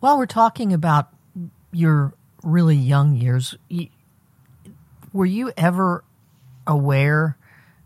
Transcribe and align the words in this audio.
While 0.00 0.16
we're 0.16 0.26
talking 0.26 0.72
about 0.72 1.10
your 1.72 2.14
really 2.42 2.76
young 2.76 3.14
years, 3.14 3.54
were 5.12 5.26
you 5.26 5.52
ever 5.58 6.02
aware 6.66 7.36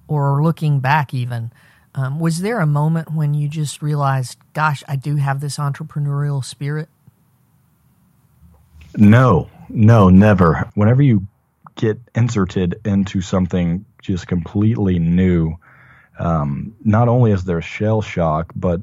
or 0.06 0.42
looking 0.42 0.78
back 0.78 1.12
even? 1.12 1.52
Um, 1.96 2.20
was 2.20 2.40
there 2.40 2.60
a 2.60 2.66
moment 2.66 3.12
when 3.12 3.34
you 3.34 3.48
just 3.48 3.82
realized, 3.82 4.38
gosh, 4.52 4.84
I 4.88 4.94
do 4.96 5.16
have 5.16 5.40
this 5.40 5.58
entrepreneurial 5.58 6.44
spirit? 6.44 6.88
No, 8.96 9.50
no, 9.68 10.08
never. 10.08 10.70
Whenever 10.74 11.02
you 11.02 11.26
get 11.74 11.98
inserted 12.14 12.80
into 12.84 13.20
something 13.22 13.84
just 14.00 14.28
completely 14.28 15.00
new, 15.00 15.56
um, 16.20 16.76
not 16.84 17.08
only 17.08 17.32
is 17.32 17.42
there 17.44 17.60
shell 17.60 18.02
shock, 18.02 18.52
but 18.54 18.80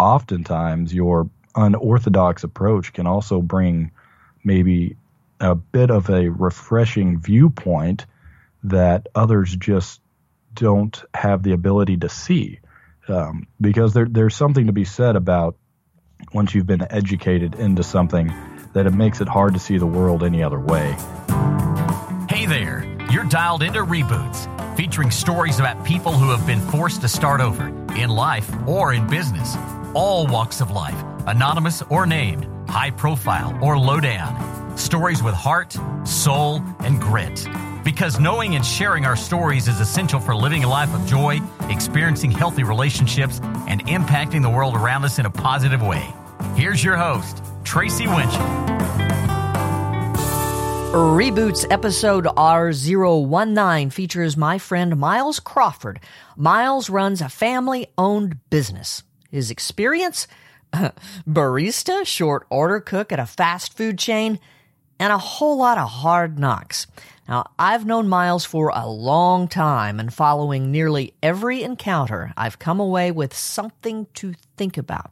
oftentimes 0.00 0.92
your 0.92 1.28
unorthodox 1.54 2.44
approach 2.44 2.92
can 2.92 3.06
also 3.06 3.40
bring 3.40 3.92
maybe 4.44 4.96
a 5.40 5.54
bit 5.54 5.90
of 5.90 6.08
a 6.08 6.28
refreshing 6.28 7.18
viewpoint 7.18 8.06
that 8.64 9.08
others 9.14 9.54
just 9.54 10.00
don't 10.54 11.02
have 11.14 11.42
the 11.42 11.52
ability 11.52 11.96
to 11.98 12.08
see. 12.08 12.60
Um, 13.08 13.48
because 13.60 13.94
there, 13.94 14.06
there's 14.08 14.36
something 14.36 14.66
to 14.66 14.72
be 14.72 14.84
said 14.84 15.16
about 15.16 15.56
once 16.32 16.54
you've 16.54 16.66
been 16.66 16.86
educated 16.90 17.56
into 17.56 17.82
something 17.82 18.32
that 18.72 18.86
it 18.86 18.92
makes 18.92 19.20
it 19.20 19.28
hard 19.28 19.54
to 19.54 19.60
see 19.60 19.78
the 19.78 19.86
world 19.86 20.22
any 20.22 20.42
other 20.42 20.60
way. 20.60 20.96
Hey 22.28 22.46
there, 22.46 22.86
you're 23.10 23.24
dialed 23.24 23.62
into 23.62 23.80
Reboots, 23.80 24.76
featuring 24.76 25.10
stories 25.10 25.58
about 25.58 25.84
people 25.84 26.12
who 26.12 26.30
have 26.30 26.46
been 26.46 26.60
forced 26.60 27.00
to 27.02 27.08
start 27.08 27.40
over 27.40 27.66
in 27.94 28.08
life 28.08 28.50
or 28.66 28.94
in 28.94 29.06
business, 29.08 29.56
all 29.94 30.26
walks 30.26 30.60
of 30.60 30.70
life, 30.70 31.00
anonymous 31.26 31.82
or 31.90 32.06
named, 32.06 32.48
high 32.68 32.90
profile 32.90 33.58
or 33.62 33.78
low 33.78 34.00
down. 34.00 34.76
Stories 34.76 35.22
with 35.22 35.34
heart, 35.34 35.76
soul, 36.04 36.62
and 36.80 37.00
grit. 37.00 37.46
Because 37.84 38.20
knowing 38.20 38.54
and 38.54 38.64
sharing 38.64 39.04
our 39.04 39.16
stories 39.16 39.68
is 39.68 39.80
essential 39.80 40.20
for 40.20 40.34
living 40.34 40.64
a 40.64 40.68
life 40.68 40.94
of 40.94 41.04
joy, 41.06 41.40
experiencing 41.68 42.30
healthy 42.30 42.62
relationships, 42.62 43.40
and 43.66 43.84
impacting 43.86 44.42
the 44.42 44.50
world 44.50 44.76
around 44.76 45.04
us 45.04 45.18
in 45.18 45.26
a 45.26 45.30
positive 45.30 45.82
way. 45.82 46.12
Here's 46.54 46.82
your 46.82 46.96
host, 46.96 47.42
Tracy 47.64 48.06
Winchell. 48.06 48.72
Reboots 50.92 51.64
episode 51.70 52.26
R019 52.26 53.90
features 53.90 54.36
my 54.36 54.58
friend 54.58 54.98
Miles 54.98 55.40
Crawford. 55.40 56.00
Miles 56.36 56.90
runs 56.90 57.22
a 57.22 57.30
family 57.30 57.86
owned 57.96 58.36
business. 58.50 59.02
His 59.32 59.50
experience? 59.50 60.28
Barista, 61.28 62.06
short 62.06 62.46
order 62.50 62.78
cook 62.78 63.10
at 63.10 63.18
a 63.18 63.26
fast 63.26 63.76
food 63.76 63.98
chain, 63.98 64.38
and 65.00 65.12
a 65.12 65.18
whole 65.18 65.56
lot 65.56 65.78
of 65.78 65.88
hard 65.88 66.38
knocks. 66.38 66.86
Now, 67.26 67.46
I've 67.58 67.86
known 67.86 68.08
Miles 68.08 68.44
for 68.44 68.70
a 68.74 68.86
long 68.86 69.48
time, 69.48 69.98
and 69.98 70.12
following 70.12 70.70
nearly 70.70 71.14
every 71.22 71.62
encounter, 71.62 72.32
I've 72.36 72.58
come 72.58 72.78
away 72.78 73.10
with 73.10 73.34
something 73.34 74.06
to 74.14 74.34
think 74.56 74.76
about. 74.76 75.10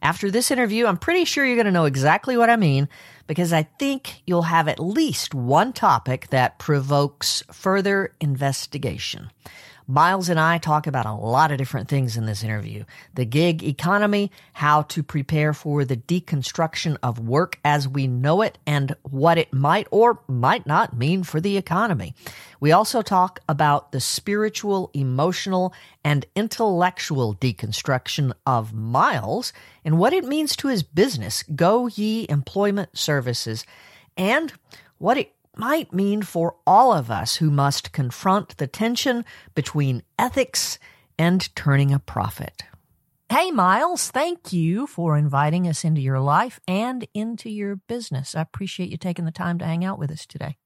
After 0.00 0.30
this 0.30 0.50
interview, 0.50 0.86
I'm 0.86 0.96
pretty 0.96 1.24
sure 1.24 1.44
you're 1.44 1.56
going 1.56 1.66
to 1.66 1.72
know 1.72 1.84
exactly 1.84 2.36
what 2.36 2.50
I 2.50 2.56
mean 2.56 2.88
because 3.26 3.52
I 3.52 3.64
think 3.64 4.22
you'll 4.26 4.42
have 4.42 4.68
at 4.68 4.78
least 4.78 5.34
one 5.34 5.72
topic 5.72 6.28
that 6.30 6.58
provokes 6.58 7.42
further 7.52 8.14
investigation. 8.20 9.30
Miles 9.90 10.28
and 10.28 10.38
I 10.38 10.58
talk 10.58 10.86
about 10.86 11.06
a 11.06 11.14
lot 11.14 11.50
of 11.50 11.56
different 11.56 11.88
things 11.88 12.18
in 12.18 12.26
this 12.26 12.44
interview. 12.44 12.84
The 13.14 13.24
gig 13.24 13.64
economy, 13.64 14.30
how 14.52 14.82
to 14.82 15.02
prepare 15.02 15.54
for 15.54 15.86
the 15.86 15.96
deconstruction 15.96 16.98
of 17.02 17.18
work 17.18 17.58
as 17.64 17.88
we 17.88 18.06
know 18.06 18.42
it, 18.42 18.58
and 18.66 18.94
what 19.02 19.38
it 19.38 19.50
might 19.50 19.88
or 19.90 20.20
might 20.28 20.66
not 20.66 20.94
mean 20.94 21.22
for 21.22 21.40
the 21.40 21.56
economy. 21.56 22.14
We 22.60 22.70
also 22.70 23.00
talk 23.00 23.40
about 23.48 23.92
the 23.92 24.00
spiritual, 24.00 24.90
emotional, 24.92 25.72
and 26.04 26.26
intellectual 26.36 27.34
deconstruction 27.34 28.34
of 28.44 28.74
Miles 28.74 29.54
and 29.86 29.98
what 29.98 30.12
it 30.12 30.24
means 30.24 30.54
to 30.56 30.68
his 30.68 30.82
business, 30.82 31.44
Go 31.56 31.86
Ye 31.86 32.26
Employment 32.28 32.98
Services, 32.98 33.64
and 34.18 34.52
what 34.98 35.16
it 35.16 35.32
might 35.58 35.92
mean 35.92 36.22
for 36.22 36.56
all 36.66 36.92
of 36.92 37.10
us 37.10 37.36
who 37.36 37.50
must 37.50 37.92
confront 37.92 38.56
the 38.56 38.66
tension 38.66 39.24
between 39.54 40.02
ethics 40.18 40.78
and 41.18 41.54
turning 41.56 41.92
a 41.92 41.98
profit. 41.98 42.62
Hey, 43.30 43.50
Miles, 43.50 44.10
thank 44.10 44.52
you 44.54 44.86
for 44.86 45.18
inviting 45.18 45.68
us 45.68 45.84
into 45.84 46.00
your 46.00 46.20
life 46.20 46.60
and 46.66 47.06
into 47.12 47.50
your 47.50 47.76
business. 47.76 48.34
I 48.34 48.40
appreciate 48.40 48.88
you 48.88 48.96
taking 48.96 49.26
the 49.26 49.30
time 49.30 49.58
to 49.58 49.66
hang 49.66 49.84
out 49.84 49.98
with 49.98 50.10
us 50.10 50.24
today. 50.24 50.56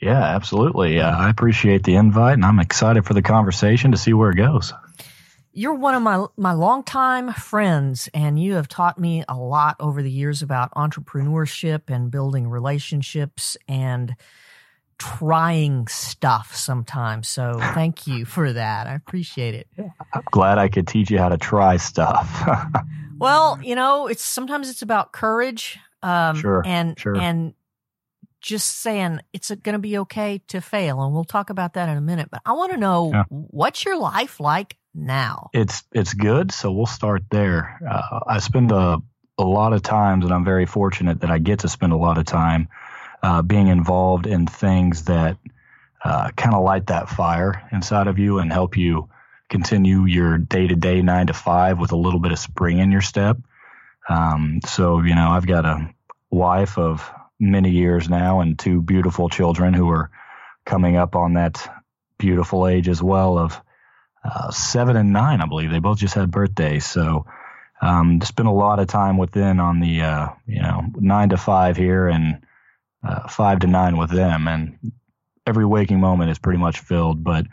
Yeah, 0.00 0.20
absolutely. 0.20 0.98
Uh, 0.98 1.16
I 1.16 1.30
appreciate 1.30 1.84
the 1.84 1.94
invite 1.94 2.34
and 2.34 2.44
I'm 2.44 2.58
excited 2.58 3.04
for 3.04 3.14
the 3.14 3.22
conversation 3.22 3.92
to 3.92 3.96
see 3.96 4.12
where 4.12 4.30
it 4.30 4.36
goes. 4.36 4.72
You're 5.52 5.74
one 5.74 5.94
of 5.94 6.02
my 6.02 6.26
my 6.36 6.52
longtime 6.52 7.32
friends, 7.34 8.08
and 8.14 8.42
you 8.42 8.54
have 8.54 8.68
taught 8.68 8.98
me 8.98 9.24
a 9.28 9.36
lot 9.36 9.76
over 9.80 10.02
the 10.02 10.10
years 10.10 10.42
about 10.42 10.72
entrepreneurship 10.74 11.82
and 11.88 12.10
building 12.10 12.48
relationships 12.48 13.56
and 13.68 14.16
trying 14.98 15.88
stuff 15.88 16.54
sometimes. 16.54 17.28
So 17.28 17.54
thank 17.74 18.06
you 18.06 18.24
for 18.24 18.52
that. 18.52 18.86
I 18.86 18.94
appreciate 18.94 19.54
it. 19.54 19.68
I'm 20.12 20.22
glad 20.30 20.58
I 20.58 20.68
could 20.68 20.86
teach 20.86 21.10
you 21.10 21.18
how 21.18 21.28
to 21.28 21.38
try 21.38 21.76
stuff. 21.76 22.48
well, 23.18 23.58
you 23.62 23.74
know, 23.74 24.06
it's 24.06 24.22
sometimes 24.22 24.70
it's 24.70 24.82
about 24.82 25.12
courage. 25.12 25.78
Um, 26.02 26.36
sure. 26.36 26.62
And 26.64 26.98
sure. 26.98 27.16
and 27.16 27.54
just 28.40 28.78
saying 28.80 29.20
it's 29.32 29.50
going 29.50 29.74
to 29.74 29.78
be 29.78 29.98
okay 29.98 30.42
to 30.48 30.60
fail, 30.60 31.02
and 31.02 31.12
we'll 31.12 31.24
talk 31.24 31.50
about 31.50 31.74
that 31.74 31.88
in 31.88 31.96
a 31.96 32.00
minute. 32.00 32.28
But 32.30 32.42
I 32.44 32.52
want 32.52 32.72
to 32.72 32.78
know 32.78 33.10
yeah. 33.12 33.24
what's 33.28 33.84
your 33.84 33.98
life 33.98 34.40
like 34.40 34.76
now? 34.94 35.50
It's 35.52 35.82
it's 35.92 36.14
good. 36.14 36.52
So 36.52 36.72
we'll 36.72 36.86
start 36.86 37.24
there. 37.30 37.78
Uh, 37.88 38.20
I 38.26 38.38
spend 38.38 38.72
a 38.72 38.98
a 39.38 39.44
lot 39.44 39.72
of 39.72 39.82
times, 39.82 40.24
and 40.24 40.32
I'm 40.32 40.44
very 40.44 40.66
fortunate 40.66 41.20
that 41.20 41.30
I 41.30 41.38
get 41.38 41.60
to 41.60 41.68
spend 41.68 41.92
a 41.92 41.96
lot 41.96 42.18
of 42.18 42.24
time 42.24 42.68
uh, 43.22 43.42
being 43.42 43.68
involved 43.68 44.26
in 44.26 44.46
things 44.46 45.04
that 45.04 45.38
uh, 46.04 46.30
kind 46.36 46.54
of 46.54 46.64
light 46.64 46.88
that 46.88 47.08
fire 47.08 47.68
inside 47.72 48.08
of 48.08 48.18
you 48.18 48.38
and 48.38 48.52
help 48.52 48.76
you 48.76 49.08
continue 49.48 50.04
your 50.04 50.38
day 50.38 50.66
to 50.66 50.76
day 50.76 51.02
nine 51.02 51.28
to 51.28 51.32
five 51.32 51.78
with 51.78 51.92
a 51.92 51.96
little 51.96 52.20
bit 52.20 52.32
of 52.32 52.38
spring 52.38 52.78
in 52.78 52.90
your 52.90 53.00
step. 53.00 53.38
Um, 54.08 54.60
so 54.66 55.00
you 55.02 55.14
know, 55.14 55.30
I've 55.30 55.46
got 55.46 55.64
a 55.64 55.94
wife 56.30 56.78
of 56.78 57.08
many 57.38 57.70
years 57.70 58.08
now 58.08 58.40
and 58.40 58.58
two 58.58 58.80
beautiful 58.80 59.28
children 59.28 59.74
who 59.74 59.90
are 59.90 60.10
coming 60.64 60.96
up 60.96 61.16
on 61.16 61.34
that 61.34 61.68
beautiful 62.18 62.68
age 62.68 62.88
as 62.88 63.02
well 63.02 63.36
of 63.36 63.60
uh, 64.24 64.50
seven 64.50 64.96
and 64.96 65.12
nine, 65.12 65.40
I 65.40 65.46
believe. 65.46 65.70
They 65.70 65.78
both 65.78 65.98
just 65.98 66.14
had 66.14 66.30
birthdays. 66.30 66.86
So 66.86 67.26
um, 67.80 68.20
spent 68.20 68.48
a 68.48 68.52
lot 68.52 68.78
of 68.78 68.86
time 68.86 69.18
with 69.18 69.32
them 69.32 69.60
on 69.60 69.80
the, 69.80 70.02
uh, 70.02 70.28
you 70.46 70.62
know, 70.62 70.84
nine 70.96 71.30
to 71.30 71.36
five 71.36 71.76
here 71.76 72.08
and 72.08 72.44
uh, 73.06 73.28
five 73.28 73.60
to 73.60 73.66
nine 73.66 73.96
with 73.96 74.10
them. 74.10 74.46
And 74.46 74.92
every 75.46 75.66
waking 75.66 76.00
moment 76.00 76.30
is 76.30 76.38
pretty 76.38 76.60
much 76.60 76.80
filled. 76.80 77.24
But 77.24 77.46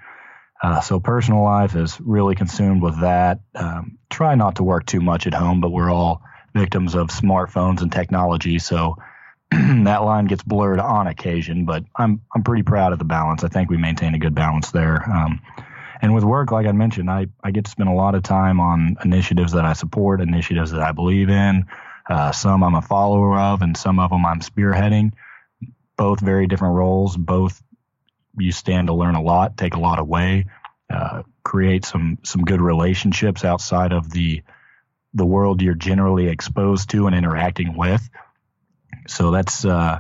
uh, 0.62 0.82
so 0.82 1.00
personal 1.00 1.44
life 1.44 1.76
is 1.76 2.00
really 2.00 2.36
consumed 2.36 2.82
with 2.82 3.02
that. 3.02 3.40
Um, 3.56 3.98
try 4.10 4.36
not 4.36 4.58
to 4.58 4.64
work 4.64 4.86
too 4.86 5.02
much 5.02 5.26
at 5.26 5.34
home, 5.34 5.62
but 5.62 5.72
we're 5.72 5.92
all 5.92 6.22
victims 6.54 6.96
of 6.96 7.08
smartphones 7.08 7.82
and 7.82 7.92
technology. 7.92 8.60
So 8.60 8.98
that 9.52 10.04
line 10.04 10.26
gets 10.26 10.44
blurred 10.44 10.80
on 10.80 11.08
occasion, 11.08 11.66
but 11.66 11.84
I'm 11.96 12.22
I'm 12.36 12.44
pretty 12.44 12.64
proud 12.64 12.94
of 12.94 13.00
the 13.00 13.06
balance. 13.06 13.44
I 13.44 13.48
think 13.48 13.70
we 13.70 13.78
maintain 13.78 14.14
a 14.14 14.20
good 14.20 14.36
balance 14.36 14.72
there. 14.72 15.04
Um, 15.10 15.42
and 16.02 16.16
with 16.16 16.24
work, 16.24 16.52
like 16.52 16.66
I 16.66 16.72
mentioned, 16.72 17.10
I, 17.10 17.28
I 17.44 17.52
get 17.52 17.66
to 17.66 17.72
spend 17.72 17.90
a 17.90 17.94
lot 17.94 18.16
of 18.16 18.24
time 18.24 18.60
on 18.60 18.98
initiatives 19.04 19.54
that 19.54 19.66
I 19.66 19.74
support, 19.74 20.22
initiatives 20.22 20.72
that 20.72 20.82
I 20.82 20.92
believe 20.92 21.30
in. 21.30 21.66
Uh, 22.10 22.32
some 22.32 22.64
I'm 22.64 22.76
a 22.76 22.82
follower 22.82 23.38
of, 23.38 23.62
and 23.62 23.76
some 23.76 24.00
of 24.00 24.10
them 24.10 24.26
I'm 24.26 24.40
spearheading. 24.40 25.12
Both 25.98 26.22
very 26.22 26.48
different 26.48 26.76
roles. 26.76 27.18
Both 27.18 27.62
you 28.38 28.52
stand 28.52 28.88
to 28.88 28.94
learn 28.94 29.16
a 29.16 29.22
lot, 29.22 29.58
take 29.58 29.76
a 29.76 29.80
lot 29.80 30.00
away, 30.00 30.46
uh, 30.90 31.24
create 31.44 31.86
some 31.86 32.18
some 32.24 32.44
good 32.44 32.62
relationships 32.62 33.44
outside 33.44 33.92
of 33.92 34.10
the 34.10 34.42
the 35.14 35.26
world 35.26 35.62
you're 35.62 35.76
generally 35.76 36.28
exposed 36.28 36.90
to 36.92 37.08
and 37.08 37.16
interacting 37.16 37.76
with. 37.76 38.08
So 39.08 39.32
that's 39.32 39.66
uh, 39.66 40.00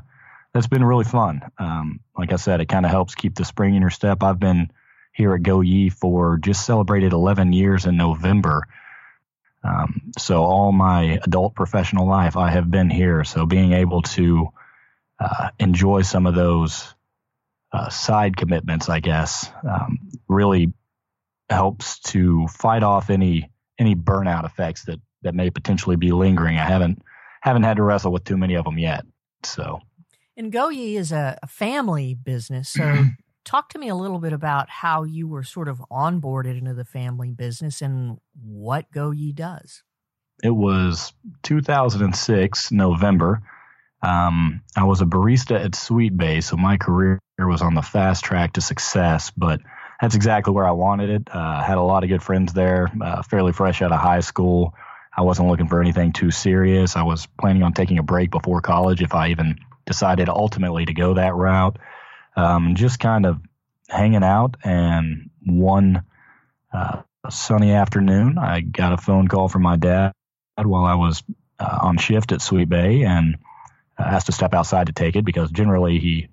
that's 0.54 0.68
been 0.68 0.84
really 0.84 1.04
fun. 1.04 1.42
Um, 1.58 2.00
like 2.18 2.32
I 2.32 2.38
said, 2.38 2.62
it 2.62 2.70
kind 2.70 2.86
of 2.86 2.92
helps 2.92 3.16
keep 3.16 3.36
the 3.36 3.46
spring 3.46 3.76
in 3.76 3.82
your 3.82 3.92
step. 3.92 4.24
I've 4.24 4.40
been 4.40 4.72
here 5.20 5.36
at 5.36 5.44
Go 5.44 5.60
Ye 5.60 5.90
for 5.90 6.38
just 6.38 6.66
celebrated 6.66 7.12
11 7.12 7.52
years 7.52 7.86
in 7.86 7.98
November. 7.98 8.64
Um, 9.66 10.14
so 10.18 10.44
all 10.44 10.72
my 10.72 11.20
adult 11.24 11.56
professional 11.56 12.08
life, 12.08 12.38
I 12.38 12.52
have 12.52 12.72
been 12.72 12.90
here. 12.90 13.26
So 13.26 13.46
being 13.46 13.74
able 13.74 14.02
to 14.04 14.48
uh, 15.20 15.50
enjoy 15.60 16.04
some 16.04 16.26
of 16.26 16.36
those 16.36 16.96
uh, 17.74 17.90
side 17.90 18.38
commitments, 18.38 18.88
I 18.88 19.02
guess, 19.02 19.52
um, 19.70 20.10
really 20.30 20.72
helps 21.50 22.00
to 22.00 22.48
fight 22.48 22.84
off 22.84 23.10
any 23.10 23.52
any 23.78 23.96
burnout 23.96 24.46
effects 24.46 24.86
that 24.86 25.00
that 25.24 25.36
may 25.36 25.50
potentially 25.50 25.98
be 25.98 26.14
lingering. 26.14 26.58
I 26.58 26.66
haven't 26.66 27.02
haven't 27.42 27.64
had 27.64 27.76
to 27.76 27.84
wrestle 27.84 28.14
with 28.14 28.24
too 28.24 28.38
many 28.38 28.56
of 28.56 28.64
them 28.64 28.80
yet. 28.80 29.04
So, 29.44 29.82
and 30.38 30.50
Go 30.50 30.70
Ye 30.70 30.96
is 30.96 31.12
a, 31.12 31.38
a 31.44 31.48
family 31.48 32.14
business. 32.14 32.70
So, 32.70 33.06
talk 33.50 33.70
to 33.70 33.80
me 33.80 33.90
a 33.90 33.96
little 33.96 34.20
bit 34.20 34.32
about 34.32 34.70
how 34.70 35.04
you 35.04 35.28
were 35.28 35.44
sort 35.44 35.68
of 35.68 35.82
onboarded 35.92 36.56
into 36.60 36.76
the 36.76 36.86
family 36.86 37.32
business 37.32 37.82
and 37.82 38.20
what 38.44 38.92
Go 38.92 39.10
Ye 39.10 39.32
does. 39.32 39.82
It 40.44 40.52
was 40.52 41.14
2006 41.44 42.72
November. 42.72 43.42
Um, 44.04 44.62
I 44.78 44.84
was 44.84 45.02
a 45.02 45.06
barista 45.06 45.60
at 45.66 45.74
Sweet 45.74 46.16
Bay, 46.16 46.42
so 46.42 46.58
my 46.58 46.78
career 46.78 47.20
was 47.40 47.64
on 47.64 47.74
the 47.74 47.82
fast 47.82 48.24
track 48.24 48.54
to 48.54 48.62
success. 48.62 49.32
But 49.36 49.62
that's 50.00 50.16
exactly 50.16 50.54
where 50.54 50.68
I 50.68 50.72
wanted 50.72 51.10
it. 51.10 51.28
Uh, 51.32 51.64
had 51.64 51.80
a 51.80 51.82
lot 51.82 52.04
of 52.04 52.10
good 52.10 52.24
friends 52.24 52.54
there. 52.54 52.92
Uh, 53.02 53.24
fairly 53.24 53.52
fresh 53.52 53.82
out 53.82 53.92
of 53.92 54.00
high 54.00 54.22
school. 54.22 54.76
I 55.18 55.24
wasn't 55.24 55.50
looking 55.50 55.68
for 55.68 55.82
anything 55.82 56.14
too 56.14 56.30
serious. 56.30 56.96
I 56.96 57.02
was 57.02 57.28
planning 57.40 57.64
on 57.64 57.74
taking 57.74 57.98
a 57.98 58.04
break 58.04 58.30
before 58.30 58.62
college 58.62 59.02
if 59.02 59.16
I 59.16 59.30
even 59.30 59.58
decided 59.88 60.30
ultimately 60.30 60.86
to 60.86 60.94
go 60.94 61.16
that 61.16 61.34
route. 61.34 61.78
Um, 62.36 62.76
just 62.76 63.00
kind 63.00 63.26
of 63.26 63.40
hanging 63.90 64.24
out, 64.24 64.56
and 64.64 65.30
one 65.46 66.04
uh, 66.74 67.02
sunny 67.30 67.72
afternoon, 67.72 68.38
I 68.38 68.62
got 68.62 68.94
a 68.94 68.98
phone 68.98 69.28
call 69.28 69.50
from 69.50 69.64
my 69.64 69.76
dad 69.76 70.14
while 70.56 70.86
I 70.86 70.96
was 70.96 71.24
uh, 71.60 71.80
on 71.82 71.98
shift 71.98 72.32
at 72.32 72.42
Sweet 72.42 72.70
Bay, 72.70 73.04
and 73.04 73.38
asked 73.98 74.28
to 74.28 74.32
step 74.32 74.54
outside 74.54 74.88
to 74.88 74.94
take 74.94 75.16
it 75.16 75.26
because 75.26 75.52
generally 75.52 76.00
he 76.00 76.28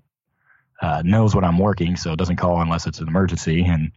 uh, 0.81 1.03
knows 1.05 1.35
when 1.35 1.45
I'm 1.45 1.59
working, 1.59 1.97
so 1.97 2.15
doesn't 2.15 2.37
call 2.37 2.61
unless 2.61 2.87
it's 2.87 3.01
an 3.01 3.09
emergency. 3.09 3.65
And 3.65 3.93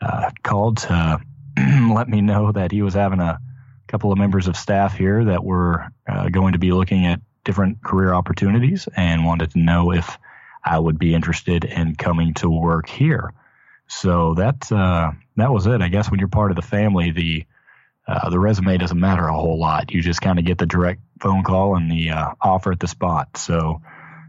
uh, 0.00 0.30
called 0.42 0.78
to 0.78 1.20
let 1.56 2.08
me 2.08 2.20
know 2.20 2.52
that 2.52 2.72
he 2.72 2.82
was 2.82 2.94
having 2.94 3.20
a 3.20 3.38
couple 3.86 4.12
of 4.12 4.18
members 4.18 4.48
of 4.48 4.56
staff 4.56 4.96
here 4.96 5.24
that 5.24 5.44
were 5.44 5.86
uh, 6.08 6.28
going 6.28 6.52
to 6.54 6.58
be 6.58 6.72
looking 6.72 7.06
at 7.06 7.20
different 7.44 7.82
career 7.82 8.14
opportunities 8.14 8.88
and 8.96 9.24
wanted 9.24 9.50
to 9.50 9.58
know 9.58 9.92
if 9.92 10.18
I 10.64 10.78
would 10.78 10.98
be 10.98 11.14
interested 11.14 11.64
in 11.64 11.94
coming 11.94 12.34
to 12.34 12.48
work 12.48 12.88
here. 12.88 13.32
So 13.86 14.34
that 14.34 14.70
uh, 14.72 15.12
that 15.36 15.52
was 15.52 15.66
it. 15.66 15.82
I 15.82 15.88
guess 15.88 16.10
when 16.10 16.18
you're 16.18 16.28
part 16.28 16.50
of 16.50 16.56
the 16.56 16.62
family, 16.62 17.10
the 17.10 17.44
uh, 18.06 18.30
the 18.30 18.38
resume 18.38 18.76
doesn't 18.78 18.98
matter 18.98 19.26
a 19.26 19.34
whole 19.34 19.58
lot. 19.58 19.92
You 19.92 20.02
just 20.02 20.20
kind 20.20 20.38
of 20.38 20.44
get 20.44 20.58
the 20.58 20.66
direct 20.66 21.00
phone 21.20 21.42
call 21.42 21.76
and 21.76 21.90
the 21.90 22.10
uh, 22.10 22.34
offer 22.40 22.72
at 22.72 22.80
the 22.80 22.88
spot. 22.88 23.36
So 23.36 23.82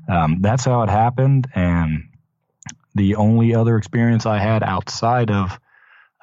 um, 0.09 0.37
that's 0.41 0.65
how 0.65 0.83
it 0.83 0.89
happened. 0.89 1.47
And 1.53 2.09
the 2.93 3.15
only 3.15 3.55
other 3.55 3.77
experience 3.77 4.25
I 4.25 4.39
had 4.39 4.63
outside 4.63 5.29
of 5.29 5.59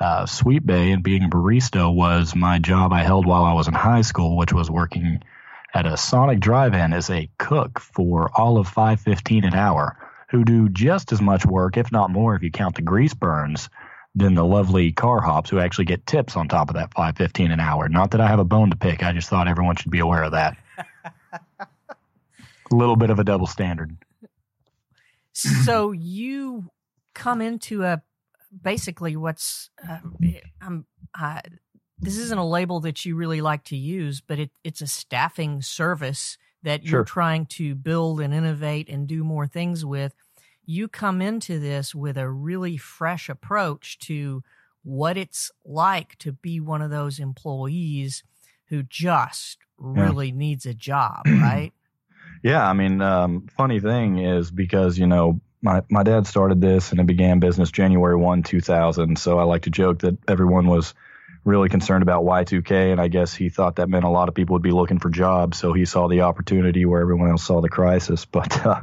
uh, 0.00 0.26
Sweet 0.26 0.64
Bay 0.64 0.90
and 0.90 1.02
being 1.02 1.24
a 1.24 1.28
barista 1.28 1.94
was 1.94 2.34
my 2.34 2.58
job 2.58 2.92
I 2.92 3.02
held 3.02 3.26
while 3.26 3.44
I 3.44 3.52
was 3.52 3.68
in 3.68 3.74
high 3.74 4.00
school, 4.02 4.36
which 4.36 4.52
was 4.52 4.70
working 4.70 5.22
at 5.74 5.86
a 5.86 5.96
Sonic 5.96 6.40
Drive-In 6.40 6.92
as 6.92 7.10
a 7.10 7.30
cook 7.38 7.78
for 7.78 8.30
all 8.34 8.58
of 8.58 8.68
515 8.68 9.44
an 9.44 9.54
hour, 9.54 9.96
who 10.32 10.44
do 10.44 10.68
just 10.70 11.12
as 11.12 11.20
much 11.20 11.44
work, 11.46 11.76
if 11.76 11.92
not 11.92 12.10
more, 12.10 12.34
if 12.34 12.42
you 12.42 12.50
count 12.50 12.74
the 12.74 12.82
grease 12.82 13.14
burns 13.14 13.68
than 14.14 14.34
the 14.34 14.44
lovely 14.44 14.90
car 14.90 15.20
hops 15.20 15.50
who 15.50 15.58
actually 15.58 15.84
get 15.84 16.06
tips 16.06 16.36
on 16.36 16.48
top 16.48 16.70
of 16.70 16.74
that 16.74 16.92
515 16.94 17.50
an 17.50 17.60
hour. 17.60 17.88
Not 17.88 18.10
that 18.10 18.20
I 18.20 18.28
have 18.28 18.38
a 18.38 18.44
bone 18.44 18.70
to 18.70 18.76
pick. 18.76 19.02
I 19.02 19.12
just 19.12 19.28
thought 19.28 19.46
everyone 19.46 19.76
should 19.76 19.90
be 19.90 20.00
aware 20.00 20.24
of 20.24 20.32
that. 20.32 20.56
a 21.60 21.66
little 22.74 22.96
bit 22.96 23.10
of 23.10 23.18
a 23.18 23.24
double 23.24 23.46
standard. 23.46 23.96
So 25.34 25.92
you 25.92 26.70
come 27.14 27.40
into 27.40 27.84
a 27.84 28.02
basically 28.62 29.16
what's 29.16 29.70
uh, 29.86 29.98
I'm 30.60 30.86
uh, 31.18 31.40
this 31.98 32.18
isn't 32.18 32.38
a 32.38 32.46
label 32.46 32.80
that 32.80 33.04
you 33.04 33.16
really 33.16 33.40
like 33.40 33.64
to 33.64 33.76
use, 33.76 34.20
but 34.20 34.38
it, 34.38 34.50
it's 34.64 34.80
a 34.80 34.86
staffing 34.86 35.62
service 35.62 36.36
that 36.62 36.84
you're 36.84 37.04
trying 37.04 37.46
to 37.46 37.74
build 37.74 38.20
and 38.20 38.32
innovate 38.32 38.88
and 38.88 39.06
do 39.06 39.24
more 39.24 39.46
things 39.46 39.84
with 39.84 40.14
you 40.64 40.88
come 40.88 41.20
into 41.20 41.58
this 41.58 41.94
with 41.94 42.16
a 42.16 42.28
really 42.28 42.76
fresh 42.76 43.28
approach 43.28 43.98
to 43.98 44.42
what 44.84 45.16
it's 45.16 45.50
like 45.64 46.16
to 46.18 46.32
be 46.32 46.60
one 46.60 46.82
of 46.82 46.90
those 46.90 47.18
employees 47.18 48.22
who 48.66 48.82
just 48.82 49.58
really 49.76 50.28
yeah. 50.28 50.34
needs 50.34 50.66
a 50.66 50.74
job, 50.74 51.22
right? 51.26 51.72
yeah, 52.42 52.68
I 52.68 52.72
mean, 52.72 53.00
um, 53.00 53.46
funny 53.56 53.80
thing 53.80 54.18
is 54.18 54.50
because 54.50 54.98
you 54.98 55.06
know 55.06 55.40
my 55.62 55.82
my 55.90 56.02
dad 56.02 56.26
started 56.26 56.60
this 56.60 56.90
and 56.90 57.00
it 57.00 57.06
began 57.06 57.38
business 57.38 57.70
January 57.70 58.16
one 58.16 58.42
two 58.42 58.60
thousand. 58.60 59.18
So 59.18 59.38
I 59.38 59.44
like 59.44 59.62
to 59.62 59.70
joke 59.70 60.00
that 60.00 60.16
everyone 60.28 60.66
was 60.66 60.94
really 61.44 61.68
concerned 61.68 62.02
about 62.02 62.24
Y2K, 62.24 62.92
and 62.92 63.00
I 63.00 63.08
guess 63.08 63.34
he 63.34 63.48
thought 63.48 63.76
that 63.76 63.88
meant 63.88 64.04
a 64.04 64.10
lot 64.10 64.28
of 64.28 64.34
people 64.34 64.54
would 64.54 64.62
be 64.62 64.70
looking 64.70 64.98
for 64.98 65.10
jobs. 65.10 65.58
So 65.58 65.72
he 65.72 65.84
saw 65.84 66.08
the 66.08 66.22
opportunity 66.22 66.84
where 66.84 67.00
everyone 67.00 67.30
else 67.30 67.44
saw 67.44 67.60
the 67.60 67.68
crisis. 67.68 68.24
But 68.32 68.64
uh, 68.64 68.82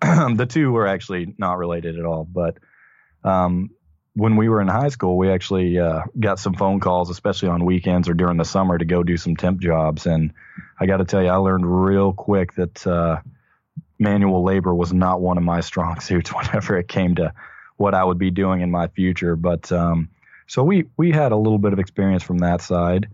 the 0.34 0.46
two 0.48 0.72
were 0.72 0.86
actually 0.86 1.34
not 1.38 1.58
related 1.58 1.98
at 1.98 2.04
all. 2.04 2.24
But 2.24 2.58
um, 3.24 3.70
when 4.14 4.36
we 4.36 4.48
were 4.48 4.60
in 4.60 4.68
high 4.68 4.88
school, 4.88 5.16
we 5.16 5.30
actually 5.30 5.78
uh, 5.78 6.02
got 6.18 6.38
some 6.38 6.54
phone 6.54 6.80
calls, 6.80 7.10
especially 7.10 7.48
on 7.48 7.64
weekends 7.64 8.08
or 8.08 8.14
during 8.14 8.36
the 8.36 8.44
summer, 8.44 8.76
to 8.76 8.84
go 8.84 9.02
do 9.02 9.16
some 9.16 9.36
temp 9.36 9.60
jobs. 9.60 10.06
And 10.06 10.32
I 10.80 10.86
got 10.86 10.98
to 10.98 11.04
tell 11.04 11.22
you, 11.22 11.28
I 11.28 11.36
learned 11.36 11.64
real 11.66 12.12
quick 12.12 12.54
that 12.54 12.86
uh, 12.86 13.20
manual 13.98 14.42
labor 14.42 14.74
was 14.74 14.92
not 14.92 15.20
one 15.20 15.38
of 15.38 15.44
my 15.44 15.60
strong 15.70 16.00
suits 16.00 16.34
whenever 16.34 16.76
it 16.78 16.88
came 16.88 17.14
to 17.16 17.32
what 17.76 17.94
I 17.94 18.04
would 18.04 18.18
be 18.18 18.30
doing 18.30 18.60
in 18.60 18.70
my 18.70 18.88
future. 18.88 19.36
But 19.36 19.70
um, 19.72 20.08
so 20.52 20.62
we 20.62 20.84
we 20.98 21.12
had 21.12 21.32
a 21.32 21.36
little 21.36 21.58
bit 21.58 21.72
of 21.72 21.78
experience 21.78 22.22
from 22.22 22.38
that 22.38 22.60
side. 22.60 23.08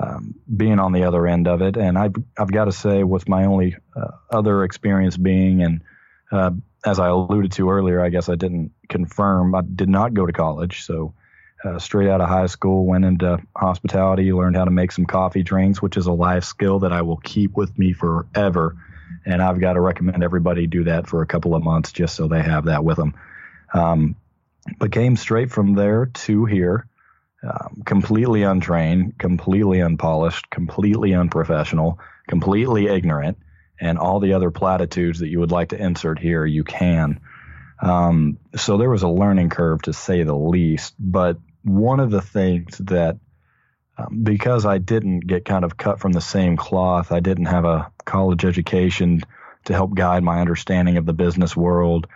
Um, 0.00 0.36
being 0.56 0.78
on 0.78 0.92
the 0.92 1.04
other 1.04 1.26
end 1.26 1.46
of 1.46 1.60
it, 1.60 1.76
and 1.76 1.98
I've 1.98 2.14
I've 2.38 2.50
got 2.50 2.64
to 2.64 2.72
say, 2.72 3.04
with 3.04 3.28
my 3.28 3.44
only 3.44 3.76
uh, 3.94 4.12
other 4.30 4.64
experience 4.64 5.16
being 5.18 5.62
and 5.62 5.82
uh, 6.32 6.52
as 6.86 6.98
I 6.98 7.08
alluded 7.08 7.52
to 7.52 7.68
earlier, 7.68 8.00
I 8.02 8.08
guess 8.08 8.30
I 8.30 8.36
didn't 8.36 8.72
confirm. 8.88 9.54
I 9.54 9.60
did 9.62 9.90
not 9.90 10.14
go 10.14 10.24
to 10.24 10.32
college, 10.32 10.82
so 10.82 11.12
uh, 11.62 11.78
straight 11.78 12.08
out 12.08 12.22
of 12.22 12.28
high 12.30 12.46
school, 12.46 12.86
went 12.86 13.04
into 13.04 13.38
hospitality, 13.54 14.32
learned 14.32 14.56
how 14.56 14.64
to 14.64 14.70
make 14.70 14.92
some 14.92 15.04
coffee 15.04 15.42
drinks, 15.42 15.82
which 15.82 15.98
is 15.98 16.06
a 16.06 16.12
life 16.12 16.44
skill 16.44 16.78
that 16.78 16.92
I 16.92 17.02
will 17.02 17.18
keep 17.18 17.54
with 17.54 17.78
me 17.78 17.92
forever. 17.92 18.76
And 19.26 19.42
I've 19.42 19.60
got 19.60 19.74
to 19.74 19.80
recommend 19.82 20.24
everybody 20.24 20.66
do 20.66 20.84
that 20.84 21.06
for 21.06 21.20
a 21.20 21.26
couple 21.26 21.54
of 21.54 21.62
months 21.62 21.92
just 21.92 22.16
so 22.16 22.28
they 22.28 22.42
have 22.42 22.64
that 22.64 22.82
with 22.82 22.96
them. 22.96 23.12
Um, 23.74 24.16
but 24.78 24.92
came 24.92 25.16
straight 25.16 25.50
from 25.50 25.74
there 25.74 26.06
to 26.06 26.44
here, 26.44 26.86
um, 27.42 27.82
completely 27.84 28.42
untrained, 28.42 29.18
completely 29.18 29.80
unpolished, 29.80 30.50
completely 30.50 31.14
unprofessional, 31.14 31.98
completely 32.28 32.88
ignorant 32.88 33.38
and 33.80 33.98
all 33.98 34.20
the 34.20 34.32
other 34.32 34.50
platitudes 34.50 35.20
that 35.20 35.28
you 35.28 35.40
would 35.40 35.52
like 35.52 35.68
to 35.68 35.80
insert 35.80 36.18
here, 36.18 36.44
you 36.44 36.64
can. 36.64 37.20
Um, 37.80 38.38
so 38.56 38.76
there 38.76 38.90
was 38.90 39.02
a 39.02 39.08
learning 39.08 39.50
curve 39.50 39.82
to 39.82 39.92
say 39.92 40.22
the 40.22 40.34
least. 40.34 40.94
But 40.98 41.38
one 41.62 42.00
of 42.00 42.10
the 42.10 42.22
things 42.22 42.78
that, 42.78 43.18
um, 43.96 44.24
because 44.24 44.66
I 44.66 44.78
didn't 44.78 45.20
get 45.20 45.44
kind 45.44 45.64
of 45.64 45.76
cut 45.76 46.00
from 46.00 46.12
the 46.12 46.20
same 46.20 46.56
cloth, 46.56 47.12
I 47.12 47.20
didn't 47.20 47.46
have 47.46 47.64
a 47.64 47.90
college 48.04 48.44
education 48.44 49.22
to 49.66 49.72
help 49.72 49.94
guide 49.94 50.22
my 50.22 50.40
understanding 50.40 50.96
of 50.96 51.06
the 51.06 51.12
business 51.12 51.56
world. 51.56 52.08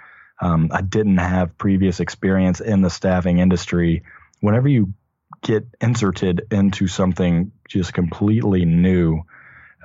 Um, 0.43 0.71
I 0.73 0.83
didn't 0.83 1.19
have 1.19 1.57
previous 1.57 2.01
experience 2.01 2.61
in 2.61 2.83
the 2.83 2.91
staffing 2.91 3.39
industry. 3.39 4.03
Whenever 4.41 4.67
you 4.67 4.93
get 5.41 5.67
inserted 5.81 6.43
into 6.51 6.89
something 6.89 7.53
just 7.69 7.95
completely 7.95 8.65
new, 8.65 9.23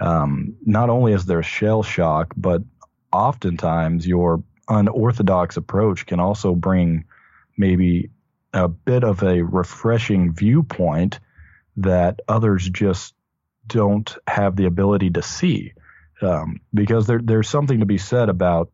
um, 0.02 0.56
not 0.66 0.90
only 0.90 1.14
is 1.14 1.26
there 1.26 1.44
shell 1.44 1.84
shock, 1.84 2.34
but 2.36 2.64
oftentimes 3.14 4.08
your 4.08 4.44
unorthodox 4.68 5.58
approach 5.58 6.08
can 6.08 6.20
also 6.20 6.56
bring 6.56 7.06
maybe 7.56 8.10
a 8.52 8.68
bit 8.68 9.04
of 9.04 9.22
a 9.22 9.44
refreshing 9.44 10.34
viewpoint 10.34 11.20
that 11.78 12.20
others 12.28 12.68
just 12.68 13.14
don't 13.68 14.18
have 14.28 14.56
the 14.56 14.66
ability 14.66 15.12
to 15.12 15.22
see. 15.22 15.74
Um, 16.20 16.62
because 16.74 17.06
there, 17.06 17.22
there's 17.24 17.48
something 17.48 17.82
to 17.82 17.86
be 17.86 18.00
said 18.00 18.30
about 18.30 18.72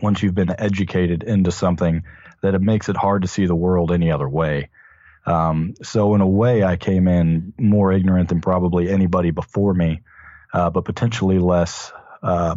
once 0.00 0.22
you've 0.22 0.34
been 0.34 0.54
educated 0.58 1.22
into 1.22 1.52
something 1.52 2.04
that 2.42 2.54
it 2.54 2.60
makes 2.60 2.88
it 2.88 2.96
hard 2.96 3.22
to 3.22 3.28
see 3.28 3.46
the 3.46 3.54
world 3.54 3.92
any 3.92 4.10
other 4.10 4.28
way. 4.28 4.70
Um, 5.24 5.74
so 5.82 6.14
in 6.14 6.20
a 6.20 6.26
way, 6.26 6.64
I 6.64 6.76
came 6.76 7.06
in 7.06 7.52
more 7.58 7.92
ignorant 7.92 8.28
than 8.28 8.40
probably 8.40 8.90
anybody 8.90 9.30
before 9.30 9.72
me 9.72 10.00
uh, 10.52 10.70
but 10.70 10.84
potentially 10.84 11.38
less 11.38 11.92
uh, 12.22 12.56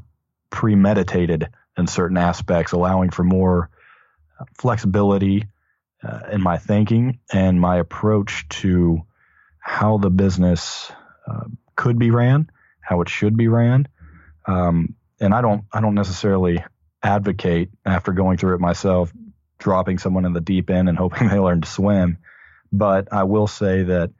premeditated 0.49 1.49
in 1.77 1.87
certain 1.87 2.17
aspects, 2.17 2.71
allowing 2.71 3.09
for 3.09 3.23
more 3.23 3.69
flexibility 4.57 5.45
uh, 6.03 6.19
in 6.31 6.41
my 6.41 6.57
thinking 6.57 7.19
and 7.31 7.59
my 7.59 7.77
approach 7.77 8.47
to 8.49 9.01
how 9.59 9.97
the 9.97 10.09
business 10.09 10.91
uh, 11.27 11.45
could 11.75 11.97
be 11.97 12.11
ran, 12.11 12.49
how 12.81 13.01
it 13.01 13.09
should 13.09 13.35
be 13.35 13.47
ran. 13.47 13.87
Um, 14.45 14.95
and 15.19 15.33
I 15.33 15.41
don't, 15.41 15.63
I 15.73 15.81
don't 15.81 15.95
necessarily 15.95 16.63
advocate 17.05 17.69
after 17.85 18.11
going 18.11 18.37
through 18.37 18.55
it 18.55 18.61
myself, 18.61 19.13
dropping 19.59 19.99
someone 19.99 20.25
in 20.25 20.33
the 20.33 20.41
deep 20.41 20.69
end 20.69 20.89
and 20.89 20.97
hoping 21.03 21.29
they 21.29 21.39
learn 21.39 21.61
to 21.61 21.67
swim. 21.69 22.17
But 22.71 23.13
I 23.13 23.23
will 23.23 23.47
say 23.47 23.83
that 23.83 24.11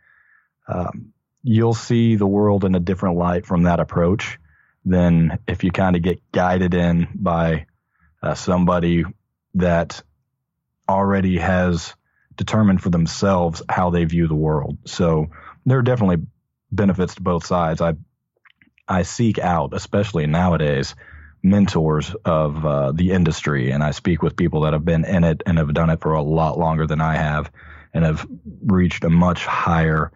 um, 0.68 1.14
you'll 1.44 1.74
see 1.74 2.16
the 2.16 2.28
world 2.28 2.64
in 2.64 2.76
a 2.76 2.80
different 2.80 3.18
light 3.18 3.46
from 3.46 3.64
that 3.64 3.80
approach. 3.80 4.40
than 4.86 5.40
if 5.48 5.64
you 5.64 5.72
kind 5.72 5.96
of 5.96 6.04
get 6.04 6.22
guided 6.32 6.74
in 6.76 7.08
by 7.16 7.66
uh, 8.22 8.36
somebody 8.36 9.04
that 9.56 10.04
already 10.88 11.38
has 11.40 11.96
determined 12.36 12.82
for 12.82 12.92
themselves 12.92 13.64
how 13.68 13.90
they 13.90 14.06
view 14.06 14.28
the 14.28 14.36
world. 14.36 14.78
So 14.86 15.28
there 15.66 15.80
are 15.80 15.84
definitely 15.84 16.26
benefits 16.72 17.16
to 17.16 17.22
both 17.22 17.46
sides. 17.46 17.82
I 17.82 17.96
I 18.88 19.02
seek 19.04 19.40
out, 19.40 19.74
especially 19.74 20.28
nowadays, 20.28 20.96
mentors 21.46 22.14
of 22.26 22.66
uh, 22.66 22.92
the 22.92 23.12
industry, 23.12 23.72
and 23.72 23.84
I 23.84 23.92
speak 23.92 24.22
with 24.24 24.36
people 24.36 24.62
that 24.62 24.74
have 24.74 24.84
been 24.84 25.06
in 25.06 25.24
it 25.24 25.44
and 25.46 25.58
have 25.60 25.74
done 25.74 25.92
it 25.92 26.02
for 26.02 26.14
a 26.14 26.22
lot 26.22 26.58
longer 26.58 26.88
than 26.88 27.00
I 27.00 27.16
have, 27.16 27.52
and 27.94 28.04
have 28.04 28.28
reached 28.66 29.04
a 29.04 29.10
much 29.10 29.46
higher 29.46 30.12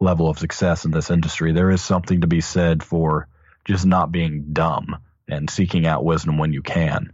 level 0.00 0.28
of 0.28 0.38
success 0.38 0.86
in 0.86 0.90
this 0.90 1.10
industry. 1.10 1.52
There 1.52 1.70
is 1.70 1.82
something 1.82 2.22
to 2.22 2.26
be 2.26 2.40
said 2.40 2.82
for 2.82 3.28
just 3.66 3.84
not 3.84 4.10
being 4.10 4.52
dumb 4.52 4.96
and 5.28 5.50
seeking 5.50 5.86
out 5.86 6.04
wisdom 6.04 6.38
when 6.38 6.52
you 6.52 6.62
can. 6.62 7.12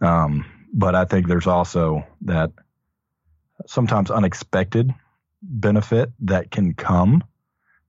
Um, 0.00 0.46
but 0.72 0.94
I 0.94 1.04
think 1.04 1.28
there's 1.28 1.46
also 1.46 2.06
that 2.22 2.50
sometimes 3.66 4.10
unexpected 4.10 4.92
benefit 5.42 6.10
that 6.20 6.50
can 6.50 6.72
come 6.72 7.22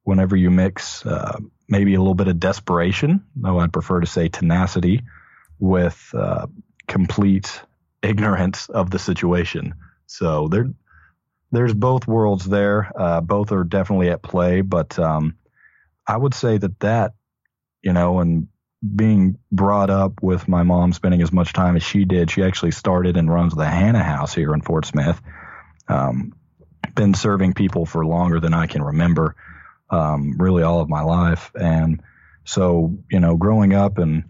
whenever 0.03 0.35
you 0.35 0.51
mix 0.51 1.05
uh, 1.05 1.39
maybe 1.67 1.93
a 1.93 1.99
little 1.99 2.15
bit 2.15 2.27
of 2.27 2.39
desperation, 2.39 3.23
though 3.35 3.59
I'd 3.59 3.73
prefer 3.73 3.99
to 3.99 4.07
say 4.07 4.27
tenacity, 4.27 5.01
with 5.59 6.09
uh, 6.13 6.47
complete 6.87 7.61
ignorance 8.01 8.69
of 8.69 8.89
the 8.89 8.99
situation. 8.99 9.75
So 10.05 10.47
there, 10.47 10.73
there's 11.51 11.73
both 11.73 12.07
worlds 12.07 12.45
there. 12.45 12.91
Uh, 12.95 13.21
both 13.21 13.51
are 13.51 13.63
definitely 13.63 14.09
at 14.09 14.21
play, 14.21 14.61
but 14.61 14.97
um, 14.99 15.37
I 16.05 16.17
would 16.17 16.33
say 16.33 16.57
that 16.57 16.79
that, 16.81 17.13
you 17.81 17.93
know, 17.93 18.19
and 18.19 18.47
being 18.95 19.37
brought 19.51 19.89
up 19.89 20.21
with 20.21 20.47
my 20.47 20.63
mom 20.63 20.91
spending 20.91 21.21
as 21.21 21.31
much 21.31 21.53
time 21.53 21.77
as 21.77 21.83
she 21.83 22.03
did, 22.03 22.29
she 22.29 22.43
actually 22.43 22.71
started 22.71 23.15
and 23.15 23.31
runs 23.31 23.55
the 23.55 23.65
Hannah 23.65 24.03
House 24.03 24.33
here 24.33 24.53
in 24.53 24.61
Fort 24.61 24.85
Smith. 24.85 25.21
Um, 25.87 26.33
been 26.95 27.13
serving 27.13 27.53
people 27.53 27.85
for 27.85 28.05
longer 28.05 28.39
than 28.39 28.53
I 28.53 28.67
can 28.67 28.83
remember, 28.83 29.35
um, 29.93 30.35
really 30.39 30.63
all 30.63 30.81
of 30.81 30.89
my 30.89 31.03
life. 31.03 31.51
And 31.53 32.01
so, 32.45 32.97
you 33.11 33.19
know, 33.19 33.37
growing 33.37 33.73
up 33.73 33.99
in 33.99 34.25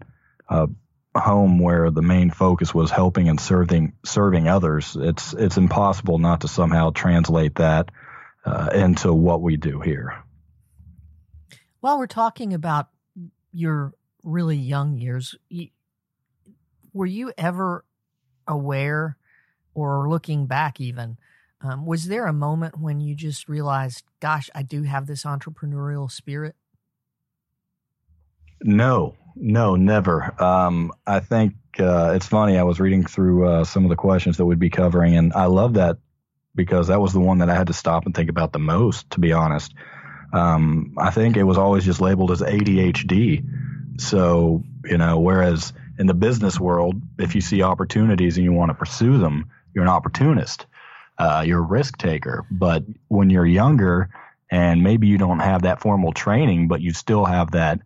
a 0.48 0.68
home 1.16 1.58
where 1.58 1.90
the 1.90 2.02
main 2.02 2.30
focus 2.30 2.74
was 2.74 2.90
helping 2.90 3.28
and 3.30 3.40
serving 3.40 3.94
serving 4.04 4.46
others, 4.46 4.96
it's 5.00 5.32
it's 5.32 5.56
impossible 5.56 6.18
not 6.18 6.42
to 6.42 6.48
somehow 6.48 6.90
translate 6.90 7.54
that 7.56 7.90
uh, 8.44 8.70
into 8.74 9.12
what 9.12 9.40
we 9.40 9.56
do 9.56 9.80
here. 9.80 10.22
While 11.80 11.98
we're 11.98 12.06
talking 12.08 12.52
about 12.52 12.88
your 13.52 13.94
really 14.22 14.56
young 14.56 14.98
years, 14.98 15.34
were 16.92 17.06
you 17.06 17.32
ever 17.38 17.84
aware 18.46 19.16
or 19.74 20.10
looking 20.10 20.46
back 20.46 20.78
even 20.80 21.16
um, 21.64 21.86
was 21.86 22.08
there 22.08 22.26
a 22.26 22.32
moment 22.32 22.78
when 22.78 23.00
you 23.00 23.14
just 23.14 23.48
realized, 23.48 24.04
gosh, 24.20 24.50
I 24.54 24.62
do 24.62 24.82
have 24.82 25.06
this 25.06 25.24
entrepreneurial 25.24 26.10
spirit? 26.10 26.54
No, 28.60 29.16
no, 29.34 29.74
never. 29.74 30.40
Um, 30.42 30.92
I 31.06 31.20
think 31.20 31.54
uh, 31.78 32.12
it's 32.14 32.26
funny. 32.26 32.58
I 32.58 32.64
was 32.64 32.80
reading 32.80 33.06
through 33.06 33.48
uh, 33.48 33.64
some 33.64 33.84
of 33.84 33.88
the 33.88 33.96
questions 33.96 34.36
that 34.36 34.44
we'd 34.44 34.58
be 34.58 34.68
covering, 34.68 35.16
and 35.16 35.32
I 35.32 35.46
love 35.46 35.74
that 35.74 35.96
because 36.54 36.88
that 36.88 37.00
was 37.00 37.14
the 37.14 37.20
one 37.20 37.38
that 37.38 37.48
I 37.48 37.54
had 37.54 37.68
to 37.68 37.72
stop 37.72 38.04
and 38.04 38.14
think 38.14 38.28
about 38.28 38.52
the 38.52 38.58
most, 38.58 39.10
to 39.12 39.20
be 39.20 39.32
honest. 39.32 39.74
Um, 40.34 40.94
I 40.98 41.10
think 41.10 41.36
it 41.36 41.44
was 41.44 41.56
always 41.56 41.84
just 41.84 42.00
labeled 42.00 42.30
as 42.30 42.42
ADHD. 42.42 43.42
So, 43.98 44.62
you 44.84 44.98
know, 44.98 45.18
whereas 45.18 45.72
in 45.98 46.06
the 46.06 46.14
business 46.14 46.60
world, 46.60 47.00
if 47.18 47.34
you 47.34 47.40
see 47.40 47.62
opportunities 47.62 48.36
and 48.36 48.44
you 48.44 48.52
want 48.52 48.70
to 48.70 48.74
pursue 48.74 49.16
them, 49.18 49.50
you're 49.74 49.84
an 49.84 49.90
opportunist 49.90 50.66
uh, 51.18 51.44
you're 51.46 51.60
a 51.60 51.62
risk 51.62 51.98
taker. 51.98 52.44
But 52.50 52.84
when 53.08 53.30
you're 53.30 53.46
younger 53.46 54.10
and 54.50 54.82
maybe 54.82 55.06
you 55.06 55.18
don't 55.18 55.40
have 55.40 55.62
that 55.62 55.80
formal 55.80 56.12
training, 56.12 56.68
but 56.68 56.80
you 56.80 56.92
still 56.92 57.24
have 57.24 57.52
that 57.52 57.80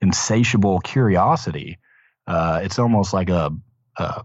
insatiable 0.00 0.80
curiosity, 0.80 1.78
uh, 2.26 2.60
it's 2.62 2.78
almost 2.78 3.12
like 3.12 3.30
a, 3.30 3.50
a 3.96 4.24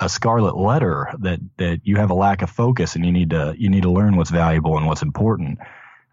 a 0.00 0.08
scarlet 0.08 0.56
letter 0.56 1.08
that 1.20 1.38
that 1.58 1.80
you 1.84 1.96
have 1.96 2.10
a 2.10 2.14
lack 2.14 2.42
of 2.42 2.50
focus 2.50 2.96
and 2.96 3.06
you 3.06 3.12
need 3.12 3.30
to 3.30 3.54
you 3.56 3.70
need 3.70 3.82
to 3.82 3.90
learn 3.90 4.16
what's 4.16 4.30
valuable 4.30 4.76
and 4.76 4.86
what's 4.86 5.02
important. 5.02 5.58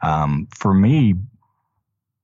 Um, 0.01 0.47
for 0.55 0.73
me, 0.73 1.15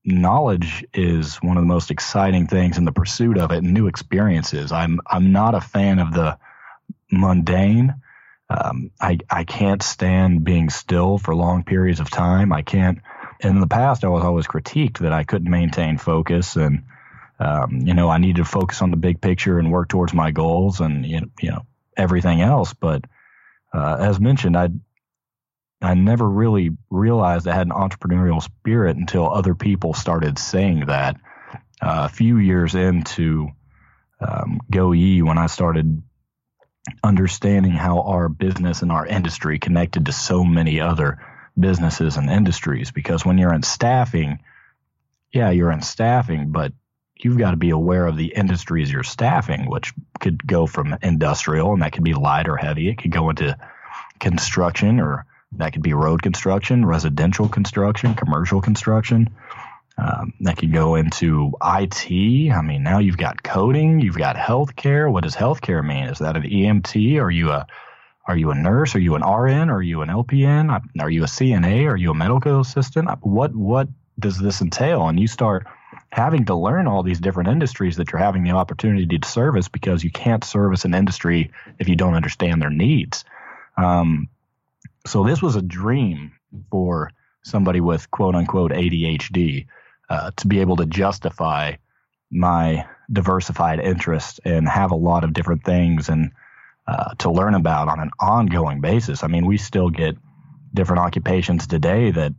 knowledge 0.05 0.85
is 0.93 1.37
one 1.37 1.57
of 1.57 1.63
the 1.63 1.67
most 1.67 1.89
exciting 1.89 2.47
things 2.47 2.77
in 2.77 2.85
the 2.85 2.91
pursuit 2.91 3.37
of 3.37 3.51
it 3.51 3.63
and 3.63 3.73
new 3.73 3.87
experiences. 3.87 4.71
I'm 4.71 4.99
I'm 5.07 5.31
not 5.31 5.55
a 5.55 5.61
fan 5.61 5.99
of 5.99 6.13
the 6.13 6.37
mundane. 7.11 7.95
Um, 8.49 8.91
I 9.01 9.17
I 9.29 9.43
can't 9.43 9.81
stand 9.81 10.43
being 10.43 10.69
still 10.69 11.17
for 11.17 11.35
long 11.35 11.63
periods 11.63 11.99
of 11.99 12.09
time. 12.09 12.53
I 12.53 12.61
can't. 12.61 12.99
In 13.39 13.59
the 13.59 13.67
past, 13.67 14.03
I 14.03 14.07
was 14.07 14.23
always 14.23 14.47
critiqued 14.47 14.99
that 14.99 15.13
I 15.13 15.23
couldn't 15.23 15.49
maintain 15.49 15.97
focus, 15.97 16.55
and 16.55 16.83
um, 17.39 17.81
you 17.81 17.93
know 17.93 18.09
I 18.09 18.19
needed 18.19 18.37
to 18.37 18.45
focus 18.45 18.81
on 18.81 18.91
the 18.91 18.97
big 18.97 19.19
picture 19.19 19.57
and 19.57 19.71
work 19.71 19.89
towards 19.89 20.13
my 20.13 20.31
goals, 20.31 20.79
and 20.79 21.05
you 21.05 21.29
know 21.43 21.65
everything 21.97 22.41
else. 22.41 22.73
But 22.73 23.05
uh, 23.73 23.97
as 23.99 24.19
mentioned, 24.19 24.55
I 24.55 24.69
I 25.81 25.95
never 25.95 26.29
really 26.29 26.69
realized 26.89 27.47
I 27.47 27.55
had 27.55 27.67
an 27.67 27.73
entrepreneurial 27.73 28.41
spirit 28.41 28.95
until 28.95 29.31
other 29.31 29.55
people 29.55 29.93
started 29.93 30.37
saying 30.37 30.85
that. 30.85 31.17
Uh, 31.81 32.07
a 32.09 32.09
few 32.09 32.37
years 32.37 32.73
into 32.73 33.49
um, 34.21 34.59
Go 34.71 34.93
Ye, 34.93 35.21
when 35.21 35.37
I 35.37 35.47
started 35.47 36.01
understanding 37.03 37.71
how 37.71 38.01
our 38.01 38.29
business 38.29 38.81
and 38.81 38.91
our 38.91 39.05
industry 39.05 39.59
connected 39.59 40.05
to 40.05 40.11
so 40.11 40.43
many 40.43 40.79
other 40.79 41.19
businesses 41.57 42.17
and 42.17 42.29
industries. 42.29 42.91
Because 42.91 43.25
when 43.25 43.37
you're 43.37 43.53
in 43.53 43.63
staffing 43.63 44.39
yeah 45.35 45.49
you're 45.51 45.71
in 45.71 45.81
staffing 45.81 46.51
but 46.51 46.71
you've 47.17 47.37
got 47.37 47.51
to 47.51 47.57
be 47.57 47.69
aware 47.69 48.07
of 48.07 48.17
the 48.17 48.33
industries 48.33 48.91
you're 48.91 49.03
staffing 49.03 49.69
which 49.69 49.93
could 50.19 50.45
go 50.45 50.65
from 50.65 50.97
industrial 51.01 51.73
and 51.73 51.81
that 51.81 51.91
could 51.91 52.03
be 52.03 52.13
light 52.13 52.47
or 52.47 52.57
heavy. 52.57 52.89
It 52.89 52.97
could 52.97 53.11
go 53.11 53.29
into 53.29 53.57
construction 54.19 54.99
or 54.99 55.25
that 55.53 55.73
could 55.73 55.81
be 55.81 55.93
road 55.93 56.21
construction 56.21 56.85
residential 56.85 57.49
construction 57.49 58.13
commercial 58.15 58.61
construction 58.61 59.29
um, 59.97 60.33
that 60.41 60.57
could 60.57 60.73
go 60.73 60.95
into 60.95 61.53
IT. 61.63 62.51
I 62.51 62.61
mean, 62.61 62.83
now 62.83 62.99
you've 62.99 63.17
got 63.17 63.43
coding, 63.43 64.01
you've 64.01 64.17
got 64.17 64.35
healthcare. 64.35 65.11
What 65.11 65.23
does 65.23 65.35
healthcare 65.35 65.85
mean? 65.85 66.05
Is 66.05 66.19
that 66.19 66.35
an 66.35 66.43
EMT? 66.43 67.21
Are 67.21 67.31
you 67.31 67.51
a 67.51 67.65
are 68.27 68.35
you 68.35 68.49
a 68.49 68.55
nurse? 68.55 68.95
Are 68.95 68.99
you 68.99 69.15
an 69.15 69.21
RN? 69.21 69.69
Are 69.69 69.81
you 69.81 70.01
an 70.01 70.09
LPN? 70.09 70.81
Are 70.99 71.09
you 71.09 71.23
a 71.23 71.27
CNA? 71.27 71.87
Are 71.87 71.95
you 71.95 72.11
a 72.11 72.15
medical 72.15 72.59
assistant? 72.59 73.09
What 73.21 73.55
what 73.55 73.87
does 74.19 74.37
this 74.37 74.61
entail? 74.61 75.07
And 75.07 75.19
you 75.19 75.27
start 75.27 75.65
having 76.09 76.45
to 76.45 76.55
learn 76.55 76.87
all 76.87 77.03
these 77.03 77.19
different 77.19 77.49
industries 77.49 77.97
that 77.97 78.11
you're 78.11 78.21
having 78.21 78.43
the 78.43 78.51
opportunity 78.51 79.19
to 79.19 79.27
service 79.27 79.67
because 79.67 80.03
you 80.03 80.11
can't 80.11 80.43
service 80.43 80.85
an 80.85 80.93
industry 80.93 81.51
if 81.79 81.87
you 81.87 81.95
don't 81.95 82.13
understand 82.15 82.61
their 82.61 82.69
needs. 82.69 83.23
Um, 83.77 84.29
so 85.05 85.23
this 85.23 85.41
was 85.41 85.55
a 85.55 85.61
dream 85.61 86.33
for 86.71 87.11
somebody 87.43 87.79
with 87.79 88.09
quote 88.11 88.35
unquote 88.35 88.71
ADHD 88.71 89.67
uh, 90.09 90.31
to 90.37 90.47
be 90.47 90.59
able 90.61 90.77
to 90.77 90.85
justify 90.85 91.73
my 92.31 92.85
diversified 93.11 93.79
interest 93.79 94.39
and 94.45 94.67
have 94.67 94.91
a 94.91 94.95
lot 94.95 95.23
of 95.23 95.33
different 95.33 95.63
things 95.63 96.09
and 96.09 96.31
uh, 96.87 97.13
to 97.15 97.31
learn 97.31 97.55
about 97.55 97.87
on 97.87 97.99
an 97.99 98.11
ongoing 98.19 98.81
basis. 98.81 99.23
I 99.23 99.27
mean, 99.27 99.45
we 99.45 99.57
still 99.57 99.89
get 99.89 100.15
different 100.73 101.01
occupations 101.01 101.67
today 101.67 102.11
that 102.11 102.33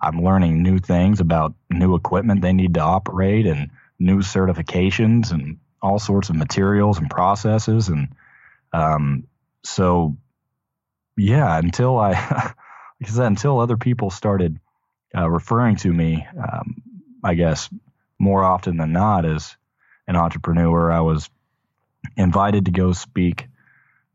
I'm 0.00 0.22
learning 0.22 0.62
new 0.62 0.78
things 0.78 1.20
about 1.20 1.54
new 1.70 1.94
equipment 1.94 2.42
they 2.42 2.52
need 2.52 2.74
to 2.74 2.80
operate 2.80 3.46
and 3.46 3.70
new 3.98 4.18
certifications 4.18 5.32
and 5.32 5.58
all 5.80 5.98
sorts 5.98 6.28
of 6.28 6.36
materials 6.36 6.98
and 6.98 7.08
processes. 7.08 7.88
And 7.88 8.08
um, 8.72 9.26
so, 9.64 10.16
yeah, 11.16 11.56
until 11.58 11.98
I, 11.98 12.10
like 13.00 13.08
I 13.08 13.08
said, 13.08 13.26
until 13.26 13.58
other 13.58 13.76
people 13.76 14.10
started 14.10 14.58
uh, 15.16 15.28
referring 15.30 15.76
to 15.76 15.92
me, 15.92 16.26
um, 16.36 16.82
I 17.26 17.34
guess 17.34 17.68
more 18.20 18.44
often 18.44 18.76
than 18.76 18.92
not 18.92 19.24
as 19.24 19.56
an 20.06 20.14
entrepreneur. 20.14 20.92
I 20.92 21.00
was 21.00 21.28
invited 22.16 22.66
to 22.66 22.70
go 22.70 22.92
speak 22.92 23.48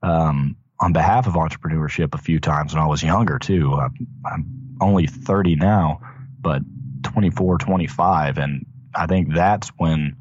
um, 0.01 0.55
on 0.79 0.93
behalf 0.93 1.27
of 1.27 1.33
entrepreneurship 1.33 2.15
a 2.15 2.17
few 2.17 2.39
times 2.39 2.73
when 2.73 2.81
I 2.81 2.87
was 2.87 3.03
younger 3.03 3.37
too. 3.37 3.73
I'm, 3.73 4.07
I'm 4.25 4.77
only 4.79 5.07
30 5.07 5.57
now, 5.57 5.99
but 6.39 6.61
24, 7.03 7.57
25, 7.57 8.37
and 8.37 8.65
I 8.95 9.07
think 9.07 9.33
that's 9.33 9.67
when 9.77 10.15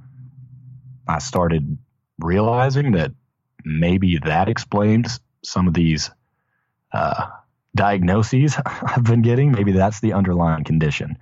I 1.06 1.20
started 1.20 1.78
realizing 2.18 2.92
that 2.92 3.12
maybe 3.64 4.18
that 4.18 4.48
explains 4.48 5.20
some 5.44 5.68
of 5.68 5.74
these 5.74 6.10
uh, 6.92 7.28
diagnoses 7.76 8.56
I've 8.66 9.04
been 9.04 9.22
getting. 9.22 9.52
Maybe 9.52 9.72
that's 9.72 10.00
the 10.00 10.12
underlying 10.12 10.64
condition. 10.64 11.18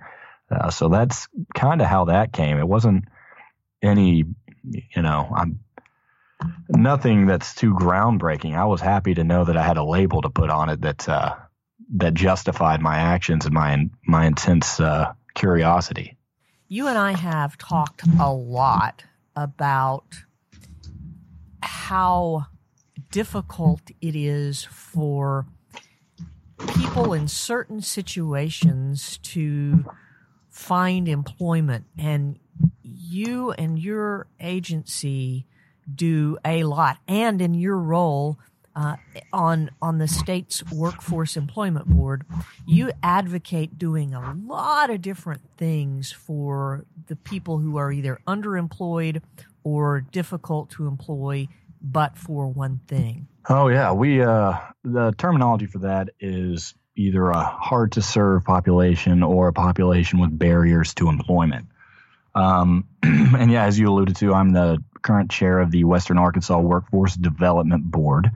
Uh, 0.51 0.69
so 0.69 0.89
that's 0.89 1.27
kind 1.53 1.81
of 1.81 1.87
how 1.87 2.05
that 2.05 2.33
came. 2.33 2.57
It 2.57 2.67
wasn't 2.67 3.05
any, 3.81 4.25
you 4.63 5.01
know, 5.01 5.31
I'm 5.35 5.59
nothing 6.69 7.25
that's 7.25 7.53
too 7.53 7.73
groundbreaking. 7.73 8.55
I 8.55 8.65
was 8.65 8.81
happy 8.81 9.13
to 9.13 9.23
know 9.23 9.45
that 9.45 9.57
I 9.57 9.63
had 9.63 9.77
a 9.77 9.83
label 9.83 10.21
to 10.21 10.29
put 10.29 10.49
on 10.49 10.69
it 10.69 10.81
that 10.81 11.07
uh, 11.07 11.35
that 11.95 12.13
justified 12.13 12.81
my 12.81 12.97
actions 12.97 13.45
and 13.45 13.53
my 13.53 13.89
my 14.05 14.25
intense 14.25 14.79
uh, 14.79 15.13
curiosity. 15.33 16.17
You 16.67 16.87
and 16.87 16.97
I 16.97 17.13
have 17.13 17.57
talked 17.57 18.03
a 18.19 18.31
lot 18.31 19.03
about 19.35 20.23
how 21.63 22.45
difficult 23.11 23.81
it 24.01 24.15
is 24.15 24.65
for 24.65 25.47
people 26.75 27.13
in 27.13 27.27
certain 27.27 27.81
situations 27.81 29.17
to 29.23 29.85
find 30.59 31.07
employment. 31.07 31.85
And 31.97 32.37
you 32.83 33.51
and 33.51 33.79
your 33.79 34.27
agency 34.41 35.45
do 35.93 36.37
a 36.43 36.63
lot. 36.63 36.97
And 37.07 37.41
in 37.41 37.53
your 37.53 37.77
role 37.77 38.37
uh, 38.75 38.97
on 39.33 39.71
on 39.81 39.97
the 39.97 40.07
state's 40.07 40.63
workforce 40.71 41.35
employment 41.35 41.87
board 41.87 42.23
you 42.67 42.91
advocate 43.01 43.79
doing 43.79 44.13
a 44.13 44.33
lot 44.45 44.91
of 44.91 45.01
different 45.01 45.41
things 45.57 46.11
for 46.11 46.85
the 47.07 47.15
people 47.15 47.57
who 47.57 47.77
are 47.77 47.91
either 47.91 48.19
underemployed 48.27 49.21
or 49.63 50.01
difficult 50.01 50.69
to 50.69 50.85
employ 50.85 51.47
but 51.81 52.17
for 52.17 52.47
one 52.47 52.79
thing. 52.87 53.27
Oh 53.49 53.69
yeah. 53.69 53.91
We 53.91 54.21
uh 54.21 54.59
the 54.83 55.13
terminology 55.17 55.65
for 55.65 55.79
that 55.79 56.09
is 56.19 56.75
either 56.99 57.29
a 57.29 57.43
hard 57.43 57.93
to 57.93 58.01
serve 58.01 58.43
population 58.43 59.23
or 59.23 59.47
a 59.47 59.53
population 59.53 60.19
with 60.19 60.37
barriers 60.37 60.93
to 60.93 61.09
employment 61.09 61.65
um, 62.35 62.87
and 63.03 63.51
yeah, 63.51 63.65
as 63.65 63.77
you 63.77 63.89
alluded 63.89 64.15
to, 64.17 64.33
I'm 64.33 64.51
the 64.51 64.83
current 65.01 65.31
chair 65.31 65.59
of 65.59 65.71
the 65.71 65.83
Western 65.83 66.17
Arkansas 66.17 66.59
Workforce 66.59 67.15
Development 67.15 67.83
Board. 67.83 68.31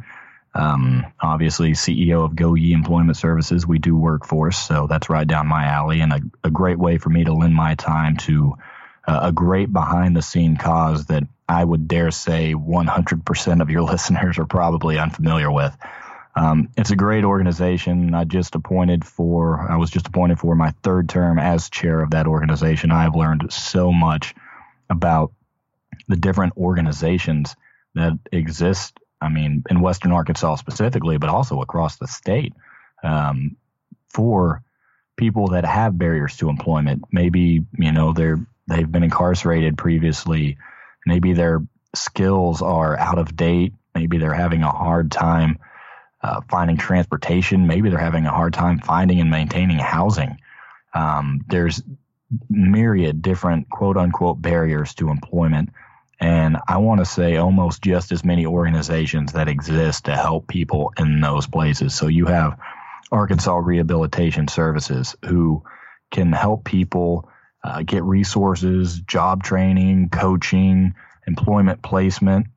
Um, 0.56 1.06
obviously, 1.20 1.72
CEO 1.72 2.24
of 2.24 2.36
Go 2.36 2.54
Ye 2.54 2.74
Employment 2.74 3.18
Services. 3.18 3.66
We 3.66 3.80
do 3.80 3.96
workforce, 3.96 4.58
so 4.58 4.88
that's 4.88 5.10
right 5.10 5.28
down 5.28 5.48
my 5.48 5.66
alley, 5.66 6.02
and 6.02 6.14
a, 6.14 6.22
a 6.44 6.52
great 6.52 6.78
way 6.78 6.98
for 7.00 7.10
me 7.10 7.24
to 7.24 7.34
lend 7.34 7.56
my 7.56 7.76
time 7.76 8.18
to 8.18 8.56
uh, 9.08 9.20
a 9.24 9.32
great 9.32 9.74
behind 9.74 10.16
the 10.16 10.22
scene 10.22 10.58
cause 10.58 11.06
that 11.08 11.24
I 11.50 11.64
would 11.64 11.88
dare 11.88 12.12
say 12.12 12.54
100% 12.54 13.62
of 13.62 13.70
your 13.70 13.82
listeners 13.92 14.38
are 14.38 14.46
probably 14.46 15.00
unfamiliar 15.00 15.52
with. 15.52 15.76
Um, 16.36 16.70
it's 16.78 16.92
a 16.92 16.96
great 16.96 17.24
organization. 17.24 18.14
I 18.16 18.24
just 18.24 18.56
appointed 18.56 19.06
for, 19.06 19.60
I 19.70 19.78
was 19.78 19.92
just 19.92 20.08
appointed 20.08 20.40
for 20.40 20.56
my 20.56 20.72
third 20.82 21.08
term 21.08 21.38
as 21.38 21.70
chair 21.70 22.02
of 22.02 22.12
that 22.12 22.28
organization. 22.28 22.92
I 22.92 23.04
have 23.04 23.16
learned 23.16 23.54
so 23.54 23.92
much 23.92 24.34
about 24.90 25.32
the 26.08 26.16
different 26.16 26.54
organizations 26.58 27.56
that 27.96 28.18
exist. 28.32 28.98
I 29.22 29.30
mean, 29.30 29.64
in 29.70 29.80
Western 29.80 30.12
Arkansas 30.12 30.56
specifically, 30.56 31.18
but 31.18 31.30
also 31.30 31.62
across 31.62 31.98
the 31.98 32.08
state 32.08 32.54
um, 33.04 33.56
for 34.10 34.64
people 35.16 35.50
that 35.50 35.66
have 35.66 35.98
barriers 35.98 36.38
to 36.38 36.50
employment. 36.50 37.04
Maybe 37.12 37.64
you 37.78 37.92
know 37.92 38.14
they're 38.14 38.46
they've 38.68 38.92
been 38.92 39.04
incarcerated 39.04 39.78
previously. 39.78 40.58
Maybe 41.06 41.34
their 41.34 41.62
skills 41.96 42.62
are 42.62 42.98
out 42.98 43.20
of 43.20 43.36
date. 43.36 43.74
Maybe 43.94 44.18
they're 44.18 44.34
having 44.34 44.64
a 44.64 44.72
hard 44.72 45.12
time 45.12 45.60
uh, 46.24 46.42
finding 46.50 46.78
transportation. 46.78 47.68
Maybe 47.68 47.90
they're 47.90 48.00
having 48.00 48.26
a 48.26 48.32
hard 48.32 48.54
time 48.54 48.80
finding 48.80 49.20
and 49.20 49.30
maintaining 49.30 49.78
housing. 49.78 50.40
Um, 50.94 51.44
there's 51.48 51.84
myriad 52.50 53.22
different 53.22 53.70
quote 53.70 53.98
unquote 53.98 54.42
barriers 54.42 54.94
to 54.96 55.10
employment. 55.10 55.70
And 56.20 56.58
I 56.68 56.78
want 56.78 57.00
to 57.00 57.06
say 57.06 57.36
almost 57.36 57.82
just 57.82 58.12
as 58.12 58.24
many 58.24 58.46
organizations 58.46 59.34
that 59.34 59.50
exist 59.50 60.06
to 60.06 60.16
help 60.16 60.48
people 60.48 60.94
in 60.98 61.20
those 61.20 61.48
places. 61.48 61.94
So 61.94 62.08
you 62.08 62.28
have 62.28 62.58
Arkansas 63.12 63.58
Rehabilitation 63.58 64.48
Services 64.48 65.16
who 65.26 65.64
can 66.12 66.32
help 66.32 66.64
people 66.64 67.30
uh, 67.64 67.82
get 67.82 68.04
resources, 68.04 69.00
job 69.02 69.44
training, 69.44 70.10
coaching, 70.10 70.96
employment 71.28 71.82
placement. 71.82 72.48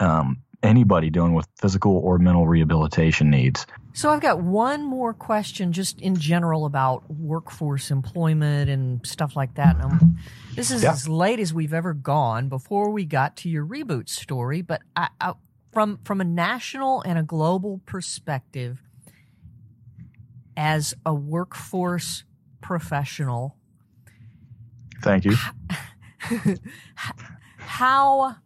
Um, 0.00 0.41
anybody 0.62 1.10
dealing 1.10 1.34
with 1.34 1.46
physical 1.60 1.96
or 1.98 2.18
mental 2.18 2.46
rehabilitation 2.46 3.30
needs. 3.30 3.66
So 3.94 4.10
I've 4.10 4.20
got 4.20 4.40
one 4.40 4.84
more 4.84 5.12
question 5.12 5.72
just 5.72 6.00
in 6.00 6.16
general 6.16 6.64
about 6.64 7.10
workforce 7.10 7.90
employment 7.90 8.70
and 8.70 9.06
stuff 9.06 9.36
like 9.36 9.54
that. 9.56 9.78
Um, 9.80 10.18
this 10.54 10.70
is 10.70 10.82
yeah. 10.82 10.92
as 10.92 11.08
late 11.08 11.40
as 11.40 11.52
we've 11.52 11.74
ever 11.74 11.92
gone 11.92 12.48
before 12.48 12.90
we 12.90 13.04
got 13.04 13.36
to 13.38 13.50
your 13.50 13.66
reboot 13.66 14.08
story, 14.08 14.62
but 14.62 14.82
I, 14.96 15.08
I, 15.20 15.34
from 15.72 15.98
from 16.04 16.20
a 16.20 16.24
national 16.24 17.02
and 17.02 17.18
a 17.18 17.22
global 17.22 17.80
perspective 17.84 18.82
as 20.56 20.94
a 21.04 21.14
workforce 21.14 22.24
professional. 22.60 23.56
Thank 25.02 25.24
you. 25.24 25.36
How 27.56 28.36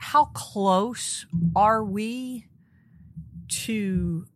how 0.00 0.24
close 0.24 1.26
are 1.54 1.84
we 1.84 2.46
to 3.48 4.26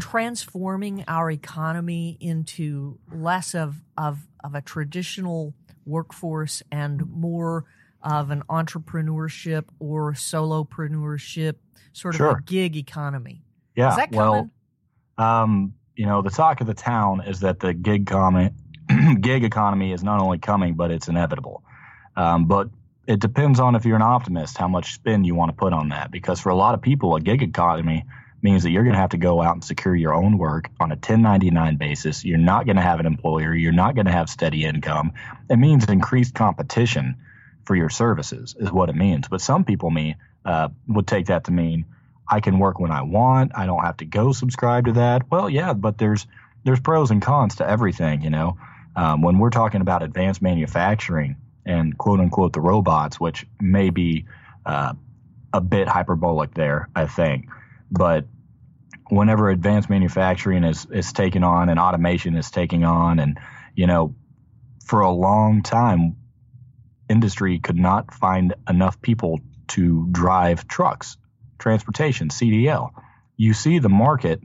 transforming 0.00 1.04
our 1.06 1.30
economy 1.30 2.16
into 2.18 2.98
less 3.12 3.54
of, 3.54 3.82
of, 3.98 4.26
of 4.42 4.54
a 4.54 4.62
traditional 4.62 5.54
workforce 5.84 6.62
and 6.72 7.06
more 7.10 7.66
of 8.02 8.30
an 8.30 8.42
entrepreneurship 8.48 9.64
or 9.78 10.14
solopreneurship, 10.14 11.56
sort 11.92 12.14
of 12.14 12.18
sure. 12.18 12.38
a 12.38 12.42
gig 12.42 12.74
economy. 12.74 13.44
Yeah. 13.76 13.90
Is 13.90 13.96
that 13.96 14.12
coming? 14.12 14.50
Well, 15.18 15.42
um, 15.42 15.74
you 15.94 16.06
know, 16.06 16.22
the 16.22 16.30
talk 16.30 16.62
of 16.62 16.66
the 16.66 16.74
town 16.74 17.22
is 17.26 17.40
that 17.40 17.60
the 17.60 17.74
gig, 17.74 18.06
com- 18.06 18.50
gig 19.20 19.44
economy 19.44 19.92
is 19.92 20.02
not 20.02 20.22
only 20.22 20.38
coming, 20.38 20.72
but 20.72 20.90
it's 20.90 21.08
inevitable. 21.08 21.62
Um, 22.16 22.46
but 22.46 22.70
it 23.06 23.20
depends 23.20 23.58
on 23.58 23.74
if 23.74 23.84
you're 23.84 23.96
an 23.96 24.02
optimist 24.02 24.56
how 24.56 24.68
much 24.68 24.94
spin 24.94 25.24
you 25.24 25.34
want 25.34 25.50
to 25.50 25.56
put 25.56 25.72
on 25.72 25.88
that. 25.88 26.10
Because 26.10 26.40
for 26.40 26.50
a 26.50 26.54
lot 26.54 26.74
of 26.74 26.82
people 26.82 27.16
a 27.16 27.20
gig 27.20 27.42
economy 27.42 28.04
means 28.42 28.64
that 28.64 28.70
you're 28.70 28.82
going 28.82 28.94
to 28.94 29.00
have 29.00 29.10
to 29.10 29.18
go 29.18 29.40
out 29.40 29.54
and 29.54 29.64
secure 29.64 29.94
your 29.94 30.14
own 30.14 30.36
work 30.36 30.68
on 30.80 30.90
a 30.90 30.94
1099 30.94 31.76
basis. 31.76 32.24
You're 32.24 32.38
not 32.38 32.66
going 32.66 32.76
to 32.76 32.82
have 32.82 33.00
an 33.00 33.06
employer. 33.06 33.54
You're 33.54 33.72
not 33.72 33.94
going 33.94 34.06
to 34.06 34.12
have 34.12 34.28
steady 34.28 34.64
income. 34.64 35.12
It 35.48 35.56
means 35.56 35.84
increased 35.88 36.34
competition 36.34 37.16
for 37.64 37.76
your 37.76 37.88
services 37.88 38.56
is 38.58 38.72
what 38.72 38.88
it 38.88 38.96
means. 38.96 39.28
But 39.28 39.40
some 39.40 39.64
people 39.64 39.90
mean 39.90 40.16
uh, 40.44 40.68
would 40.88 41.06
take 41.06 41.26
that 41.26 41.44
to 41.44 41.52
mean 41.52 41.86
i 42.28 42.40
can 42.40 42.58
work 42.58 42.78
when 42.78 42.90
i 42.90 43.02
want. 43.02 43.52
I 43.54 43.66
don't 43.66 43.84
have 43.84 43.98
to 43.98 44.04
go 44.04 44.32
subscribe 44.32 44.86
to 44.86 44.92
that. 44.92 45.30
Well 45.30 45.50
yeah 45.50 45.72
but 45.72 45.98
there's 45.98 46.26
there's 46.64 46.80
pros 46.80 47.10
and 47.10 47.20
cons 47.20 47.56
to 47.56 47.68
everything 47.68 48.22
you 48.22 48.30
know? 48.30 48.56
Um, 48.94 49.22
when 49.22 49.38
we're 49.38 49.50
talking 49.50 49.80
about 49.80 50.02
advanced 50.02 50.42
manufacturing 50.42 51.36
and 51.64 51.96
quote 51.96 52.20
unquote 52.20 52.52
the 52.52 52.60
robots, 52.60 53.20
which 53.20 53.46
may 53.60 53.90
be 53.90 54.26
uh, 54.66 54.94
a 55.52 55.60
bit 55.60 55.88
hyperbolic 55.88 56.54
there, 56.54 56.88
I 56.94 57.06
think. 57.06 57.48
But 57.90 58.26
whenever 59.08 59.50
advanced 59.50 59.90
manufacturing 59.90 60.64
is, 60.64 60.86
is 60.86 61.12
taken 61.12 61.44
on 61.44 61.68
and 61.68 61.78
automation 61.78 62.36
is 62.36 62.50
taking 62.50 62.84
on, 62.84 63.18
and, 63.18 63.38
you 63.74 63.86
know, 63.86 64.14
for 64.84 65.00
a 65.00 65.10
long 65.10 65.62
time, 65.62 66.16
industry 67.08 67.58
could 67.58 67.76
not 67.78 68.12
find 68.12 68.54
enough 68.68 69.00
people 69.02 69.40
to 69.68 70.08
drive 70.10 70.66
trucks, 70.66 71.16
transportation, 71.58 72.28
CDL. 72.28 72.90
You 73.36 73.54
see 73.54 73.78
the 73.78 73.88
market 73.88 74.40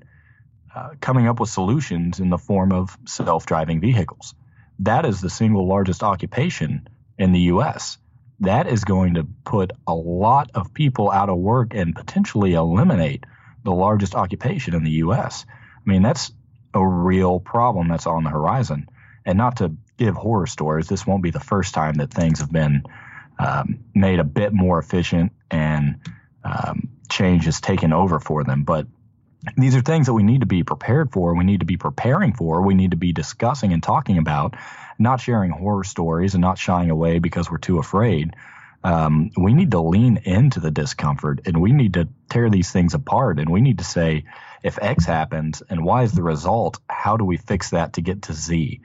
uh, 0.76 0.90
coming 1.02 1.28
up 1.28 1.40
with 1.40 1.50
solutions 1.50 2.20
in 2.20 2.30
the 2.30 2.38
form 2.38 2.72
of 2.72 2.98
self 3.06 3.46
driving 3.46 3.80
vehicles. 3.80 4.36
That 4.80 5.06
is 5.06 5.22
the 5.22 5.30
single 5.30 5.68
largest 5.68 6.04
occupation 6.04 6.88
in 7.18 7.32
the 7.32 7.40
U.S. 7.42 7.98
That 8.42 8.68
is 8.68 8.84
going 8.84 9.16
to 9.16 9.28
put 9.44 9.72
a 9.88 9.94
lot 9.94 10.52
of 10.54 10.74
people 10.74 11.12
out 11.12 11.30
of 11.30 11.38
work 11.38 11.74
and 11.74 11.96
potentially 11.96 12.54
eliminate 12.54 13.26
the 13.64 13.72
largest 13.72 14.16
occupation 14.16 14.76
in 14.76 14.84
the 14.84 14.92
U.S. 14.92 15.46
I 15.50 15.90
mean, 15.90 16.02
that's 16.02 16.32
a 16.74 16.86
real 16.86 17.40
problem 17.40 17.88
that's 17.88 18.08
on 18.08 18.24
the 18.24 18.30
horizon. 18.30 18.90
And 19.26 19.38
not 19.38 19.58
to 19.58 19.76
give 19.98 20.16
horror 20.16 20.48
stories, 20.48 20.88
this 20.88 21.06
won't 21.06 21.24
be 21.24 21.32
the 21.32 21.40
first 21.40 21.74
time 21.74 21.96
that 21.96 22.12
things 22.12 22.40
have 22.40 22.52
been 22.52 22.84
um, 23.40 23.80
made 23.94 24.20
a 24.20 24.24
bit 24.24 24.54
more 24.54 24.80
efficient 24.80 25.32
and 25.52 26.00
um, 26.44 26.90
change 27.10 27.46
has 27.46 27.60
taken 27.60 27.94
over 27.94 28.20
for 28.20 28.44
them. 28.44 28.64
But 28.64 28.88
these 29.56 29.76
are 29.76 29.82
things 29.82 30.08
that 30.08 30.14
we 30.14 30.24
need 30.24 30.42
to 30.42 30.48
be 30.48 30.64
prepared 30.64 31.12
for. 31.12 31.36
We 31.36 31.46
need 31.46 31.62
to 31.62 31.66
be 31.66 31.78
preparing 31.78 32.34
for. 32.34 32.62
We 32.62 32.74
need 32.74 32.92
to 32.92 32.98
be 32.98 33.14
discussing 33.14 33.74
and 33.74 33.82
talking 33.82 34.18
about 34.18 34.56
not 35.00 35.22
sharing 35.22 35.52
horror 35.52 35.84
stories 35.84 36.34
and 36.34 36.42
not 36.42 36.58
shying 36.58 36.90
away 36.90 37.20
because 37.20 37.50
we're 37.50 37.58
too 37.58 37.80
afraid. 37.80 38.36
Um, 38.84 39.32
we 39.36 39.54
need 39.54 39.72
to 39.72 39.82
lean 39.82 40.18
into 40.24 40.60
the 40.60 40.72
discomfort 40.72 41.42
and 41.46 41.62
we 41.62 41.72
need 41.72 41.96
to 41.96 42.08
tear 42.30 42.50
these 42.50 42.72
things 42.72 42.94
apart 42.94 43.40
and 43.40 43.50
we 43.50 43.62
need 43.62 43.80
to 43.80 43.84
say 43.84 44.26
if 44.64 44.78
X 44.82 45.06
happens 45.06 45.62
and 45.70 45.84
Y 45.84 46.04
is 46.04 46.14
the 46.14 46.24
result, 46.24 46.80
how 46.90 47.18
do 47.18 47.26
we 47.26 47.38
fix 47.38 47.72
that 47.72 47.94
to 47.94 48.02
get 48.02 48.24
to 48.24 48.34
Z? 48.34 48.82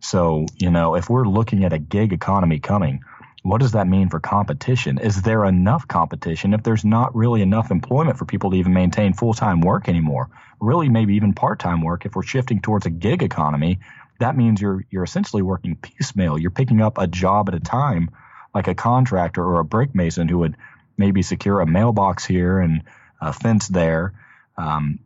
So, 0.00 0.46
you 0.56 0.70
know, 0.70 0.94
if 0.94 1.08
we're 1.08 1.26
looking 1.26 1.64
at 1.64 1.72
a 1.72 1.78
gig 1.78 2.12
economy 2.12 2.58
coming, 2.58 3.00
what 3.42 3.60
does 3.60 3.72
that 3.72 3.86
mean 3.86 4.08
for 4.08 4.18
competition? 4.18 4.98
Is 4.98 5.22
there 5.22 5.44
enough 5.44 5.86
competition 5.86 6.52
if 6.52 6.64
there's 6.64 6.84
not 6.84 7.14
really 7.14 7.42
enough 7.42 7.70
employment 7.70 8.18
for 8.18 8.24
people 8.24 8.50
to 8.50 8.56
even 8.56 8.72
maintain 8.72 9.14
full 9.14 9.34
time 9.34 9.60
work 9.60 9.88
anymore? 9.88 10.30
Really, 10.58 10.88
maybe 10.88 11.14
even 11.14 11.32
part 11.32 11.60
time 11.60 11.80
work. 11.80 12.04
If 12.04 12.16
we're 12.16 12.24
shifting 12.24 12.60
towards 12.60 12.86
a 12.86 12.90
gig 12.90 13.22
economy, 13.22 13.78
that 14.18 14.36
means 14.36 14.60
you're 14.60 14.84
you're 14.90 15.04
essentially 15.04 15.42
working 15.42 15.76
piecemeal. 15.76 16.38
You're 16.38 16.50
picking 16.50 16.80
up 16.80 16.98
a 16.98 17.06
job 17.06 17.48
at 17.48 17.54
a 17.54 17.60
time, 17.60 18.10
like 18.54 18.68
a 18.68 18.74
contractor 18.74 19.44
or 19.44 19.60
a 19.60 19.64
brick 19.64 19.94
mason 19.94 20.28
who 20.28 20.38
would 20.38 20.56
maybe 20.96 21.22
secure 21.22 21.60
a 21.60 21.66
mailbox 21.66 22.24
here 22.24 22.58
and 22.58 22.82
a 23.20 23.32
fence 23.32 23.68
there. 23.68 24.14
Um, 24.56 25.00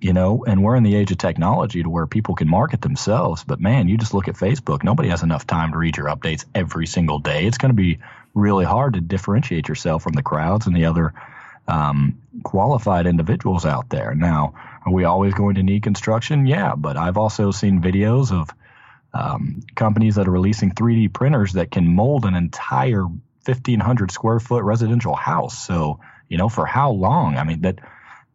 you 0.00 0.12
know, 0.12 0.44
and 0.44 0.62
we're 0.62 0.76
in 0.76 0.84
the 0.84 0.94
age 0.94 1.10
of 1.10 1.18
technology 1.18 1.82
to 1.82 1.90
where 1.90 2.06
people 2.06 2.36
can 2.36 2.48
market 2.48 2.80
themselves. 2.80 3.42
But 3.42 3.60
man, 3.60 3.88
you 3.88 3.98
just 3.98 4.14
look 4.14 4.28
at 4.28 4.36
Facebook, 4.36 4.84
nobody 4.84 5.08
has 5.08 5.24
enough 5.24 5.46
time 5.46 5.72
to 5.72 5.78
read 5.78 5.96
your 5.96 6.06
updates 6.06 6.44
every 6.54 6.86
single 6.86 7.18
day. 7.18 7.46
It's 7.46 7.58
going 7.58 7.70
to 7.70 7.76
be 7.76 7.98
really 8.34 8.64
hard 8.64 8.94
to 8.94 9.00
differentiate 9.00 9.68
yourself 9.68 10.04
from 10.04 10.12
the 10.12 10.22
crowds 10.22 10.66
and 10.66 10.76
the 10.76 10.84
other 10.84 11.14
um, 11.66 12.20
qualified 12.44 13.06
individuals 13.06 13.66
out 13.66 13.88
there. 13.88 14.14
Now, 14.14 14.54
are 14.88 14.94
we 14.94 15.04
always 15.04 15.34
going 15.34 15.56
to 15.56 15.62
need 15.62 15.82
construction? 15.82 16.46
Yeah, 16.46 16.74
but 16.74 16.96
I've 16.96 17.18
also 17.18 17.50
seen 17.50 17.82
videos 17.82 18.32
of 18.32 18.50
um, 19.12 19.60
companies 19.74 20.16
that 20.16 20.28
are 20.28 20.32
releasing 20.32 20.72
3D 20.72 21.12
printers 21.12 21.54
that 21.54 21.70
can 21.70 21.94
mold 21.94 22.24
an 22.24 22.34
entire 22.34 23.02
1,500 23.02 24.10
square 24.10 24.40
foot 24.40 24.64
residential 24.64 25.14
house. 25.14 25.58
So, 25.58 26.00
you 26.28 26.38
know, 26.38 26.48
for 26.48 26.66
how 26.66 26.90
long? 26.90 27.36
I 27.36 27.44
mean, 27.44 27.62
that 27.62 27.80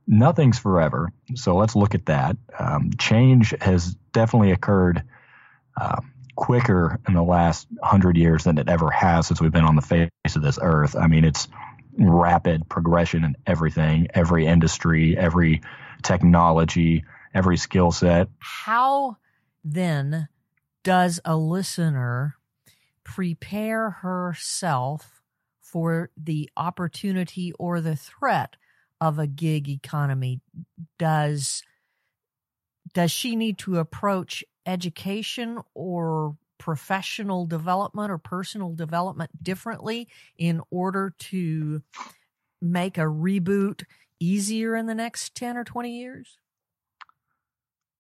nothing's 0.07 0.59
forever. 0.59 1.11
So 1.35 1.55
let's 1.55 1.75
look 1.75 1.95
at 1.95 2.07
that. 2.07 2.37
Um, 2.57 2.91
change 2.99 3.53
has 3.61 3.95
definitely 4.11 4.51
occurred 4.51 5.03
uh, 5.79 6.01
quicker 6.35 6.99
in 7.07 7.13
the 7.13 7.23
last 7.23 7.67
hundred 7.81 8.17
years 8.17 8.43
than 8.43 8.57
it 8.57 8.69
ever 8.69 8.89
has 8.89 9.27
since 9.27 9.41
we've 9.41 9.51
been 9.51 9.63
on 9.63 9.75
the 9.75 9.81
face 9.81 10.35
of 10.35 10.41
this 10.41 10.59
earth. 10.61 10.95
I 10.95 11.07
mean, 11.07 11.23
it's 11.23 11.47
rapid 11.97 12.67
progression 12.67 13.23
in 13.23 13.35
everything, 13.45 14.07
every 14.13 14.47
industry, 14.47 15.17
every 15.17 15.61
technology, 16.03 17.03
every 17.33 17.57
skill 17.57 17.91
set. 17.91 18.27
How 18.39 19.17
then 19.63 20.27
does 20.83 21.19
a 21.25 21.37
listener 21.37 22.35
prepare 23.03 23.89
herself 23.89 25.21
for 25.61 26.09
the 26.15 26.49
opportunity 26.55 27.51
or 27.57 27.81
the 27.81 27.95
threat 27.95 28.55
of 29.01 29.19
a 29.19 29.27
gig 29.27 29.67
economy 29.67 30.39
does 30.97 31.63
does 32.93 33.11
she 33.11 33.35
need 33.35 33.57
to 33.57 33.79
approach 33.79 34.43
education 34.65 35.59
or 35.73 36.37
professional 36.57 37.45
development 37.45 38.11
or 38.11 38.17
personal 38.17 38.73
development 38.73 39.31
differently 39.43 40.07
in 40.37 40.61
order 40.69 41.13
to 41.17 41.81
make 42.61 42.97
a 42.97 43.01
reboot 43.01 43.83
easier 44.23 44.75
in 44.75 44.85
the 44.85 44.95
next 44.95 45.35
10 45.35 45.57
or 45.57 45.63
20 45.63 45.97
years? 45.97 46.37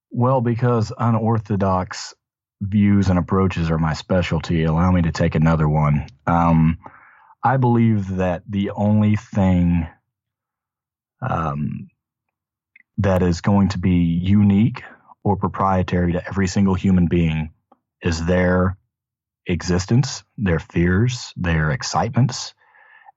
Well, 0.09 0.41
because 0.41 0.93
unorthodox 0.97 2.13
views 2.61 3.09
and 3.09 3.19
approaches 3.19 3.69
are 3.69 3.77
my 3.77 3.93
specialty, 3.93 4.63
allow 4.63 4.91
me 4.91 5.01
to 5.01 5.11
take 5.11 5.35
another 5.35 5.67
one. 5.67 6.07
Um, 6.27 6.77
I 7.43 7.57
believe 7.57 8.07
that 8.15 8.43
the 8.47 8.69
only 8.71 9.15
thing 9.15 9.87
um, 11.21 11.89
that 12.99 13.21
is 13.21 13.41
going 13.41 13.69
to 13.69 13.79
be 13.79 13.97
unique 13.97 14.83
or 15.23 15.35
proprietary 15.35 16.13
to 16.13 16.25
every 16.25 16.47
single 16.47 16.73
human 16.75 17.07
being 17.07 17.51
is 18.01 18.25
their 18.25 18.77
existence, 19.47 20.23
their 20.37 20.59
fears, 20.59 21.33
their 21.35 21.71
excitements. 21.71 22.53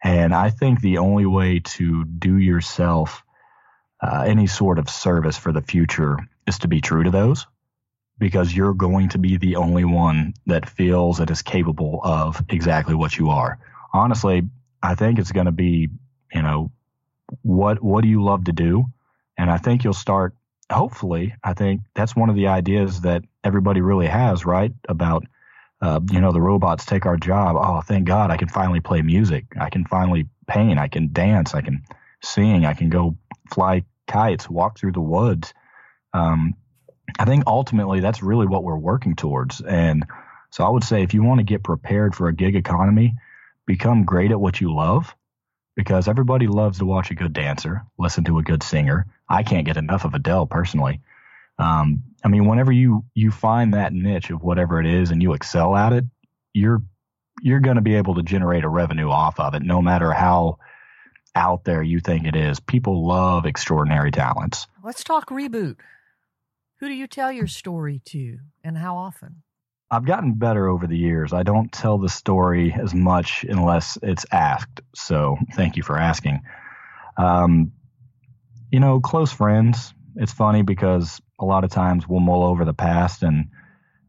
And 0.07 0.33
I 0.33 0.51
think 0.51 0.81
the 0.81 0.99
only 0.99 1.27
way 1.27 1.59
to 1.59 2.05
do 2.05 2.39
yourself 2.39 3.25
uh, 4.01 4.23
any 4.25 4.47
sort 4.47 4.79
of 4.79 4.89
service 4.89 5.37
for 5.37 5.51
the 5.51 5.63
future 5.63 6.17
is 6.47 6.61
to 6.61 6.69
be 6.69 6.81
true 6.81 7.03
to 7.03 7.11
those 7.11 7.45
because 8.17 8.55
you're 8.55 8.73
going 8.73 9.09
to 9.09 9.19
be 9.19 9.37
the 9.37 9.57
only 9.57 9.85
one 9.85 10.35
that 10.47 10.69
feels 10.69 11.19
that 11.19 11.33
is 11.33 11.43
capable 11.43 12.01
of 12.05 12.41
exactly 12.49 12.95
what 12.95 13.19
you 13.19 13.31
are. 13.31 13.59
Honestly, 13.93 14.45
I 14.81 14.95
think 14.95 15.19
it's 15.19 15.33
going 15.33 15.47
to 15.47 15.53
be, 15.53 15.89
you 16.33 16.43
know, 16.43 16.71
what 17.43 17.83
what 17.83 18.03
do 18.03 18.09
you 18.09 18.23
love 18.23 18.45
to 18.45 18.53
do? 18.53 18.85
And 19.37 19.51
I 19.51 19.59
think 19.59 19.83
you'll 19.83 19.93
start. 19.93 20.37
Hopefully, 20.71 21.35
I 21.43 21.55
think 21.55 21.81
that's 21.97 22.15
one 22.15 22.31
of 22.31 22.37
the 22.37 22.47
ideas 22.47 23.01
that 23.01 23.25
everybody 23.43 23.81
really 23.81 24.07
has, 24.07 24.47
right? 24.47 24.73
About 24.89 25.27
uh, 25.81 26.01
you 26.11 26.21
know 26.21 26.33
the 26.33 26.41
robots 26.41 26.87
take 26.87 27.07
our 27.07 27.17
job. 27.17 27.57
Oh, 27.59 27.81
thank 27.81 28.07
God, 28.07 28.31
I 28.31 28.37
can 28.37 28.49
finally 28.49 28.81
play 28.81 29.03
music. 29.03 29.45
I 29.61 29.71
can 29.71 29.85
finally 29.85 30.29
paint. 30.47 30.79
I 30.79 30.89
can 30.89 31.13
dance. 31.13 31.55
I 31.55 31.61
can 31.61 31.83
sing. 32.23 32.65
I 32.65 32.75
can 32.75 32.89
go 32.89 33.17
fly 33.53 33.85
kites, 34.07 34.49
walk 34.49 34.79
through 34.79 34.93
the 34.93 35.01
woods. 35.01 35.53
Um, 36.13 36.55
I 37.19 37.25
think 37.25 37.45
ultimately 37.47 38.01
that's 38.01 38.23
really 38.23 38.47
what 38.47 38.65
we're 38.65 38.77
working 38.77 39.17
towards. 39.17 39.61
And 39.61 40.07
so 40.51 40.65
I 40.65 40.71
would 40.71 40.85
say 40.85 41.03
if 41.03 41.15
you 41.15 41.23
want 41.23 41.39
to 41.39 41.45
get 41.45 41.63
prepared 41.63 42.15
for 42.15 42.29
a 42.29 42.35
gig 42.35 42.57
economy, 42.57 43.15
become 43.67 44.05
great 44.05 44.31
at 44.31 44.41
what 44.41 44.61
you 44.61 44.75
love 44.75 45.15
because 45.77 46.09
everybody 46.09 46.47
loves 46.47 46.79
to 46.79 46.87
watch 46.87 47.11
a 47.11 47.15
good 47.15 47.33
dancer, 47.33 47.85
listen 47.99 48.25
to 48.25 48.39
a 48.39 48.43
good 48.43 48.63
singer. 48.63 49.07
I 49.29 49.43
can't 49.43 49.67
get 49.67 49.77
enough 49.77 50.05
of 50.05 50.15
Adele 50.15 50.47
personally. 50.47 51.01
Um, 51.59 52.05
I 52.25 52.29
mean, 52.29 52.47
whenever 52.47 52.73
you 52.73 53.05
you 53.15 53.31
find 53.31 53.75
that 53.75 53.93
niche 53.93 54.31
of 54.31 54.43
whatever 54.43 54.81
it 54.81 54.87
is 54.87 55.11
and 55.11 55.23
you 55.23 55.33
excel 55.33 55.77
at 55.77 55.93
it, 55.93 56.05
you're 56.53 56.83
you're 57.43 57.61
going 57.61 57.77
to 57.77 57.83
be 57.83 57.95
able 57.95 58.15
to 58.17 58.23
generate 58.23 58.65
a 58.65 58.69
revenue 58.69 59.11
off 59.11 59.39
of 59.39 59.55
it, 59.55 59.63
no 59.63 59.81
matter 59.83 60.13
how 60.13 60.59
out 61.35 61.65
there 61.65 61.83
you 61.83 62.01
think 62.01 62.27
it 62.27 62.35
is. 62.35 62.61
People 62.61 63.07
love 63.07 63.45
extraordinary 63.45 64.11
talents. 64.11 64.67
Let's 64.83 65.05
talk 65.05 65.29
reboot. 65.29 65.77
Who 66.81 66.89
do 66.89 66.95
you 66.95 67.07
tell 67.07 67.33
your 67.33 67.47
story 67.47 68.03
to, 68.07 68.39
and 68.63 68.77
how 68.77 68.97
often? 68.97 69.43
I've 69.91 70.05
gotten 70.05 70.33
better 70.35 70.69
over 70.69 70.87
the 70.87 70.97
years. 70.97 71.33
I 71.33 71.43
don't 71.43 71.71
tell 71.71 71.99
the 71.99 72.09
story 72.09 72.75
as 72.75 72.93
much 72.93 73.45
unless 73.49 73.97
it's 74.03 74.27
asked. 74.33 74.81
So 74.95 75.37
thank 75.55 75.77
you 75.77 75.83
for 75.83 75.97
asking. 75.97 76.43
Um, 77.17 77.73
you 78.71 78.81
know, 78.81 79.01
close 79.01 79.33
friends. 79.33 79.95
It's 80.17 80.33
funny 80.33 80.63
because 80.63 81.21
a 81.39 81.45
lot 81.45 81.65
of 81.65 81.71
times 81.71 82.09
we'll 82.09 82.21
mull 82.21 82.45
over 82.45 82.65
the 82.65 82.75
past 82.75 83.23
and 83.23 83.47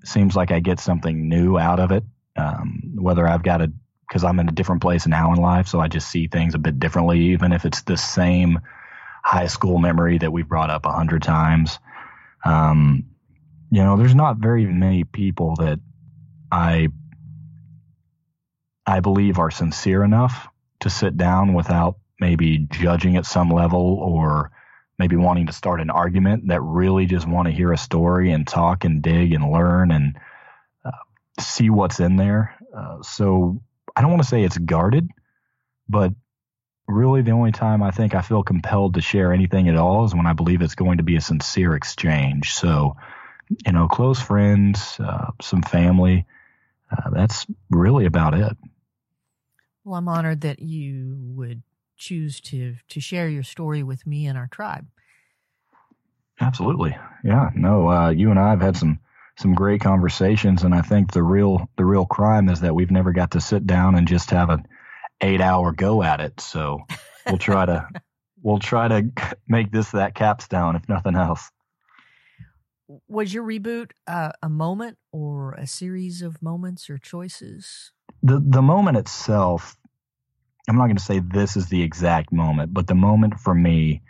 it 0.01 0.07
seems 0.07 0.35
like 0.35 0.51
I 0.51 0.59
get 0.59 0.79
something 0.79 1.27
new 1.27 1.57
out 1.57 1.79
of 1.79 1.91
it. 1.91 2.03
Um, 2.35 2.93
whether 2.95 3.27
I've 3.27 3.43
got 3.43 3.61
a, 3.61 3.71
because 4.07 4.23
I'm 4.23 4.39
in 4.39 4.47
a 4.47 4.53
different 4.53 4.81
place 4.81 5.05
now 5.05 5.33
in 5.33 5.39
life, 5.39 5.67
so 5.67 5.79
I 5.79 5.87
just 5.87 6.09
see 6.09 6.27
things 6.27 6.55
a 6.55 6.59
bit 6.59 6.79
differently, 6.79 7.19
even 7.31 7.51
if 7.51 7.65
it's 7.65 7.81
the 7.81 7.97
same 7.97 8.59
high 9.23 9.47
school 9.47 9.79
memory 9.79 10.17
that 10.19 10.31
we've 10.31 10.47
brought 10.47 10.69
up 10.69 10.85
a 10.85 10.91
hundred 10.91 11.23
times. 11.23 11.79
Um, 12.45 13.03
you 13.69 13.83
know, 13.83 13.97
there's 13.97 14.15
not 14.15 14.37
very 14.37 14.65
many 14.65 15.03
people 15.03 15.55
that 15.55 15.79
I 16.51 16.87
I 18.85 19.01
believe 19.01 19.37
are 19.37 19.51
sincere 19.51 20.03
enough 20.03 20.47
to 20.79 20.89
sit 20.89 21.17
down 21.17 21.53
without 21.53 21.97
maybe 22.21 22.59
judging 22.59 23.17
at 23.17 23.25
some 23.25 23.49
level 23.49 23.81
or 23.81 24.51
maybe 24.97 25.15
wanting 25.15 25.47
to 25.47 25.53
start 25.53 25.81
an 25.81 25.89
argument 25.89 26.47
that 26.47 26.61
really 26.61 27.05
just 27.05 27.27
want 27.27 27.47
to 27.47 27.53
hear 27.53 27.71
a 27.71 27.77
story 27.77 28.31
and 28.31 28.47
talk 28.47 28.83
and 28.83 29.01
dig 29.01 29.33
and 29.33 29.51
learn 29.51 29.91
and 29.91 30.17
uh, 30.83 30.91
see 31.39 31.69
what's 31.69 31.99
in 31.99 32.15
there. 32.15 32.55
Uh, 32.75 33.01
so 33.03 33.61
I 33.95 34.01
don't 34.01 34.11
want 34.11 34.23
to 34.23 34.29
say 34.29 34.43
it's 34.43 34.57
guarded, 34.57 35.09
but 35.87 36.13
really 36.87 37.21
the 37.21 37.31
only 37.31 37.51
time 37.51 37.83
I 37.83 37.91
think 37.91 38.15
I 38.15 38.21
feel 38.21 38.43
compelled 38.43 38.95
to 38.95 39.01
share 39.01 39.33
anything 39.33 39.67
at 39.67 39.75
all 39.75 40.05
is 40.05 40.15
when 40.15 40.25
I 40.27 40.33
believe 40.33 40.61
it's 40.61 40.75
going 40.75 40.97
to 40.97 41.03
be 41.03 41.15
a 41.15 41.21
sincere 41.21 41.75
exchange. 41.75 42.53
So 42.53 42.95
you 43.65 43.71
know, 43.71 43.87
close 43.87 44.21
friends, 44.21 44.99
uh, 44.99 45.31
some 45.41 45.61
family. 45.61 46.25
Uh, 46.91 47.09
that's 47.11 47.45
really 47.69 48.05
about 48.05 48.33
it. 48.33 48.57
Well, 49.83 49.95
I'm 49.95 50.07
honored 50.07 50.41
that 50.41 50.59
you 50.59 51.17
would 51.35 51.61
choose 51.97 52.39
to 52.41 52.75
to 52.89 52.99
share 52.99 53.29
your 53.29 53.43
story 53.43 53.83
with 53.83 54.05
me 54.05 54.27
and 54.27 54.37
our 54.37 54.47
tribe. 54.47 54.87
Absolutely, 56.39 56.95
yeah. 57.23 57.49
No, 57.55 57.89
uh, 57.89 58.09
you 58.09 58.29
and 58.29 58.39
I 58.39 58.51
have 58.51 58.61
had 58.61 58.77
some 58.77 58.99
some 59.37 59.53
great 59.53 59.81
conversations, 59.81 60.63
and 60.63 60.73
I 60.73 60.81
think 60.81 61.11
the 61.11 61.23
real 61.23 61.69
the 61.77 61.85
real 61.85 62.05
crime 62.05 62.49
is 62.49 62.61
that 62.61 62.75
we've 62.75 62.91
never 62.91 63.11
got 63.11 63.31
to 63.31 63.41
sit 63.41 63.65
down 63.65 63.95
and 63.95 64.07
just 64.07 64.29
have 64.31 64.49
an 64.49 64.67
eight 65.21 65.41
hour 65.41 65.71
go 65.71 66.03
at 66.03 66.21
it. 66.21 66.39
So 66.39 66.81
we'll 67.25 67.37
try 67.37 67.65
to 67.65 67.87
we'll 68.41 68.59
try 68.59 68.87
to 68.87 69.11
make 69.47 69.71
this 69.71 69.91
that 69.91 70.15
capstone, 70.15 70.75
if 70.75 70.87
nothing 70.87 71.15
else 71.15 71.49
was 73.07 73.33
your 73.33 73.43
reboot 73.43 73.91
uh, 74.07 74.31
a 74.41 74.49
moment 74.49 74.97
or 75.11 75.53
a 75.53 75.67
series 75.67 76.21
of 76.21 76.41
moments 76.41 76.89
or 76.89 76.97
choices? 76.97 77.91
The 78.23 78.41
the 78.43 78.61
moment 78.61 78.97
itself, 78.97 79.77
I'm 80.67 80.77
not 80.77 80.85
going 80.85 80.97
to 80.97 81.03
say 81.03 81.19
this 81.19 81.55
is 81.55 81.67
the 81.67 81.81
exact 81.81 82.31
moment, 82.31 82.73
but 82.73 82.87
the 82.87 82.95
moment 82.95 83.39
for 83.39 83.53
me 83.53 84.01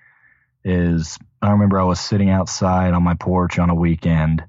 is 0.63 1.17
I 1.41 1.51
remember 1.51 1.79
I 1.79 1.83
was 1.83 1.99
sitting 1.99 2.29
outside 2.29 2.93
on 2.93 3.03
my 3.03 3.13
porch 3.13 3.59
on 3.59 3.69
a 3.69 3.75
weekend 3.75 4.43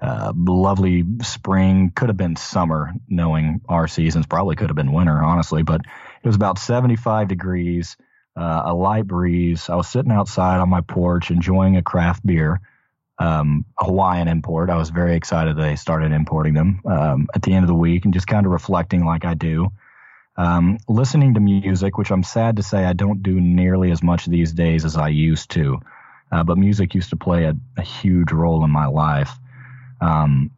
uh, 0.00 0.32
lovely 0.34 1.04
spring, 1.22 1.92
could 1.94 2.08
have 2.08 2.16
been 2.16 2.36
summer, 2.36 2.92
knowing 3.08 3.60
our 3.68 3.86
seasons, 3.86 4.26
probably 4.26 4.56
could 4.56 4.70
have 4.70 4.76
been 4.76 4.92
winter, 4.92 5.22
honestly, 5.22 5.62
but 5.62 5.82
it 6.22 6.26
was 6.26 6.36
about 6.36 6.58
75 6.58 7.28
degrees, 7.28 7.96
uh, 8.36 8.62
a 8.66 8.74
light 8.74 9.06
breeze. 9.06 9.68
I 9.68 9.76
was 9.76 9.88
sitting 9.88 10.12
outside 10.12 10.60
on 10.60 10.70
my 10.70 10.80
porch 10.80 11.30
enjoying 11.30 11.76
a 11.76 11.82
craft 11.82 12.24
beer, 12.24 12.60
um, 13.18 13.66
a 13.78 13.84
Hawaiian 13.84 14.28
import. 14.28 14.70
I 14.70 14.76
was 14.76 14.88
very 14.88 15.16
excited 15.16 15.56
they 15.56 15.76
started 15.76 16.12
importing 16.12 16.54
them 16.54 16.80
um, 16.86 17.28
at 17.34 17.42
the 17.42 17.52
end 17.52 17.64
of 17.64 17.68
the 17.68 17.74
week 17.74 18.06
and 18.06 18.14
just 18.14 18.26
kind 18.26 18.46
of 18.46 18.52
reflecting 18.52 19.04
like 19.04 19.26
I 19.26 19.34
do. 19.34 19.70
Um, 20.40 20.78
listening 20.88 21.34
to 21.34 21.40
music, 21.40 21.98
which 21.98 22.10
I'm 22.10 22.22
sad 22.22 22.56
to 22.56 22.62
say 22.62 22.82
I 22.82 22.94
don't 22.94 23.22
do 23.22 23.38
nearly 23.38 23.90
as 23.90 24.02
much 24.02 24.24
these 24.24 24.52
days 24.54 24.86
as 24.86 24.96
I 24.96 25.08
used 25.08 25.50
to. 25.50 25.80
Uh, 26.32 26.44
but 26.44 26.56
music 26.56 26.94
used 26.94 27.10
to 27.10 27.16
play 27.16 27.44
a, 27.44 27.54
a 27.76 27.82
huge 27.82 28.32
role 28.32 28.64
in 28.64 28.70
my 28.70 28.86
life. 28.86 29.32
Um, 30.00 30.52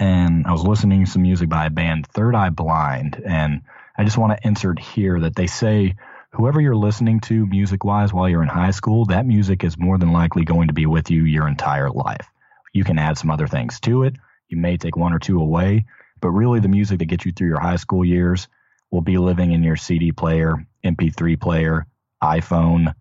and 0.00 0.46
I 0.46 0.52
was 0.52 0.64
listening 0.64 1.04
to 1.04 1.10
some 1.10 1.20
music 1.20 1.50
by 1.50 1.66
a 1.66 1.70
band, 1.70 2.06
Third 2.06 2.34
Eye 2.34 2.48
Blind. 2.48 3.20
And 3.22 3.60
I 3.98 4.04
just 4.04 4.16
want 4.16 4.32
to 4.32 4.48
insert 4.48 4.78
here 4.78 5.20
that 5.20 5.36
they 5.36 5.46
say 5.46 5.96
whoever 6.32 6.58
you're 6.58 6.74
listening 6.74 7.20
to 7.28 7.44
music 7.44 7.84
wise 7.84 8.14
while 8.14 8.30
you're 8.30 8.42
in 8.42 8.48
high 8.48 8.70
school, 8.70 9.04
that 9.06 9.26
music 9.26 9.62
is 9.62 9.76
more 9.76 9.98
than 9.98 10.10
likely 10.10 10.46
going 10.46 10.68
to 10.68 10.74
be 10.74 10.86
with 10.86 11.10
you 11.10 11.24
your 11.24 11.46
entire 11.46 11.90
life. 11.90 12.26
You 12.72 12.82
can 12.82 12.98
add 12.98 13.18
some 13.18 13.30
other 13.30 13.46
things 13.46 13.78
to 13.80 14.04
it. 14.04 14.16
You 14.48 14.56
may 14.56 14.78
take 14.78 14.96
one 14.96 15.12
or 15.12 15.18
two 15.18 15.38
away, 15.38 15.84
but 16.18 16.30
really 16.30 16.60
the 16.60 16.68
music 16.68 17.00
that 17.00 17.10
gets 17.10 17.26
you 17.26 17.32
through 17.32 17.48
your 17.48 17.60
high 17.60 17.76
school 17.76 18.06
years 18.06 18.48
will 18.90 19.00
be 19.02 19.18
living 19.18 19.52
in 19.52 19.62
your 19.62 19.76
CD 19.76 20.12
player, 20.12 20.66
MP3 20.84 21.40
player, 21.40 21.86
iPhone, 22.22 22.94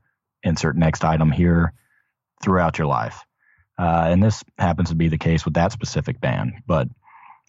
insert 0.43 0.75
next 0.75 1.03
item 1.03 1.31
here 1.31 1.73
throughout 2.41 2.77
your 2.77 2.87
life. 2.87 3.23
Uh, 3.79 4.07
and 4.09 4.23
this 4.23 4.43
happens 4.57 4.89
to 4.89 4.95
be 4.95 5.07
the 5.07 5.17
case 5.17 5.45
with 5.45 5.53
that 5.53 5.71
specific 5.71 6.19
band. 6.19 6.53
But 6.65 6.87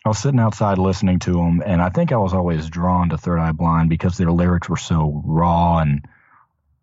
I 0.05 0.09
was 0.09 0.19
sitting 0.19 0.41
outside 0.41 0.79
listening 0.79 1.19
to 1.21 1.33
them, 1.33 1.63
and 1.65 1.83
I 1.83 1.89
think 1.89 2.13
I 2.13 2.17
was 2.17 2.35
always 2.35 2.69
drawn 2.69 3.09
to 3.11 3.19
Third 3.19 3.39
Eye 3.39 3.53
Blind 3.53 3.89
because 3.91 4.17
their 4.17 4.31
lyrics 4.31 4.69
were 4.69 4.77
so 4.77 5.23
raw 5.25 5.79
and 5.79 6.05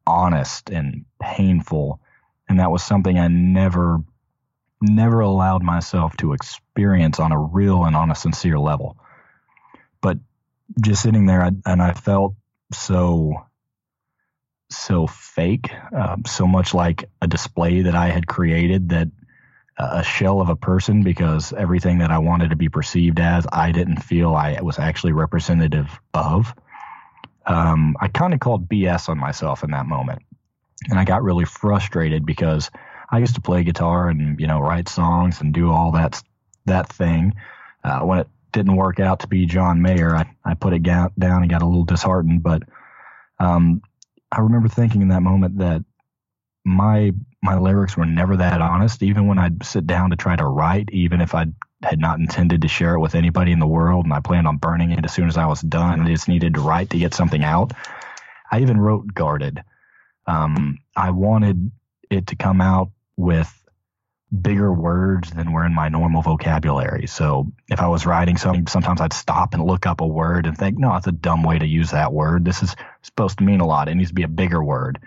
honest 0.05 0.69
and 0.69 1.05
painful. 1.21 1.99
And 2.49 2.59
that 2.59 2.71
was 2.71 2.83
something 2.83 3.17
I 3.17 3.27
never, 3.27 3.99
never 4.81 5.21
allowed 5.21 5.63
myself 5.63 6.17
to 6.17 6.33
experience 6.33 7.19
on 7.19 7.31
a 7.31 7.39
real 7.39 7.85
and 7.85 7.95
on 7.95 8.11
a 8.11 8.15
sincere 8.15 8.59
level. 8.59 8.97
Just 10.81 11.03
sitting 11.03 11.25
there, 11.25 11.41
and 11.65 11.81
I 11.81 11.93
felt 11.93 12.35
so 12.71 13.45
so 14.69 15.07
fake, 15.07 15.71
um, 15.93 16.23
so 16.25 16.47
much 16.47 16.73
like 16.73 17.09
a 17.21 17.27
display 17.27 17.83
that 17.83 17.95
I 17.95 18.09
had 18.09 18.27
created 18.27 18.89
that 18.89 19.09
a 19.77 20.03
shell 20.03 20.39
of 20.39 20.49
a 20.49 20.55
person 20.55 21.03
because 21.03 21.51
everything 21.51 21.97
that 21.97 22.09
I 22.09 22.19
wanted 22.19 22.51
to 22.51 22.55
be 22.55 22.69
perceived 22.69 23.19
as, 23.19 23.45
I 23.51 23.71
didn't 23.71 23.97
feel 23.97 24.33
I 24.33 24.61
was 24.61 24.79
actually 24.79 25.11
representative 25.11 25.99
of. 26.13 26.53
Um, 27.45 27.97
I 27.99 28.07
kind 28.07 28.33
of 28.33 28.39
called 28.39 28.69
BS 28.69 29.09
on 29.09 29.17
myself 29.17 29.63
in 29.63 29.71
that 29.71 29.85
moment. 29.85 30.21
And 30.89 30.97
I 30.97 31.03
got 31.03 31.23
really 31.23 31.45
frustrated 31.45 32.25
because 32.25 32.71
I 33.09 33.19
used 33.19 33.35
to 33.35 33.41
play 33.41 33.63
guitar 33.63 34.07
and, 34.07 34.39
you 34.39 34.47
know, 34.47 34.59
write 34.59 34.87
songs 34.87 35.41
and 35.41 35.53
do 35.53 35.69
all 35.69 35.91
that, 35.91 36.21
that 36.65 36.87
thing. 36.87 37.35
Uh, 37.83 37.99
when 37.99 38.19
it 38.19 38.27
didn't 38.55 38.77
work 38.77 38.99
out 38.99 39.19
to 39.19 39.27
be 39.27 39.45
John 39.45 39.81
Mayer, 39.81 40.15
I, 40.15 40.25
I 40.43 40.53
put 40.55 40.73
it 40.73 40.81
down 40.81 41.11
and 41.19 41.49
got 41.49 41.61
a 41.61 41.65
little 41.65 41.83
disheartened. 41.83 42.41
But 42.41 42.63
um, 43.39 43.81
I 44.31 44.39
remember 44.39 44.69
thinking 44.69 45.01
in 45.01 45.09
that 45.09 45.21
moment 45.21 45.59
that 45.59 45.83
my 46.63 47.11
my 47.43 47.59
lyrics 47.59 47.95
were 47.95 48.05
never 48.07 48.37
that 48.37 48.61
honest. 48.61 49.03
Even 49.03 49.27
when 49.27 49.37
I'd 49.37 49.63
sit 49.63 49.85
down 49.85 50.09
to 50.09 50.15
try 50.15 50.35
to 50.35 50.45
write, 50.45 50.89
even 50.91 51.21
if 51.21 51.35
I 51.35 51.45
had 51.83 51.99
not 51.99 52.17
intended 52.17 52.63
to 52.63 52.67
share 52.67 52.95
it 52.95 52.99
with 53.01 53.13
anybody 53.13 53.51
in 53.51 53.59
the 53.59 53.67
world, 53.67 54.05
and 54.05 54.13
I 54.13 54.21
planned 54.21 54.47
on 54.47 54.57
burning 54.57 54.91
it 54.91 55.05
as 55.05 55.13
soon 55.13 55.27
as 55.27 55.37
I 55.37 55.45
was 55.45 55.61
done, 55.61 56.01
I 56.01 56.07
just 56.07 56.27
needed 56.27 56.55
to 56.55 56.61
write 56.61 56.89
to 56.91 56.97
get 56.97 57.13
something 57.13 57.43
out. 57.43 57.73
I 58.51 58.61
even 58.61 58.79
wrote 58.79 59.13
guarded. 59.13 59.61
Um, 60.25 60.79
I 60.95 61.11
wanted 61.11 61.71
it 62.09 62.27
to 62.27 62.35
come 62.35 62.61
out 62.61 62.89
with 63.17 63.51
bigger 64.41 64.73
words 64.73 65.31
than 65.31 65.51
were 65.51 65.65
in 65.65 65.73
my 65.73 65.89
normal 65.89 66.21
vocabulary. 66.21 67.07
So 67.07 67.51
if 67.69 67.79
I 67.79 67.87
was 67.87 68.05
writing 68.05 68.37
something, 68.37 68.67
sometimes 68.67 68.99
I'd 68.99 69.13
stop 69.13 69.53
and 69.53 69.63
look 69.63 69.85
up 69.85 70.01
a 70.01 70.07
word 70.07 70.45
and 70.45 70.57
think, 70.57 70.77
no, 70.77 70.93
that's 70.93 71.07
a 71.07 71.11
dumb 71.11 71.43
way 71.43 71.59
to 71.59 71.65
use 71.65 71.91
that 71.91 72.11
word. 72.11 72.43
This 72.43 72.63
is 72.63 72.75
supposed 73.01 73.37
to 73.37 73.43
mean 73.43 73.61
a 73.61 73.67
lot. 73.67 73.87
It 73.87 73.95
needs 73.95 74.09
to 74.09 74.15
be 74.15 74.23
a 74.23 74.27
bigger 74.27 74.63
word 74.63 74.99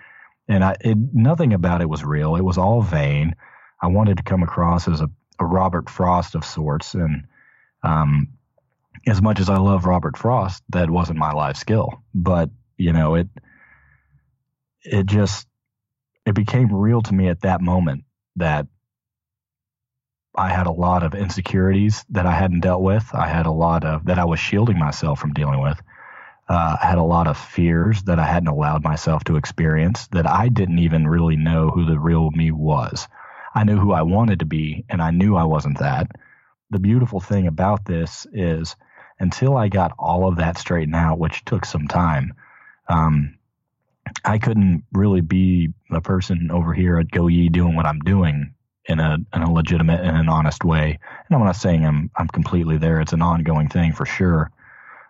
and 0.49 0.63
I, 0.63 0.75
it, 0.81 0.97
nothing 1.13 1.53
about 1.53 1.81
it 1.81 1.89
was 1.89 2.03
real. 2.03 2.35
It 2.35 2.43
was 2.43 2.57
all 2.57 2.81
vain. 2.81 3.35
I 3.79 3.87
wanted 3.87 4.17
to 4.17 4.23
come 4.23 4.41
across 4.41 4.87
as 4.87 4.99
a, 4.99 5.09
a 5.37 5.45
Robert 5.45 5.89
Frost 5.89 6.35
of 6.35 6.43
sorts, 6.43 6.95
and 6.95 7.27
um, 7.83 8.29
as 9.07 9.21
much 9.21 9.39
as 9.39 9.47
I 9.47 9.57
love 9.57 9.85
Robert 9.85 10.17
Frost, 10.17 10.63
that 10.69 10.89
wasn't 10.89 11.19
my 11.19 11.31
life 11.31 11.55
skill. 11.55 12.03
But 12.13 12.49
you 12.77 12.91
know, 12.91 13.15
it 13.15 13.27
it 14.81 15.05
just 15.05 15.47
it 16.25 16.33
became 16.33 16.73
real 16.73 17.03
to 17.03 17.13
me 17.13 17.29
at 17.29 17.41
that 17.41 17.61
moment 17.61 18.03
that 18.37 18.65
I 20.39 20.49
had 20.49 20.67
a 20.67 20.71
lot 20.71 21.03
of 21.03 21.13
insecurities 21.13 22.05
that 22.09 22.25
I 22.25 22.33
hadn't 22.33 22.61
dealt 22.61 22.81
with. 22.81 23.09
I 23.13 23.27
had 23.27 23.45
a 23.45 23.51
lot 23.51 23.83
of 23.83 24.05
that 24.05 24.19
I 24.19 24.25
was 24.25 24.39
shielding 24.39 24.79
myself 24.79 25.19
from 25.19 25.33
dealing 25.33 25.61
with 25.61 25.79
uh, 26.49 26.77
I 26.81 26.87
had 26.87 26.97
a 26.97 27.03
lot 27.03 27.27
of 27.27 27.37
fears 27.37 28.01
that 28.03 28.17
I 28.17 28.25
hadn't 28.25 28.49
allowed 28.49 28.83
myself 28.83 29.23
to 29.25 29.35
experience, 29.35 30.07
that 30.07 30.27
I 30.27 30.49
didn't 30.49 30.79
even 30.79 31.07
really 31.07 31.35
know 31.35 31.69
who 31.69 31.85
the 31.85 31.99
real 31.99 32.31
me 32.31 32.49
was. 32.51 33.07
I 33.53 33.63
knew 33.63 33.77
who 33.77 33.93
I 33.93 34.01
wanted 34.01 34.39
to 34.39 34.45
be, 34.45 34.83
and 34.89 34.99
I 35.01 35.11
knew 35.11 35.35
I 35.35 35.43
wasn't 35.43 35.77
that. 35.79 36.11
The 36.71 36.79
beautiful 36.79 37.19
thing 37.19 37.45
about 37.45 37.85
this 37.85 38.25
is 38.33 38.75
until 39.19 39.57
I 39.57 39.69
got 39.69 39.93
all 39.99 40.27
of 40.27 40.37
that 40.37 40.57
straightened 40.57 40.95
out, 40.95 41.19
which 41.19 41.45
took 41.45 41.65
some 41.65 41.87
time, 41.87 42.33
um, 42.87 43.37
I 44.25 44.39
couldn't 44.39 44.83
really 44.91 45.21
be 45.21 45.69
the 45.91 46.01
person 46.01 46.49
over 46.51 46.73
here 46.73 46.97
at 46.97 47.11
Go 47.11 47.27
Ye 47.27 47.49
doing 47.49 47.75
what 47.75 47.85
I'm 47.85 47.99
doing 47.99 48.55
in 48.89 48.99
a 48.99 49.17
in 49.33 49.43
a 49.43 49.53
legitimate 49.53 50.01
and 50.01 50.17
an 50.17 50.27
honest 50.27 50.63
way. 50.65 50.99
And 51.29 51.35
I'm 51.35 51.45
not 51.45 51.55
saying 51.55 51.85
I'm 51.85 52.09
I'm 52.15 52.27
completely 52.27 52.77
there. 52.77 52.99
It's 52.99 53.13
an 53.13 53.21
ongoing 53.21 53.69
thing 53.69 53.93
for 53.93 54.05
sure. 54.05 54.51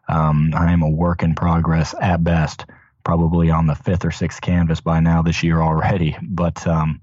Um, 0.07 0.53
I 0.55 0.71
am 0.73 0.83
a 0.83 0.89
work 0.89 1.23
in 1.23 1.33
progress 1.33 1.95
at 1.99 2.23
best, 2.23 2.65
probably 3.03 3.49
on 3.49 3.67
the 3.67 3.75
fifth 3.75 4.05
or 4.05 4.11
sixth 4.11 4.41
canvas 4.41 4.81
by 4.81 4.99
now 4.99 5.21
this 5.21 5.41
year 5.43 5.61
already. 5.61 6.17
But 6.21 6.67
um, 6.67 7.01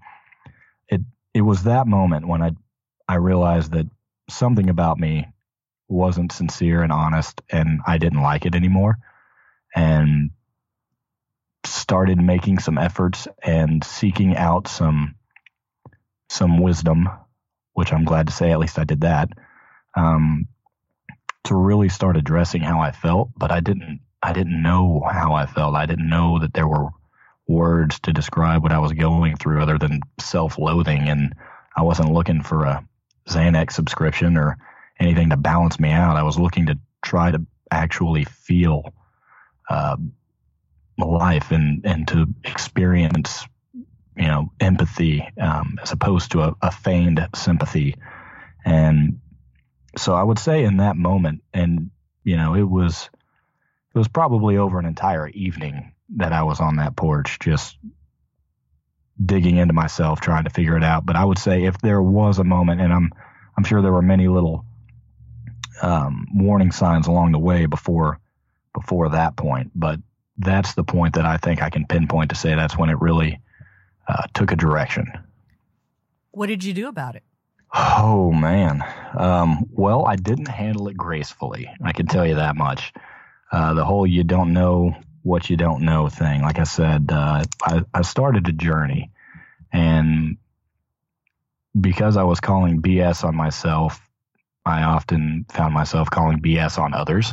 it 0.88 1.00
it 1.34 1.40
was 1.40 1.64
that 1.64 1.86
moment 1.86 2.28
when 2.28 2.42
I 2.42 2.52
I 3.08 3.16
realized 3.16 3.72
that 3.72 3.86
something 4.28 4.68
about 4.68 4.98
me 4.98 5.26
wasn't 5.88 6.32
sincere 6.32 6.82
and 6.82 6.92
honest, 6.92 7.40
and 7.50 7.80
I 7.86 7.96
didn't 7.98 8.22
like 8.22 8.44
it 8.44 8.54
anymore, 8.54 8.98
and 9.74 10.30
started 11.64 12.20
making 12.20 12.58
some 12.58 12.78
efforts 12.78 13.26
and 13.42 13.82
seeking 13.82 14.36
out 14.36 14.68
some 14.68 15.15
some 16.28 16.58
wisdom, 16.60 17.08
which 17.74 17.92
I'm 17.92 18.04
glad 18.04 18.26
to 18.28 18.32
say 18.32 18.50
at 18.50 18.58
least 18.58 18.78
I 18.78 18.84
did 18.84 19.02
that. 19.02 19.30
Um, 19.96 20.48
to 21.44 21.54
really 21.54 21.88
start 21.88 22.16
addressing 22.16 22.60
how 22.60 22.80
I 22.80 22.90
felt, 22.90 23.30
but 23.36 23.50
I 23.50 23.60
didn't 23.60 24.00
I 24.22 24.32
didn't 24.32 24.60
know 24.62 25.06
how 25.08 25.34
I 25.34 25.46
felt. 25.46 25.74
I 25.76 25.86
didn't 25.86 26.08
know 26.08 26.40
that 26.40 26.52
there 26.52 26.66
were 26.66 26.88
words 27.46 28.00
to 28.00 28.12
describe 28.12 28.62
what 28.62 28.72
I 28.72 28.78
was 28.78 28.92
going 28.92 29.36
through 29.36 29.62
other 29.62 29.78
than 29.78 30.00
self-loathing 30.18 31.08
and 31.08 31.34
I 31.76 31.82
wasn't 31.82 32.12
looking 32.12 32.42
for 32.42 32.64
a 32.64 32.84
Xanax 33.28 33.72
subscription 33.72 34.36
or 34.36 34.58
anything 34.98 35.30
to 35.30 35.36
balance 35.36 35.78
me 35.78 35.90
out. 35.90 36.16
I 36.16 36.24
was 36.24 36.38
looking 36.38 36.66
to 36.66 36.78
try 37.02 37.30
to 37.30 37.46
actually 37.70 38.24
feel 38.24 38.92
uh, 39.68 39.96
life 40.98 41.50
and 41.50 41.84
and 41.84 42.08
to 42.08 42.26
experience 42.44 43.46
you 44.16 44.26
know 44.26 44.50
empathy 44.60 45.26
um, 45.40 45.78
as 45.82 45.92
opposed 45.92 46.32
to 46.32 46.42
a, 46.42 46.54
a 46.62 46.70
feigned 46.70 47.26
sympathy 47.34 47.96
and 48.64 49.20
so 49.96 50.14
I 50.14 50.22
would 50.22 50.38
say 50.38 50.64
in 50.64 50.78
that 50.78 50.96
moment, 50.96 51.42
and 51.54 51.90
you 52.24 52.36
know, 52.36 52.54
it 52.54 52.68
was 52.68 53.08
it 53.94 53.98
was 53.98 54.08
probably 54.08 54.56
over 54.56 54.78
an 54.78 54.86
entire 54.86 55.28
evening 55.28 55.92
that 56.16 56.32
I 56.32 56.42
was 56.42 56.60
on 56.60 56.76
that 56.76 56.96
porch 56.96 57.38
just 57.38 57.78
digging 59.24 59.56
into 59.56 59.72
myself 59.72 60.20
trying 60.20 60.44
to 60.44 60.50
figure 60.50 60.76
it 60.76 60.84
out. 60.84 61.06
But 61.06 61.16
I 61.16 61.24
would 61.24 61.38
say 61.38 61.64
if 61.64 61.78
there 61.78 62.02
was 62.02 62.38
a 62.38 62.44
moment, 62.44 62.80
and 62.80 62.92
I'm 62.92 63.12
I'm 63.56 63.64
sure 63.64 63.80
there 63.80 63.92
were 63.92 64.02
many 64.02 64.28
little 64.28 64.64
um, 65.80 66.26
warning 66.34 66.72
signs 66.72 67.06
along 67.06 67.32
the 67.32 67.38
way 67.38 67.66
before 67.66 68.20
before 68.74 69.10
that 69.10 69.36
point, 69.36 69.70
but 69.74 69.98
that's 70.36 70.74
the 70.74 70.84
point 70.84 71.14
that 71.14 71.24
I 71.24 71.38
think 71.38 71.62
I 71.62 71.70
can 71.70 71.86
pinpoint 71.86 72.30
to 72.30 72.36
say 72.36 72.54
that's 72.54 72.76
when 72.76 72.90
it 72.90 73.00
really 73.00 73.40
uh, 74.08 74.24
took 74.34 74.52
a 74.52 74.56
direction. 74.56 75.12
What 76.30 76.46
did 76.46 76.64
you 76.64 76.72
do 76.72 76.88
about 76.88 77.16
it? 77.16 77.22
Oh 77.74 78.32
man. 78.32 78.84
Um, 79.16 79.66
well, 79.72 80.06
I 80.06 80.16
didn't 80.16 80.48
handle 80.48 80.88
it 80.88 80.96
gracefully. 80.96 81.68
I 81.82 81.92
can 81.92 82.06
tell 82.06 82.26
you 82.26 82.36
that 82.36 82.56
much. 82.56 82.92
Uh, 83.50 83.74
the 83.74 83.84
whole 83.84 84.06
"you 84.06 84.24
don't 84.24 84.52
know 84.52 84.94
what 85.22 85.50
you 85.50 85.56
don't 85.56 85.82
know" 85.82 86.08
thing. 86.08 86.42
Like 86.42 86.58
I 86.58 86.64
said, 86.64 87.10
uh, 87.10 87.44
I, 87.62 87.82
I 87.92 88.02
started 88.02 88.48
a 88.48 88.52
journey, 88.52 89.10
and 89.72 90.36
because 91.78 92.16
I 92.16 92.22
was 92.22 92.40
calling 92.40 92.82
BS 92.82 93.24
on 93.24 93.34
myself 93.34 94.00
I 94.66 94.82
often 94.82 95.46
found 95.48 95.72
myself 95.72 96.10
calling 96.10 96.40
BS 96.40 96.76
on 96.76 96.92
others. 96.92 97.32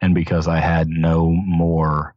And 0.00 0.14
because 0.14 0.48
I 0.48 0.58
had 0.58 0.88
no 0.88 1.30
more 1.30 2.15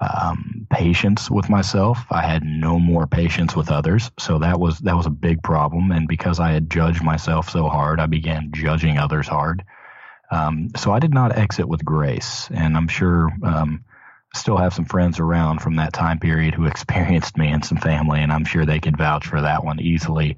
um, 0.00 0.66
patience 0.70 1.30
with 1.30 1.50
myself, 1.50 1.98
I 2.10 2.22
had 2.22 2.44
no 2.44 2.78
more 2.78 3.06
patience 3.06 3.56
with 3.56 3.70
others. 3.70 4.10
So 4.18 4.38
that 4.38 4.60
was 4.60 4.78
that 4.80 4.96
was 4.96 5.06
a 5.06 5.10
big 5.10 5.42
problem. 5.42 5.90
And 5.90 6.06
because 6.06 6.38
I 6.38 6.52
had 6.52 6.70
judged 6.70 7.02
myself 7.02 7.50
so 7.50 7.68
hard, 7.68 7.98
I 7.98 8.06
began 8.06 8.50
judging 8.52 8.98
others 8.98 9.26
hard. 9.26 9.64
Um, 10.30 10.68
so 10.76 10.92
I 10.92 10.98
did 10.98 11.12
not 11.12 11.36
exit 11.36 11.68
with 11.68 11.84
grace. 11.84 12.48
And 12.54 12.76
I'm 12.76 12.88
sure 12.88 13.30
um, 13.42 13.84
still 14.34 14.56
have 14.56 14.74
some 14.74 14.84
friends 14.84 15.18
around 15.18 15.60
from 15.60 15.76
that 15.76 15.92
time 15.92 16.20
period 16.20 16.54
who 16.54 16.66
experienced 16.66 17.36
me 17.36 17.48
and 17.48 17.64
some 17.64 17.78
family, 17.78 18.20
and 18.20 18.32
I'm 18.32 18.44
sure 18.44 18.64
they 18.64 18.80
could 18.80 18.96
vouch 18.96 19.26
for 19.26 19.40
that 19.40 19.64
one 19.64 19.80
easily. 19.80 20.36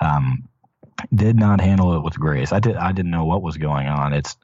Um, 0.00 0.48
did 1.14 1.36
not 1.36 1.60
handle 1.60 1.96
it 1.96 2.02
with 2.02 2.18
grace. 2.18 2.52
I 2.52 2.60
did. 2.60 2.76
I 2.76 2.92
didn't 2.92 3.10
know 3.10 3.26
what 3.26 3.42
was 3.42 3.58
going 3.58 3.86
on. 3.86 4.14
It's, 4.14 4.36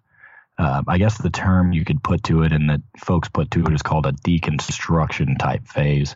uh, 0.62 0.82
I 0.86 0.98
guess 0.98 1.18
the 1.18 1.30
term 1.30 1.72
you 1.72 1.84
could 1.84 2.04
put 2.04 2.22
to 2.24 2.44
it, 2.44 2.52
and 2.52 2.70
that 2.70 2.82
folks 2.96 3.28
put 3.28 3.50
to 3.50 3.64
it, 3.64 3.72
is 3.72 3.82
called 3.82 4.06
a 4.06 4.12
deconstruction 4.12 5.36
type 5.36 5.66
phase. 5.66 6.14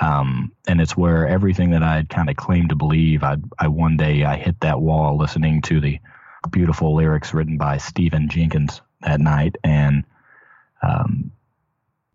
Um, 0.00 0.52
and 0.66 0.80
it's 0.80 0.96
where 0.96 1.28
everything 1.28 1.70
that 1.70 1.82
I 1.82 1.96
had 1.96 2.08
kind 2.08 2.30
of 2.30 2.36
claimed 2.36 2.70
to 2.70 2.74
believe, 2.74 3.22
I, 3.22 3.36
I 3.58 3.68
one 3.68 3.98
day 3.98 4.24
I 4.24 4.36
hit 4.36 4.60
that 4.60 4.80
wall 4.80 5.18
listening 5.18 5.60
to 5.62 5.80
the 5.80 6.00
beautiful 6.50 6.96
lyrics 6.96 7.34
written 7.34 7.58
by 7.58 7.76
Stephen 7.76 8.30
Jenkins 8.30 8.80
that 9.02 9.20
night, 9.20 9.56
and 9.62 10.04
um, 10.82 11.32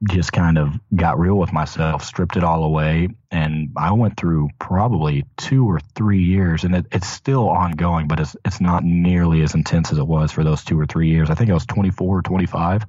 just 0.03 0.33
kind 0.33 0.57
of 0.57 0.79
got 0.95 1.19
real 1.19 1.35
with 1.35 1.53
myself, 1.53 2.03
stripped 2.03 2.35
it 2.35 2.43
all 2.43 2.63
away, 2.63 3.09
and 3.29 3.69
I 3.77 3.91
went 3.91 4.17
through 4.17 4.49
probably 4.59 5.25
two 5.37 5.65
or 5.65 5.79
three 5.95 6.23
years, 6.23 6.63
and 6.63 6.75
it, 6.75 6.87
it's 6.91 7.07
still 7.07 7.47
ongoing, 7.49 8.07
but 8.07 8.19
it's 8.19 8.35
it's 8.43 8.59
not 8.59 8.83
nearly 8.83 9.43
as 9.43 9.53
intense 9.53 9.91
as 9.91 9.99
it 9.99 10.07
was 10.07 10.31
for 10.31 10.43
those 10.43 10.63
two 10.63 10.79
or 10.79 10.85
three 10.85 11.09
years. 11.09 11.29
I 11.29 11.35
think 11.35 11.49
I 11.49 11.53
was 11.53 11.65
24 11.65 12.17
or 12.17 12.21
25, 12.21 12.85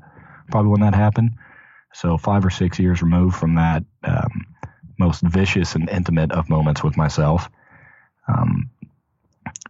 probably 0.50 0.70
when 0.70 0.80
that 0.80 0.94
happened. 0.94 1.32
So 1.94 2.16
five 2.16 2.44
or 2.44 2.50
six 2.50 2.78
years 2.78 3.02
removed 3.02 3.36
from 3.36 3.56
that 3.56 3.84
um, 4.02 4.46
most 4.98 5.20
vicious 5.20 5.74
and 5.74 5.90
intimate 5.90 6.32
of 6.32 6.48
moments 6.48 6.82
with 6.82 6.96
myself. 6.96 7.50
Um, 8.26 8.70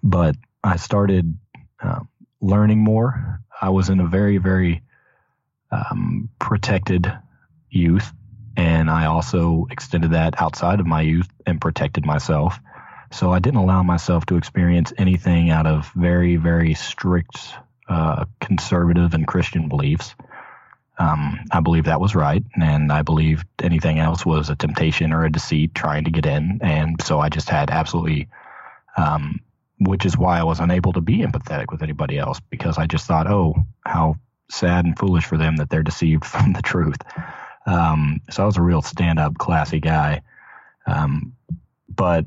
but 0.02 0.36
I 0.62 0.76
started 0.76 1.36
uh, 1.82 2.00
learning 2.40 2.78
more. 2.78 3.40
I 3.60 3.70
was 3.70 3.88
in 3.88 3.98
a 3.98 4.06
very, 4.06 4.38
very 4.38 4.82
um, 5.72 6.28
protected 6.38 7.12
youth, 7.72 8.12
and 8.56 8.90
I 8.90 9.06
also 9.06 9.66
extended 9.70 10.12
that 10.12 10.40
outside 10.40 10.80
of 10.80 10.86
my 10.86 11.00
youth 11.02 11.28
and 11.46 11.60
protected 11.60 12.04
myself. 12.04 12.58
So 13.10 13.32
I 13.32 13.40
didn't 13.40 13.60
allow 13.60 13.82
myself 13.82 14.26
to 14.26 14.36
experience 14.36 14.92
anything 14.96 15.50
out 15.50 15.66
of 15.66 15.90
very, 15.94 16.36
very 16.36 16.74
strict 16.74 17.36
uh, 17.88 18.24
conservative 18.40 19.14
and 19.14 19.26
Christian 19.26 19.68
beliefs. 19.68 20.14
Um, 20.98 21.40
I 21.50 21.60
believe 21.60 21.84
that 21.84 22.00
was 22.00 22.14
right, 22.14 22.44
and 22.54 22.92
I 22.92 23.02
believed 23.02 23.46
anything 23.60 23.98
else 23.98 24.24
was 24.24 24.50
a 24.50 24.56
temptation 24.56 25.12
or 25.12 25.24
a 25.24 25.32
deceit 25.32 25.74
trying 25.74 26.04
to 26.04 26.10
get 26.10 26.26
in. 26.26 26.60
And 26.62 27.02
so 27.02 27.18
I 27.18 27.28
just 27.28 27.48
had 27.48 27.70
absolutely, 27.70 28.28
um, 28.96 29.40
which 29.80 30.06
is 30.06 30.16
why 30.16 30.38
I 30.38 30.44
was 30.44 30.60
unable 30.60 30.92
to 30.92 31.00
be 31.00 31.18
empathetic 31.18 31.66
with 31.70 31.82
anybody 31.82 32.18
else 32.18 32.40
because 32.50 32.78
I 32.78 32.86
just 32.86 33.06
thought, 33.06 33.26
oh, 33.26 33.66
how 33.84 34.16
sad 34.50 34.84
and 34.84 34.98
foolish 34.98 35.24
for 35.24 35.38
them 35.38 35.56
that 35.56 35.70
they're 35.70 35.82
deceived 35.82 36.24
from 36.26 36.52
the 36.52 36.62
truth. 36.62 36.98
Um, 37.66 38.20
so 38.30 38.42
I 38.42 38.46
was 38.46 38.56
a 38.56 38.62
real 38.62 38.82
stand 38.82 39.18
up, 39.18 39.38
classy 39.38 39.80
guy. 39.80 40.22
Um, 40.86 41.36
but 41.88 42.26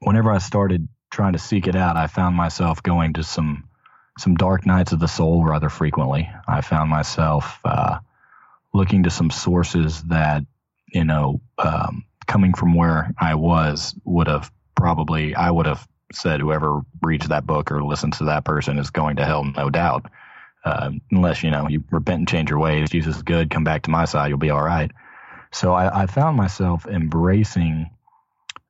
whenever 0.00 0.30
I 0.30 0.38
started 0.38 0.88
trying 1.10 1.32
to 1.32 1.38
seek 1.38 1.66
it 1.66 1.76
out, 1.76 1.96
I 1.96 2.06
found 2.06 2.36
myself 2.36 2.82
going 2.82 3.14
to 3.14 3.24
some 3.24 3.64
some 4.18 4.34
dark 4.34 4.64
nights 4.64 4.92
of 4.92 5.00
the 5.00 5.08
soul 5.08 5.44
rather 5.44 5.68
frequently. 5.68 6.30
I 6.48 6.62
found 6.62 6.88
myself 6.88 7.58
uh, 7.64 7.98
looking 8.72 9.02
to 9.02 9.10
some 9.10 9.30
sources 9.30 10.02
that 10.04 10.44
you 10.88 11.04
know 11.04 11.40
um, 11.58 12.04
coming 12.26 12.54
from 12.54 12.74
where 12.74 13.12
I 13.18 13.34
was 13.34 13.94
would 14.04 14.26
have 14.28 14.50
probably 14.74 15.34
I 15.34 15.50
would 15.50 15.66
have 15.66 15.86
said 16.12 16.40
whoever 16.40 16.82
reads 17.02 17.28
that 17.28 17.46
book 17.46 17.72
or 17.72 17.82
listens 17.82 18.18
to 18.18 18.24
that 18.24 18.44
person 18.44 18.78
is 18.78 18.90
going 18.90 19.16
to 19.16 19.24
hell, 19.24 19.44
no 19.44 19.70
doubt. 19.70 20.06
Uh, 20.66 20.90
unless 21.12 21.44
you 21.44 21.50
know 21.52 21.68
you 21.68 21.84
repent 21.92 22.18
and 22.18 22.28
change 22.28 22.50
your 22.50 22.58
ways. 22.58 22.90
Jesus 22.90 23.16
is 23.18 23.22
good. 23.22 23.50
Come 23.50 23.62
back 23.62 23.82
to 23.82 23.90
my 23.90 24.04
side. 24.04 24.30
You'll 24.30 24.38
be 24.38 24.50
all 24.50 24.64
right. 24.64 24.90
So 25.52 25.72
I, 25.72 26.02
I 26.02 26.06
found 26.06 26.36
myself 26.36 26.86
embracing 26.86 27.88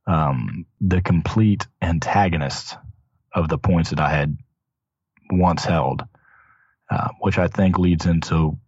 um, 0.07 0.67
the 0.79 1.01
complete 1.01 1.67
antagonist 1.81 2.77
of 3.33 3.49
the 3.49 3.57
points 3.57 3.91
that 3.91 4.01
I 4.01 4.11
had 4.11 4.37
once 5.31 5.65
held, 5.65 6.05
uh, 6.91 7.09
which 7.21 7.39
I 7.39 7.49
think 7.49 7.79
leads 7.79 8.05
into 8.05 8.59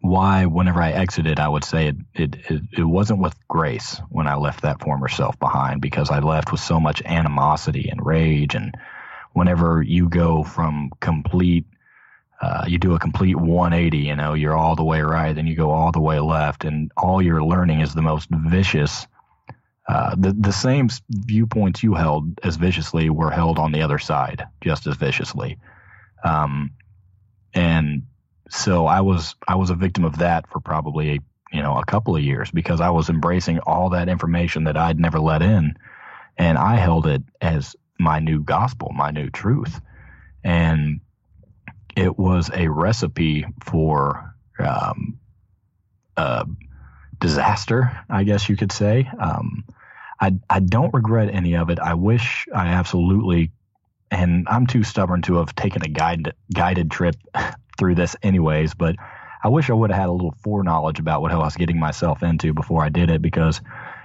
why 0.00 0.46
whenever 0.46 0.82
I 0.82 0.90
exited, 0.90 1.38
I 1.38 1.48
would 1.48 1.64
say 1.64 1.86
it, 1.86 1.96
it, 2.12 2.34
it, 2.50 2.62
it, 2.78 2.84
wasn't 2.84 3.20
with 3.20 3.36
grace 3.46 4.00
when 4.08 4.26
I 4.26 4.34
left 4.34 4.62
that 4.62 4.82
former 4.82 5.08
self 5.08 5.38
behind 5.38 5.80
because 5.80 6.10
I 6.10 6.18
left 6.18 6.50
with 6.50 6.60
so 6.60 6.80
much 6.80 7.02
animosity 7.04 7.88
and 7.88 8.04
rage. 8.04 8.56
And 8.56 8.74
whenever 9.32 9.80
you 9.80 10.08
go 10.08 10.42
from 10.42 10.90
complete 11.00 11.66
uh, 12.40 12.64
you 12.66 12.78
do 12.78 12.94
a 12.94 12.98
complete 12.98 13.36
180, 13.36 13.98
you 13.98 14.14
know, 14.14 14.34
you're 14.34 14.56
all 14.56 14.76
the 14.76 14.84
way 14.84 15.00
right, 15.00 15.34
then 15.34 15.46
you 15.46 15.54
go 15.54 15.70
all 15.70 15.92
the 15.92 16.00
way 16.00 16.20
left, 16.20 16.64
and 16.64 16.92
all 16.96 17.22
you're 17.22 17.42
learning 17.42 17.80
is 17.80 17.94
the 17.94 18.02
most 18.02 18.28
vicious. 18.30 19.06
Uh, 19.88 20.14
the 20.18 20.32
the 20.32 20.52
same 20.52 20.88
viewpoints 21.08 21.82
you 21.82 21.94
held 21.94 22.38
as 22.42 22.56
viciously 22.56 23.08
were 23.08 23.30
held 23.30 23.58
on 23.58 23.72
the 23.72 23.82
other 23.82 23.98
side 23.98 24.44
just 24.60 24.86
as 24.86 24.96
viciously, 24.96 25.58
um, 26.24 26.72
and 27.54 28.02
so 28.50 28.86
I 28.86 29.00
was 29.00 29.36
I 29.46 29.54
was 29.54 29.70
a 29.70 29.76
victim 29.76 30.04
of 30.04 30.18
that 30.18 30.48
for 30.50 30.60
probably 30.60 31.20
you 31.52 31.62
know 31.62 31.78
a 31.78 31.84
couple 31.86 32.16
of 32.16 32.22
years 32.22 32.50
because 32.50 32.80
I 32.80 32.90
was 32.90 33.08
embracing 33.08 33.60
all 33.60 33.90
that 33.90 34.08
information 34.08 34.64
that 34.64 34.76
I'd 34.76 34.98
never 34.98 35.20
let 35.20 35.40
in, 35.40 35.76
and 36.36 36.58
I 36.58 36.76
held 36.76 37.06
it 37.06 37.22
as 37.40 37.76
my 37.98 38.18
new 38.18 38.42
gospel, 38.42 38.90
my 38.92 39.10
new 39.12 39.30
truth, 39.30 39.80
and 40.44 41.00
it 41.96 42.18
was 42.18 42.50
a 42.52 42.68
recipe 42.68 43.46
for 43.64 44.34
um, 44.58 45.18
disaster, 47.18 47.98
I 48.08 48.24
guess 48.24 48.48
you 48.48 48.56
could 48.56 48.72
say. 48.72 49.08
Um, 49.18 49.64
I, 50.20 50.34
I 50.48 50.60
don't 50.60 50.94
regret 50.94 51.30
any 51.32 51.56
of 51.56 51.70
it. 51.70 51.78
I 51.78 51.94
wish 51.94 52.46
I 52.54 52.68
absolutely, 52.68 53.52
and 54.10 54.46
I'm 54.48 54.66
too 54.66 54.82
stubborn 54.82 55.22
to 55.22 55.36
have 55.36 55.54
taken 55.54 55.82
a 55.82 55.88
guided 55.88 56.34
guided 56.54 56.90
trip 56.90 57.16
through 57.78 57.96
this 57.96 58.16
anyways. 58.22 58.74
But 58.74 58.96
I 59.42 59.48
wish 59.48 59.68
I 59.68 59.74
would 59.74 59.90
have 59.90 60.00
had 60.00 60.08
a 60.08 60.12
little 60.12 60.34
foreknowledge 60.42 60.98
about 60.98 61.22
what 61.22 61.32
I 61.32 61.36
was 61.36 61.56
getting 61.56 61.78
myself 61.78 62.22
into 62.22 62.54
before 62.54 62.82
I 62.82 62.88
did 62.88 63.10
it, 63.10 63.20
because 63.20 63.60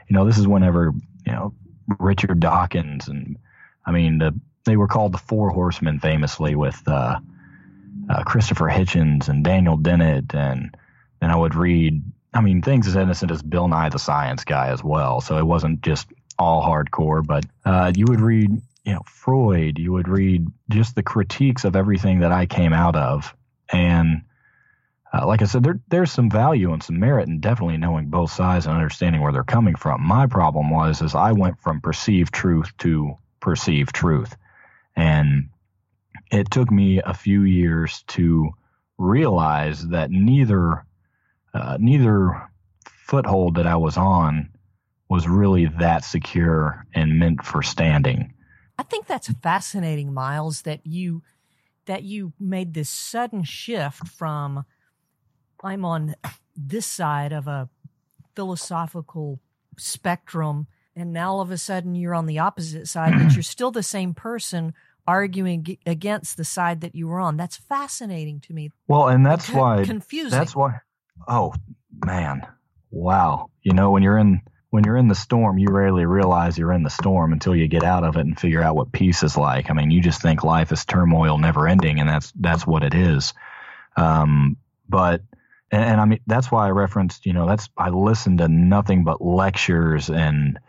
you 0.08 0.16
know 0.16 0.26
this 0.26 0.38
is 0.38 0.48
whenever 0.48 0.94
you 1.26 1.32
know 1.32 1.54
Richard 2.00 2.40
Dawkins 2.40 3.08
and 3.08 3.38
I 3.86 3.92
mean 3.92 4.18
the, 4.18 4.38
they 4.66 4.76
were 4.76 4.88
called 4.88 5.14
the 5.14 5.18
Four 5.18 5.50
Horsemen 5.50 6.00
famously 6.00 6.56
with 6.56 6.82
uh, 6.88 7.20
uh, 8.10 8.24
Christopher 8.24 8.70
Hitchens 8.70 9.30
and 9.30 9.44
Daniel 9.44 9.78
Dennett, 9.78 10.34
and 10.34 10.76
then 11.20 11.32
I 11.32 11.36
would 11.36 11.56
read, 11.56 12.04
I 12.34 12.42
mean, 12.42 12.62
things 12.62 12.88
as 12.88 12.96
innocent 12.96 13.32
as 13.32 13.42
Bill 13.42 13.68
Nye 13.68 13.90
the 13.90 14.00
Science 14.00 14.44
Guy 14.44 14.70
as 14.70 14.84
well. 14.84 15.22
So 15.22 15.38
it 15.38 15.46
wasn't 15.46 15.82
just 15.82 16.08
all 16.38 16.64
hardcore, 16.64 17.26
but 17.26 17.46
uh, 17.66 17.92
you 17.96 18.06
would 18.08 18.22
read, 18.22 18.52
you 18.84 18.94
know, 18.94 19.02
Freud. 19.06 19.78
You 19.78 19.94
would 19.94 20.08
read 20.08 20.48
just 20.70 20.96
the 20.96 21.04
critiques 21.04 21.66
of 21.66 21.76
everything 21.76 22.22
that 22.22 22.32
I 22.32 22.46
came 22.46 22.74
out 22.74 22.96
of, 22.96 23.36
and 23.72 24.24
uh, 25.14 25.28
like 25.28 25.42
I 25.42 25.46
said, 25.46 25.64
there, 25.64 25.80
there's 25.90 26.12
some 26.12 26.30
value 26.30 26.72
and 26.72 26.82
some 26.82 27.00
merit 27.00 27.28
in 27.28 27.42
definitely 27.42 27.78
knowing 27.78 28.08
both 28.08 28.32
sides 28.32 28.66
and 28.66 28.76
understanding 28.76 29.22
where 29.22 29.34
they're 29.34 29.44
coming 29.44 29.76
from. 29.76 30.02
My 30.02 30.26
problem 30.26 30.70
was 30.70 31.02
is 31.02 31.16
I 31.16 31.34
went 31.34 31.60
from 31.60 31.82
perceived 31.82 32.34
truth 32.34 32.72
to 32.80 33.18
perceived 33.40 33.94
truth, 33.94 34.36
and 34.96 35.50
it 36.32 36.50
took 36.50 36.72
me 36.72 37.02
a 37.02 37.14
few 37.14 37.44
years 37.44 38.04
to 38.08 38.52
realize 38.98 39.88
that 39.90 40.12
neither 40.12 40.86
uh, 41.54 41.78
neither 41.80 42.50
foothold 42.86 43.56
that 43.56 43.68
I 43.68 43.76
was 43.76 43.98
on 43.98 44.50
was 45.10 45.28
really 45.28 45.66
that 45.66 46.06
secure 46.06 46.86
and 46.96 47.20
meant 47.20 47.44
for 47.44 47.62
standing. 47.62 48.34
I 48.78 48.84
think 48.84 49.06
that's 49.06 49.28
fascinating, 49.44 50.14
Miles, 50.14 50.62
that 50.62 50.86
you 50.86 51.22
that 51.86 52.04
you 52.04 52.32
made 52.40 52.74
this 52.74 52.90
sudden 52.90 53.44
shift 53.44 54.08
from 54.08 54.66
I'm 55.64 55.84
on 55.84 56.16
this 56.56 56.86
side 56.86 57.34
of 57.34 57.48
a 57.48 57.70
philosophical 58.36 59.40
spectrum 59.78 60.68
and 60.96 61.12
now 61.12 61.34
all 61.34 61.42
of 61.42 61.52
a 61.52 61.58
sudden 61.58 61.96
you're 61.96 62.16
on 62.16 62.26
the 62.26 62.40
opposite 62.40 62.88
side 62.88 63.14
but 63.18 63.34
you're 63.36 63.44
still 63.44 63.72
the 63.72 63.84
same 63.84 64.14
person 64.14 64.74
arguing 65.08 65.78
against 65.86 66.38
the 66.38 66.44
side 66.44 66.82
that 66.82 66.96
you 66.96 67.08
were 67.08 67.20
on. 67.20 67.38
That's 67.38 67.58
fascinating 67.58 68.40
to 68.42 68.54
me. 68.54 68.72
Well, 68.88 69.08
and 69.08 69.26
that's 69.26 69.48
Con- 69.48 69.60
why 69.60 69.84
confusing. 69.86 70.38
That's 70.38 70.56
why. 70.56 70.80
Oh 71.28 71.54
man, 72.06 72.48
wow! 72.90 73.50
You 73.62 73.74
know 73.74 73.92
when 73.92 74.04
you're 74.04 74.18
in 74.18 74.42
when 74.72 74.86
you're 74.86 74.98
in 74.98 75.10
the 75.10 75.16
storm, 75.16 75.58
you 75.58 75.68
rarely 75.70 76.06
realize 76.06 76.58
you're 76.58 76.72
in 76.72 76.84
the 76.84 76.90
storm 76.90 77.34
until 77.34 77.56
you 77.56 77.68
get 77.68 77.84
out 77.84 78.04
of 78.04 78.16
it 78.16 78.22
and 78.22 78.40
figure 78.40 78.62
out 78.62 78.76
what 78.76 78.92
peace 78.92 79.22
is 79.22 79.36
like. 79.36 79.70
I 79.70 79.74
mean, 79.74 79.92
you 79.92 80.02
just 80.02 80.22
think 80.22 80.44
life 80.44 80.72
is 80.72 80.86
turmoil, 80.86 81.38
never 81.38 81.68
ending, 81.68 82.00
and 82.00 82.10
that's 82.10 82.32
that's 82.40 82.66
what 82.66 82.84
it 82.84 82.94
is. 82.94 83.34
Um, 83.98 84.58
but 84.88 85.22
and, 85.72 85.84
and 85.84 86.02
I 86.02 86.06
mean 86.06 86.20
that's 86.26 86.52
why 86.52 86.68
I 86.68 86.72
referenced, 86.72 87.26
you 87.26 87.34
know, 87.34 87.48
that's 87.48 87.70
I 87.78 87.90
listened 87.90 88.40
to 88.40 88.48
nothing 88.48 89.04
but 89.04 89.22
lectures 89.22 90.10
and 90.10 90.60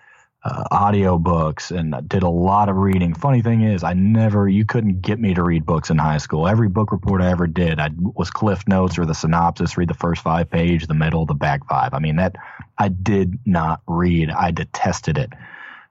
uh, 0.44 0.64
audio 0.72 1.18
books 1.18 1.70
and 1.70 1.94
did 2.08 2.24
a 2.24 2.28
lot 2.28 2.68
of 2.68 2.76
reading. 2.76 3.14
Funny 3.14 3.42
thing 3.42 3.62
is, 3.62 3.84
I 3.84 3.92
never, 3.92 4.48
you 4.48 4.64
couldn't 4.64 5.00
get 5.00 5.20
me 5.20 5.34
to 5.34 5.42
read 5.42 5.64
books 5.64 5.90
in 5.90 5.98
high 5.98 6.18
school. 6.18 6.48
Every 6.48 6.68
book 6.68 6.90
report 6.90 7.22
I 7.22 7.30
ever 7.30 7.46
did, 7.46 7.78
I 7.78 7.90
was 7.96 8.30
Cliff 8.30 8.66
Notes 8.66 8.98
or 8.98 9.06
the 9.06 9.14
synopsis, 9.14 9.76
read 9.76 9.88
the 9.88 9.94
first 9.94 10.22
five 10.22 10.50
page, 10.50 10.86
the 10.86 10.94
middle, 10.94 11.26
the 11.26 11.34
back 11.34 11.68
five. 11.68 11.94
I 11.94 12.00
mean, 12.00 12.16
that 12.16 12.36
I 12.76 12.88
did 12.88 13.38
not 13.46 13.82
read. 13.86 14.30
I 14.30 14.50
detested 14.50 15.16
it. 15.16 15.30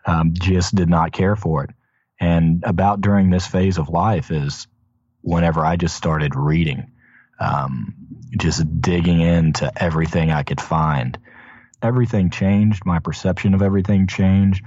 Um, 0.06 0.34
just 0.34 0.76
did 0.76 0.90
not 0.90 1.14
care 1.14 1.36
for 1.36 1.64
it. 1.64 1.70
And 2.20 2.64
about 2.66 3.02
during 3.02 3.30
this 3.30 3.48
phase 3.48 3.78
of 3.78 3.90
life 3.90 4.32
is 4.32 4.68
whenever 5.22 5.66
I 5.66 5.78
just 5.78 5.96
started 5.96 6.36
reading, 6.36 6.92
um, 7.40 7.96
just 8.38 8.82
digging 8.82 9.22
into 9.22 9.72
everything 9.82 10.32
I 10.32 10.44
could 10.44 10.60
find 10.60 11.18
everything 11.82 12.30
changed. 12.30 12.86
My 12.86 13.00
perception 13.00 13.54
of 13.54 13.62
everything 13.62 14.08
changed. 14.08 14.64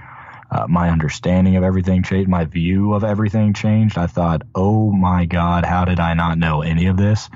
Uh, 0.51 0.67
my 0.67 0.89
understanding 0.89 1.55
of 1.55 1.63
everything 1.63 2.03
changed. 2.03 2.29
My 2.29 2.45
view 2.45 2.93
of 2.93 3.03
everything 3.03 3.53
changed. 3.53 3.97
I 3.97 4.07
thought, 4.07 4.43
oh 4.53 4.91
my 4.91 5.25
God, 5.25 5.65
how 5.65 5.85
did 5.85 5.99
I 5.99 6.13
not 6.13 6.37
know 6.37 6.61
any 6.61 6.87
of 6.87 6.97
this? 6.97 7.29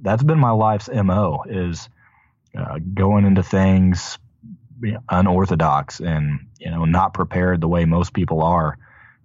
That's 0.00 0.22
been 0.22 0.38
my 0.38 0.52
life's 0.52 0.88
MO 0.88 1.44
is 1.48 1.88
uh, 2.56 2.78
going 2.94 3.24
into 3.24 3.42
things 3.42 4.18
unorthodox 5.08 6.00
and, 6.00 6.46
you 6.58 6.70
know, 6.70 6.84
not 6.84 7.14
prepared 7.14 7.60
the 7.60 7.68
way 7.68 7.84
most 7.84 8.12
people 8.12 8.42
are. 8.42 8.78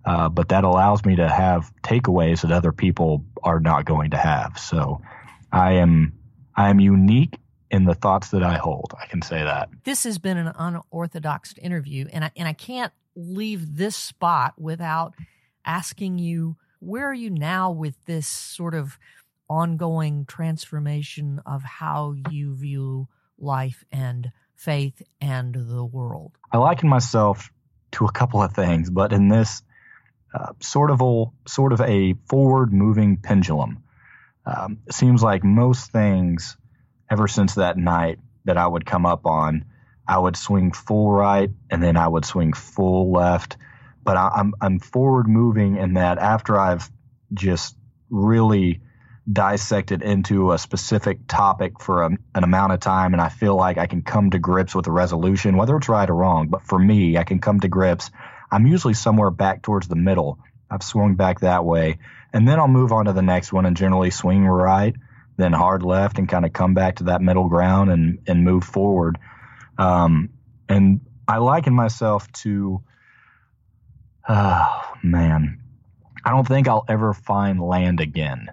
Uh, 0.06 0.28
but 0.28 0.50
that 0.50 0.64
allows 0.64 1.06
me 1.06 1.16
to 1.16 1.30
have 1.30 1.72
takeaways 1.82 2.42
that 2.42 2.52
other 2.52 2.72
people 2.72 3.24
are 3.44 3.60
not 3.60 3.86
going 3.86 4.12
to 4.12 4.18
have. 4.18 4.58
So 4.58 5.02
I 5.52 5.74
am, 5.74 6.14
I 6.56 6.70
am 6.70 6.80
unique 6.80 7.36
in 7.74 7.86
the 7.86 7.96
thoughts 7.96 8.30
that 8.30 8.44
I 8.44 8.58
hold. 8.58 8.94
I 9.02 9.08
can 9.08 9.24
say 9.24 9.44
that. 9.44 9.68
This 9.84 10.04
has 10.04 10.20
been 10.20 10.38
an 10.38 10.54
unorthodox 10.56 11.56
interview, 11.58 12.06
and 12.14 12.24
I, 12.26 12.32
and 12.38 12.48
I 12.48 12.54
can't 12.54 12.94
leave 13.16 13.78
this 13.78 13.96
spot 13.96 14.54
without 14.58 15.16
asking 15.66 16.20
you 16.20 16.56
where 16.80 17.10
are 17.10 17.14
you 17.14 17.32
now 17.32 17.72
with 17.72 17.96
this 18.06 18.28
sort 18.28 18.76
of 18.76 19.00
ongoing 19.50 20.26
transformation 20.26 21.42
of 21.46 21.64
how 21.64 22.14
you 22.30 22.54
view 22.56 23.08
life 23.40 23.84
and 23.92 24.32
faith 24.56 25.02
and 25.20 25.56
the 25.56 25.84
world? 25.84 26.34
I 26.52 26.58
liken 26.58 26.90
myself 26.90 27.52
to 27.94 28.06
a 28.06 28.12
couple 28.12 28.44
of 28.44 28.54
things, 28.54 28.90
but 28.90 29.14
in 29.14 29.30
this 29.30 29.64
uh, 30.34 30.54
sort 30.60 30.92
of 30.92 31.02
a, 31.02 31.26
sort 31.48 31.74
of 31.74 31.82
a 31.82 32.14
forward 32.28 32.72
moving 32.72 33.18
pendulum. 33.18 33.84
Um, 34.46 34.80
it 34.86 34.94
seems 34.94 35.24
like 35.24 35.44
most 35.44 35.92
things 35.92 36.58
ever 37.14 37.28
since 37.28 37.54
that 37.56 37.78
night 37.78 38.18
that 38.46 38.58
I 38.58 38.66
would 38.66 38.88
come 38.88 39.06
up 39.06 39.28
on, 39.28 39.66
I 40.08 40.18
would 40.18 40.36
swing 40.36 40.72
full 40.72 41.12
right 41.12 41.52
and 41.70 41.82
then 41.82 41.96
I 41.96 42.08
would 42.08 42.26
swing 42.26 42.54
full 42.54 43.12
left. 43.12 43.56
But 44.04 44.18
I, 44.18 44.32
am 44.40 44.54
I'm 44.60 44.80
forward 44.80 45.28
moving 45.28 45.78
in 45.78 45.94
that 45.94 46.18
after 46.18 46.60
I've 46.60 46.90
just 47.32 47.78
really 48.10 48.82
dissected 49.32 50.02
into 50.02 50.54
a 50.54 50.58
specific 50.58 51.20
topic 51.28 51.80
for 51.80 52.02
a, 52.02 52.08
an 52.34 52.44
amount 52.44 52.74
of 52.74 52.80
time 52.80 53.14
and 53.14 53.22
I 53.22 53.30
feel 53.30 53.56
like 53.56 53.78
I 53.78 53.86
can 53.86 54.02
come 54.02 54.32
to 54.32 54.40
grips 54.40 54.74
with 54.74 54.88
a 54.88 54.92
resolution, 54.92 55.56
whether 55.56 55.78
it's 55.78 55.90
right 55.90 56.10
or 56.10 56.16
wrong. 56.16 56.48
But 56.48 56.64
for 56.64 56.80
me, 56.80 57.18
I 57.18 57.24
can 57.24 57.40
come 57.40 57.60
to 57.60 57.68
grips. 57.68 58.10
I'm 58.52 58.66
usually 58.66 58.96
somewhere 58.96 59.30
back 59.30 59.62
towards 59.62 59.88
the 59.88 59.96
middle. 59.96 60.40
I've 60.68 60.84
swung 60.84 61.14
back 61.14 61.42
that 61.42 61.64
way. 61.64 62.00
And 62.34 62.48
then 62.48 62.58
I'll 62.58 62.68
move 62.68 62.92
on 62.92 63.06
to 63.06 63.14
the 63.14 63.22
next 63.22 63.54
one 63.54 63.68
and 63.68 63.78
generally 63.78 64.10
swing 64.10 64.48
right 64.48 64.96
then 65.38 65.54
hard 65.54 65.84
left 65.84 66.20
and 66.20 66.30
kind 66.30 66.46
of 66.46 66.54
come 66.54 66.74
back 66.74 66.98
to 66.98 67.06
that 67.06 67.22
middle 67.22 67.50
ground 67.50 67.92
and 67.92 68.20
and 68.28 68.44
move 68.44 68.64
forward. 68.64 69.18
Um, 69.78 70.30
and 70.70 71.02
I 71.28 71.38
liken 71.38 71.74
myself 71.74 72.32
to, 72.44 72.82
oh 74.28 74.94
man, 75.02 75.60
I 76.24 76.30
don't 76.32 76.48
think 76.48 76.68
I'll 76.68 76.86
ever 76.88 77.14
find 77.14 77.62
land 77.62 78.00
again. 78.00 78.48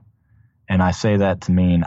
And 0.69 0.83
I 0.83 0.93
say 0.93 1.19
that 1.19 1.43
to 1.43 1.53
mean 1.53 1.85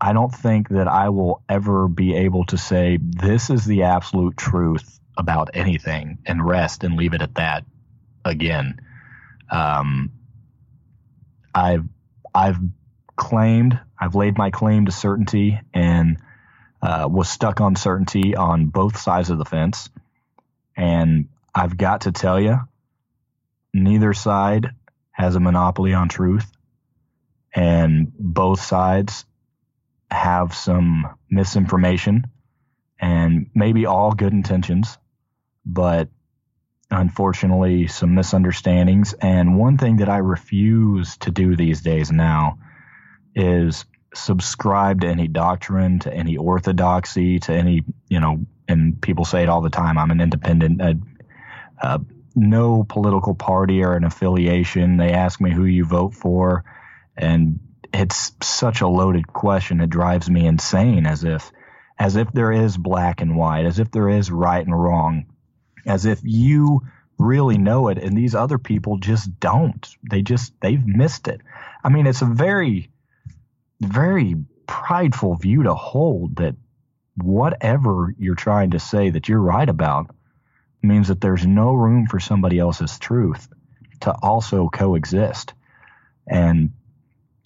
I 0.00 0.12
don't 0.12 0.34
think 0.34 0.68
that 0.68 0.88
I 0.88 1.08
will 1.08 1.42
ever 1.48 1.88
be 1.88 2.14
able 2.14 2.44
to 2.46 2.58
say 2.58 2.98
this 3.00 3.48
is 3.48 3.64
the 3.64 3.84
absolute 3.84 4.36
truth 4.36 5.00
about 5.16 5.50
anything 5.54 6.18
and 6.26 6.44
rest 6.44 6.84
and 6.84 6.96
leave 6.96 7.14
it 7.14 7.22
at 7.22 7.36
that 7.36 7.64
again. 8.24 8.80
Um, 9.50 10.10
I've 11.54 11.84
I've 12.34 12.58
claimed, 13.16 13.78
I've 13.98 14.14
laid 14.14 14.36
my 14.36 14.50
claim 14.50 14.86
to 14.86 14.92
certainty 14.92 15.60
and 15.72 16.18
uh, 16.82 17.08
was 17.10 17.28
stuck 17.28 17.60
on 17.60 17.76
certainty 17.76 18.36
on 18.36 18.66
both 18.66 18.98
sides 18.98 19.30
of 19.30 19.38
the 19.38 19.44
fence. 19.44 19.88
And 20.76 21.28
I've 21.54 21.76
got 21.76 22.02
to 22.02 22.12
tell 22.12 22.40
you, 22.40 22.58
neither 23.72 24.12
side 24.12 24.70
has 25.12 25.36
a 25.36 25.40
monopoly 25.40 25.94
on 25.94 26.08
truth. 26.08 26.50
And 27.54 28.12
both 28.18 28.60
sides 28.60 29.24
have 30.10 30.54
some 30.54 31.14
misinformation 31.30 32.26
and 33.00 33.50
maybe 33.54 33.86
all 33.86 34.12
good 34.12 34.32
intentions, 34.32 34.98
but 35.64 36.08
unfortunately 36.90 37.86
some 37.86 38.14
misunderstandings. 38.14 39.14
And 39.14 39.58
one 39.58 39.78
thing 39.78 39.96
that 39.98 40.08
I 40.08 40.18
refuse 40.18 41.16
to 41.18 41.30
do 41.30 41.56
these 41.56 41.80
days 41.80 42.10
now 42.10 42.58
is 43.34 43.84
subscribe 44.14 45.00
to 45.00 45.08
any 45.08 45.28
doctrine, 45.28 45.98
to 46.00 46.12
any 46.12 46.36
orthodoxy, 46.36 47.40
to 47.40 47.52
any, 47.52 47.82
you 48.08 48.20
know, 48.20 48.46
and 48.68 49.00
people 49.00 49.24
say 49.24 49.42
it 49.42 49.48
all 49.48 49.60
the 49.60 49.70
time 49.70 49.98
I'm 49.98 50.10
an 50.10 50.20
independent. 50.20 50.80
Uh, 50.80 50.94
uh, 51.82 51.98
no 52.34 52.84
political 52.84 53.34
party 53.34 53.82
or 53.82 53.94
an 53.94 54.04
affiliation. 54.04 54.96
They 54.96 55.12
ask 55.12 55.40
me 55.40 55.50
who 55.52 55.64
you 55.64 55.84
vote 55.84 56.14
for, 56.14 56.64
and 57.16 57.60
it's 57.92 58.32
such 58.42 58.80
a 58.80 58.88
loaded 58.88 59.28
question. 59.28 59.80
It 59.80 59.90
drives 59.90 60.28
me 60.28 60.46
insane 60.46 61.06
as 61.06 61.24
if 61.24 61.52
as 61.96 62.16
if 62.16 62.32
there 62.32 62.50
is 62.50 62.76
black 62.76 63.20
and 63.20 63.36
white, 63.36 63.66
as 63.66 63.78
if 63.78 63.90
there 63.92 64.08
is 64.08 64.30
right 64.30 64.64
and 64.64 64.76
wrong, 64.76 65.26
as 65.86 66.06
if 66.06 66.20
you 66.24 66.80
really 67.18 67.56
know 67.56 67.86
it 67.86 67.98
and 67.98 68.16
these 68.16 68.34
other 68.34 68.58
people 68.58 68.98
just 68.98 69.38
don't. 69.38 69.88
They 70.10 70.22
just 70.22 70.52
they've 70.60 70.84
missed 70.84 71.28
it. 71.28 71.40
I 71.84 71.88
mean, 71.88 72.06
it's 72.06 72.22
a 72.22 72.26
very 72.26 72.90
very 73.80 74.36
prideful 74.66 75.34
view 75.36 75.64
to 75.64 75.74
hold 75.74 76.36
that 76.36 76.56
whatever 77.16 78.14
you're 78.18 78.34
trying 78.34 78.70
to 78.70 78.80
say 78.80 79.10
that 79.10 79.28
you're 79.28 79.40
right 79.40 79.68
about 79.68 80.14
means 80.82 81.08
that 81.08 81.20
there's 81.20 81.46
no 81.46 81.72
room 81.72 82.06
for 82.06 82.20
somebody 82.20 82.58
else's 82.58 82.98
truth 82.98 83.48
to 84.00 84.12
also 84.22 84.68
coexist. 84.68 85.54
And 86.26 86.72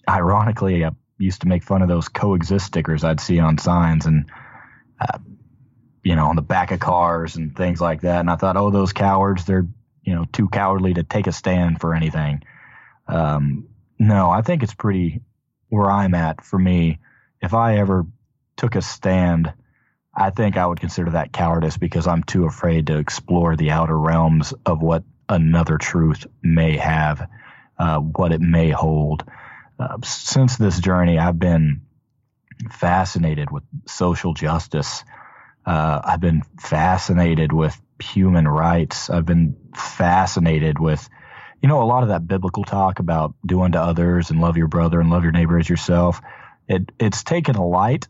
ironically, 0.07 0.83
I 0.85 0.91
used 1.17 1.41
to 1.41 1.47
make 1.47 1.63
fun 1.63 1.81
of 1.81 1.87
those 1.87 2.07
coexist 2.07 2.65
stickers 2.65 3.03
I'd 3.03 3.19
see 3.19 3.39
on 3.39 3.57
signs 3.57 4.05
and, 4.05 4.29
uh, 4.99 5.19
you 6.03 6.15
know, 6.15 6.27
on 6.27 6.35
the 6.35 6.41
back 6.41 6.71
of 6.71 6.79
cars 6.79 7.35
and 7.35 7.55
things 7.55 7.79
like 7.79 8.01
that. 8.01 8.19
And 8.19 8.29
I 8.29 8.35
thought, 8.35 8.57
oh, 8.57 8.71
those 8.71 8.93
cowards, 8.93 9.45
they're, 9.45 9.67
you 10.03 10.15
know, 10.15 10.25
too 10.31 10.49
cowardly 10.49 10.93
to 10.95 11.03
take 11.03 11.27
a 11.27 11.31
stand 11.31 11.79
for 11.79 11.93
anything. 11.93 12.43
Um, 13.07 13.67
no, 13.97 14.29
I 14.29 14.41
think 14.41 14.63
it's 14.63 14.73
pretty 14.73 15.21
where 15.69 15.89
I'm 15.89 16.13
at 16.15 16.43
for 16.43 16.59
me, 16.59 16.99
if 17.41 17.53
I 17.53 17.77
ever 17.77 18.05
took 18.57 18.75
a 18.75 18.81
stand, 18.81 19.53
I 20.13 20.31
think 20.31 20.57
I 20.57 20.65
would 20.65 20.79
consider 20.79 21.11
that 21.11 21.31
cowardice 21.31 21.77
because 21.77 22.07
I'm 22.07 22.23
too 22.23 22.45
afraid 22.45 22.87
to 22.87 22.97
explore 22.97 23.55
the 23.55 23.71
outer 23.71 23.97
realms 23.97 24.53
of 24.65 24.81
what 24.81 25.03
another 25.29 25.77
truth 25.77 26.25
may 26.41 26.77
have, 26.77 27.29
uh, 27.77 27.99
what 27.99 28.31
it 28.31 28.41
may 28.41 28.71
hold. 28.71 29.23
Uh, 29.79 29.97
since 30.03 30.57
this 30.57 30.79
journey, 30.79 31.17
I've 31.17 31.39
been 31.39 31.81
fascinated 32.71 33.51
with 33.51 33.63
social 33.87 34.33
justice. 34.33 35.03
Uh, 35.65 36.01
I've 36.03 36.19
been 36.19 36.41
fascinated 36.59 37.53
with 37.53 37.79
human 38.01 38.47
rights. 38.47 39.09
I've 39.09 39.25
been 39.25 39.55
fascinated 39.75 40.79
with 40.79 41.07
you 41.61 41.67
know, 41.67 41.81
a 41.81 41.85
lot 41.85 42.03
of 42.03 42.09
that 42.09 42.27
biblical 42.27 42.63
talk 42.63 42.99
about 42.99 43.33
doing 43.45 43.73
to 43.73 43.81
others 43.81 44.29
and 44.29 44.39
love 44.39 44.57
your 44.57 44.67
brother 44.67 44.99
and 44.99 45.09
love 45.09 45.23
your 45.23 45.31
neighbor 45.31 45.59
as 45.59 45.69
yourself, 45.69 46.21
it 46.67 46.91
it's 46.99 47.23
taken 47.23 47.55
a 47.55 47.65
light 47.65 48.07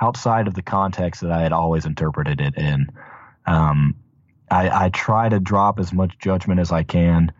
outside 0.00 0.46
of 0.46 0.54
the 0.54 0.62
context 0.62 1.22
that 1.22 1.32
I 1.32 1.42
had 1.42 1.52
always 1.52 1.86
interpreted 1.86 2.40
it 2.40 2.56
in. 2.56 2.88
Um, 3.46 3.96
I, 4.50 4.86
I, 4.86 4.88
try 4.90 5.28
to 5.28 5.40
drop 5.40 5.78
as 5.80 5.92
much 5.92 6.18
judgment 6.18 6.60
as 6.60 6.70
I 6.70 6.82
can, 6.82 7.32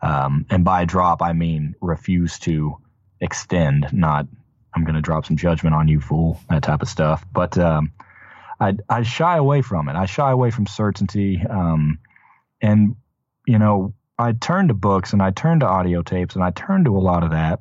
um, 0.00 0.46
and 0.50 0.64
by 0.64 0.84
drop 0.84 1.22
I 1.22 1.32
mean 1.32 1.74
refuse 1.80 2.38
to 2.40 2.76
extend, 3.20 3.88
not 3.92 4.26
I'm 4.74 4.84
going 4.84 4.94
to 4.94 5.00
drop 5.00 5.26
some 5.26 5.36
judgment 5.36 5.74
on 5.74 5.88
you, 5.88 6.00
fool, 6.00 6.40
that 6.48 6.62
type 6.62 6.82
of 6.82 6.88
stuff. 6.88 7.24
But 7.32 7.58
um, 7.58 7.92
I 8.58 8.76
I 8.88 9.02
shy 9.02 9.36
away 9.36 9.62
from 9.62 9.88
it. 9.88 9.96
I 9.96 10.06
shy 10.06 10.30
away 10.30 10.50
from 10.50 10.66
certainty. 10.66 11.42
Um, 11.48 11.98
and 12.60 12.96
you 13.46 13.58
know, 13.58 13.94
I 14.22 14.32
turn 14.32 14.68
to 14.68 14.74
books 14.74 15.12
and 15.12 15.20
I 15.20 15.32
turn 15.32 15.60
to 15.60 15.66
audio 15.66 16.02
tapes 16.02 16.36
and 16.36 16.44
I 16.44 16.52
turn 16.52 16.84
to 16.84 16.96
a 16.96 17.00
lot 17.00 17.24
of 17.24 17.32
that. 17.32 17.60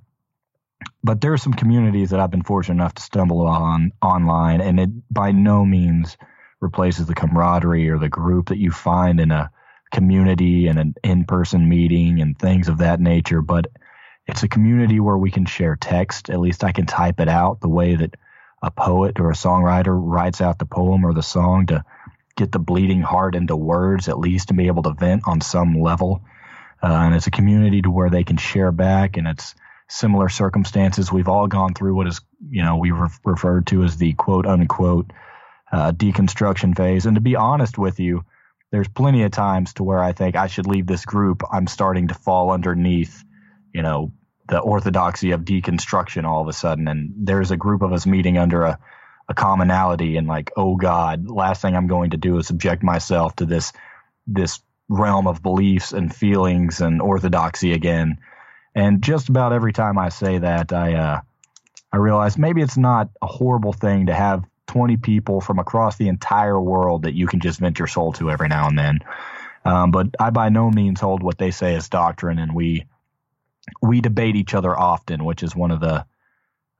But 1.04 1.20
there 1.20 1.34
are 1.34 1.38
some 1.38 1.54
communities 1.54 2.12
that 2.12 2.20
I've 2.20 2.30
been 2.30 2.44
fortunate 2.44 2.76
enough 2.76 2.94
to 2.96 3.02
stumble 3.02 3.42
on 3.48 3.92
online, 4.02 4.62
and 4.62 4.80
it 4.80 4.90
by 5.12 5.32
no 5.32 5.66
means 5.66 6.18
replaces 6.60 7.08
the 7.08 7.16
camaraderie 7.16 7.90
or 7.90 7.98
the 7.98 8.10
group 8.10 8.50
that 8.50 8.60
you 8.60 8.70
find 8.70 9.20
in 9.20 9.32
a 9.32 9.52
community 9.92 10.68
and 10.68 10.78
an 10.78 10.94
in-person 11.04 11.68
meeting 11.68 12.22
and 12.22 12.38
things 12.38 12.68
of 12.68 12.78
that 12.78 13.00
nature. 13.00 13.42
But 13.42 13.68
it's 14.28 14.44
a 14.44 14.48
community 14.48 15.00
where 15.00 15.18
we 15.18 15.32
can 15.32 15.46
share 15.46 15.76
text. 15.76 16.30
At 16.30 16.40
least 16.40 16.64
I 16.64 16.72
can 16.72 16.86
type 16.86 17.20
it 17.20 17.28
out 17.28 17.60
the 17.60 17.70
way 17.70 17.96
that 17.96 18.16
a 18.62 18.70
poet 18.70 19.20
or 19.20 19.32
a 19.32 19.36
songwriter 19.36 20.00
writes 20.00 20.42
out 20.42 20.60
the 20.60 20.66
poem 20.68 21.04
or 21.04 21.14
the 21.14 21.24
song 21.24 21.66
to 21.68 21.84
get 22.36 22.52
the 22.52 22.60
bleeding 22.60 23.02
heart 23.02 23.34
into 23.34 23.56
words, 23.56 24.08
at 24.08 24.20
least 24.20 24.50
to 24.50 24.54
be 24.54 24.68
able 24.68 24.84
to 24.84 24.94
vent 24.94 25.24
on 25.26 25.42
some 25.42 25.82
level. 25.82 26.22
Uh, 26.84 26.88
and 26.88 27.16
it's 27.16 27.28
a 27.28 27.32
community 27.32 27.82
to 27.82 27.92
where 27.92 28.10
they 28.10 28.24
can 28.24 28.38
share 28.38 28.72
back, 28.72 29.18
and 29.18 29.28
it's 29.28 29.56
similar 29.88 30.30
circumstances. 30.30 31.12
We've 31.12 31.28
all 31.28 31.48
gone 31.48 31.74
through 31.74 31.96
what 31.96 32.08
is, 32.08 32.22
you 32.50 32.64
know, 32.64 32.78
we 32.78 32.92
re- 32.92 33.10
referred 33.26 33.68
to 33.68 33.84
as 33.84 33.98
the 33.98 34.14
quote 34.14 34.48
unquote 34.48 35.12
uh, 35.72 35.92
deconstruction 35.92 36.76
phase. 36.76 37.06
And 37.06 37.16
to 37.16 37.22
be 37.22 37.36
honest 37.36 37.78
with 37.78 38.00
you, 38.00 38.24
there's 38.72 38.88
plenty 38.88 39.24
of 39.24 39.32
times 39.32 39.74
to 39.74 39.84
where 39.84 40.02
I 40.02 40.14
think 40.14 40.36
I 40.36 40.48
should 40.48 40.66
leave 40.66 40.88
this 40.88 41.06
group. 41.06 41.44
I'm 41.52 41.68
starting 41.68 42.08
to 42.08 42.14
fall 42.14 42.52
underneath, 42.52 43.24
you 43.74 43.82
know, 43.82 44.14
the 44.48 44.60
orthodoxy 44.60 45.32
of 45.32 45.42
deconstruction 45.42 46.26
all 46.26 46.42
of 46.42 46.48
a 46.48 46.54
sudden. 46.54 46.88
And 46.88 47.14
there's 47.18 47.52
a 47.52 47.58
group 47.58 47.82
of 47.82 47.92
us 47.92 48.06
meeting 48.06 48.38
under 48.38 48.64
a, 48.64 48.80
a 49.28 49.34
commonality 49.34 50.18
and 50.18 50.28
like, 50.28 50.52
oh 50.56 50.76
God, 50.78 51.30
last 51.30 51.62
thing 51.62 51.76
I'm 51.76 51.88
going 51.88 52.12
to 52.12 52.18
do 52.18 52.38
is 52.38 52.48
subject 52.48 52.82
myself 52.82 53.36
to 53.38 53.46
this 53.46 53.74
this 54.28 54.62
realm 54.92 55.26
of 55.26 55.42
beliefs 55.42 55.94
and 55.94 56.14
feelings 56.14 56.82
and 56.82 57.02
orthodoxy 57.02 57.72
again. 57.72 58.20
And 58.76 59.02
just 59.02 59.30
about 59.30 59.54
every 59.54 59.74
time 59.74 59.98
I 59.98 60.10
say 60.10 60.38
that, 60.38 60.74
I 60.74 60.94
uh, 60.96 61.22
I 61.92 61.98
realize 61.98 62.38
maybe 62.38 62.62
it's 62.62 62.78
not 62.78 63.10
a 63.22 63.28
horrible 63.28 63.74
thing 63.74 64.08
to 64.08 64.14
have 64.14 64.46
20 64.68 64.98
people 64.98 65.42
from 65.42 65.60
across 65.60 65.98
the 65.98 66.08
entire 66.08 66.60
world 66.60 67.04
that 67.04 67.14
you 67.14 67.28
can 67.28 67.40
just 67.40 67.60
vent 67.60 67.80
your 67.80 67.88
soul 67.88 68.14
to 68.14 68.30
every 68.30 68.48
now 68.48 68.68
and 68.68 68.78
then. 68.78 69.00
Um, 69.66 69.92
but 69.92 70.08
I 70.20 70.30
by 70.30 70.50
no 70.50 70.70
means 70.70 71.00
hold 71.00 71.24
what 71.24 71.38
they 71.38 71.52
say 71.52 71.76
as 71.76 71.90
doctrine, 71.90 72.40
and 72.40 72.54
we 72.54 72.86
we 73.82 74.02
debate 74.02 74.36
each 74.36 74.54
other 74.54 74.78
often, 74.78 75.24
which 75.24 75.44
is 75.44 75.56
one 75.56 75.72
of 75.72 75.80
the 75.80 76.06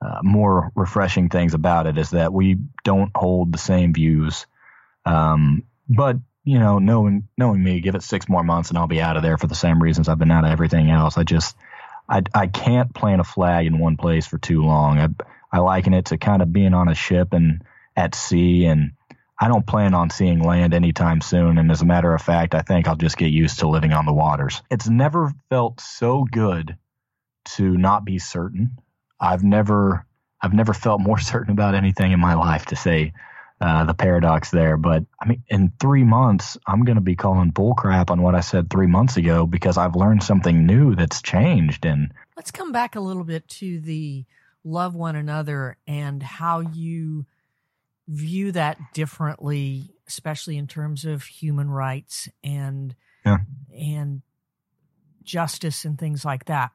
uh, 0.04 0.18
more 0.22 0.72
refreshing 0.74 1.28
things 1.28 1.54
about 1.54 1.86
it 1.86 1.96
is 1.96 2.10
that 2.10 2.32
we 2.32 2.58
don't 2.84 3.12
hold 3.14 3.52
the 3.52 3.58
same 3.58 3.94
views. 3.94 4.46
Um, 5.06 5.62
but 5.88 6.16
you 6.44 6.58
know, 6.58 6.78
knowing 6.78 7.28
knowing 7.38 7.62
me, 7.62 7.80
give 7.80 7.94
it 7.94 8.02
six 8.02 8.28
more 8.28 8.42
months 8.42 8.70
and 8.70 8.78
I'll 8.78 8.86
be 8.86 9.00
out 9.00 9.16
of 9.16 9.22
there 9.22 9.38
for 9.38 9.46
the 9.46 9.54
same 9.54 9.82
reasons 9.82 10.08
I've 10.08 10.18
been 10.18 10.30
out 10.30 10.44
of 10.44 10.50
everything 10.50 10.90
else. 10.90 11.16
I 11.16 11.22
just 11.22 11.56
I 12.08 12.22
I 12.34 12.46
can't 12.48 12.94
plant 12.94 13.20
a 13.20 13.24
flag 13.24 13.66
in 13.66 13.78
one 13.78 13.96
place 13.96 14.26
for 14.26 14.38
too 14.38 14.62
long. 14.62 14.98
I 14.98 15.08
I 15.52 15.60
liken 15.60 15.94
it 15.94 16.06
to 16.06 16.18
kind 16.18 16.42
of 16.42 16.52
being 16.52 16.74
on 16.74 16.88
a 16.88 16.94
ship 16.94 17.32
and 17.32 17.62
at 17.96 18.14
sea 18.14 18.66
and 18.66 18.92
I 19.38 19.48
don't 19.48 19.66
plan 19.66 19.94
on 19.94 20.10
seeing 20.10 20.40
land 20.40 20.72
anytime 20.72 21.20
soon. 21.20 21.58
And 21.58 21.70
as 21.70 21.82
a 21.82 21.86
matter 21.86 22.14
of 22.14 22.22
fact, 22.22 22.54
I 22.54 22.62
think 22.62 22.86
I'll 22.86 22.96
just 22.96 23.16
get 23.16 23.32
used 23.32 23.58
to 23.58 23.68
living 23.68 23.92
on 23.92 24.06
the 24.06 24.12
waters. 24.12 24.62
It's 24.70 24.88
never 24.88 25.32
felt 25.50 25.80
so 25.80 26.24
good 26.30 26.76
to 27.56 27.76
not 27.76 28.04
be 28.04 28.18
certain. 28.18 28.78
I've 29.20 29.42
never 29.44 30.06
I've 30.40 30.52
never 30.52 30.74
felt 30.74 31.00
more 31.00 31.18
certain 31.32 31.52
about 31.52 31.74
anything 31.74 32.12
in 32.12 32.20
my 32.20 32.34
life 32.34 32.66
to 32.66 32.76
say 32.76 33.12
uh, 33.62 33.84
the 33.84 33.94
paradox 33.94 34.50
there. 34.50 34.76
But 34.76 35.04
I 35.20 35.28
mean, 35.28 35.44
in 35.46 35.72
three 35.78 36.02
months, 36.02 36.58
I'm 36.66 36.84
going 36.84 36.96
to 36.96 37.00
be 37.02 37.14
calling 37.14 37.52
bullcrap 37.52 38.10
on 38.10 38.20
what 38.20 38.34
I 38.34 38.40
said 38.40 38.68
three 38.68 38.88
months 38.88 39.16
ago 39.16 39.46
because 39.46 39.78
I've 39.78 39.94
learned 39.94 40.24
something 40.24 40.66
new 40.66 40.96
that's 40.96 41.22
changed. 41.22 41.86
And 41.86 42.12
let's 42.36 42.50
come 42.50 42.72
back 42.72 42.96
a 42.96 43.00
little 43.00 43.22
bit 43.22 43.46
to 43.48 43.78
the 43.78 44.24
love 44.64 44.96
one 44.96 45.14
another 45.14 45.76
and 45.86 46.20
how 46.20 46.58
you 46.58 47.24
view 48.08 48.50
that 48.50 48.78
differently, 48.94 49.94
especially 50.08 50.58
in 50.58 50.66
terms 50.66 51.04
of 51.04 51.22
human 51.22 51.70
rights 51.70 52.28
and 52.42 52.96
yeah. 53.24 53.38
and 53.72 54.22
justice 55.22 55.84
and 55.84 55.96
things 56.00 56.24
like 56.24 56.46
that. 56.46 56.72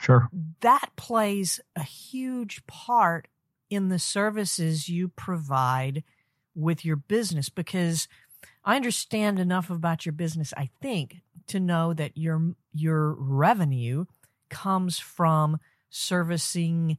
Sure. 0.00 0.28
That 0.62 0.90
plays 0.96 1.60
a 1.76 1.84
huge 1.84 2.66
part 2.66 3.28
in 3.70 3.90
the 3.90 4.00
services 4.00 4.88
you 4.88 5.06
provide 5.06 6.02
with 6.56 6.84
your 6.84 6.96
business 6.96 7.48
because 7.48 8.08
I 8.64 8.74
understand 8.74 9.38
enough 9.38 9.70
about 9.70 10.04
your 10.04 10.12
business, 10.12 10.52
I 10.56 10.70
think, 10.80 11.18
to 11.48 11.60
know 11.60 11.94
that 11.94 12.16
your 12.16 12.54
your 12.74 13.12
revenue 13.12 14.06
comes 14.48 14.98
from 14.98 15.58
servicing 15.90 16.98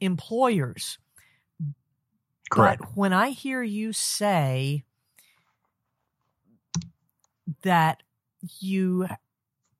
employers. 0.00 0.98
Correct. 2.50 2.80
But 2.80 2.96
when 2.96 3.12
I 3.12 3.30
hear 3.30 3.62
you 3.62 3.92
say 3.92 4.84
that 7.62 8.02
you 8.60 9.08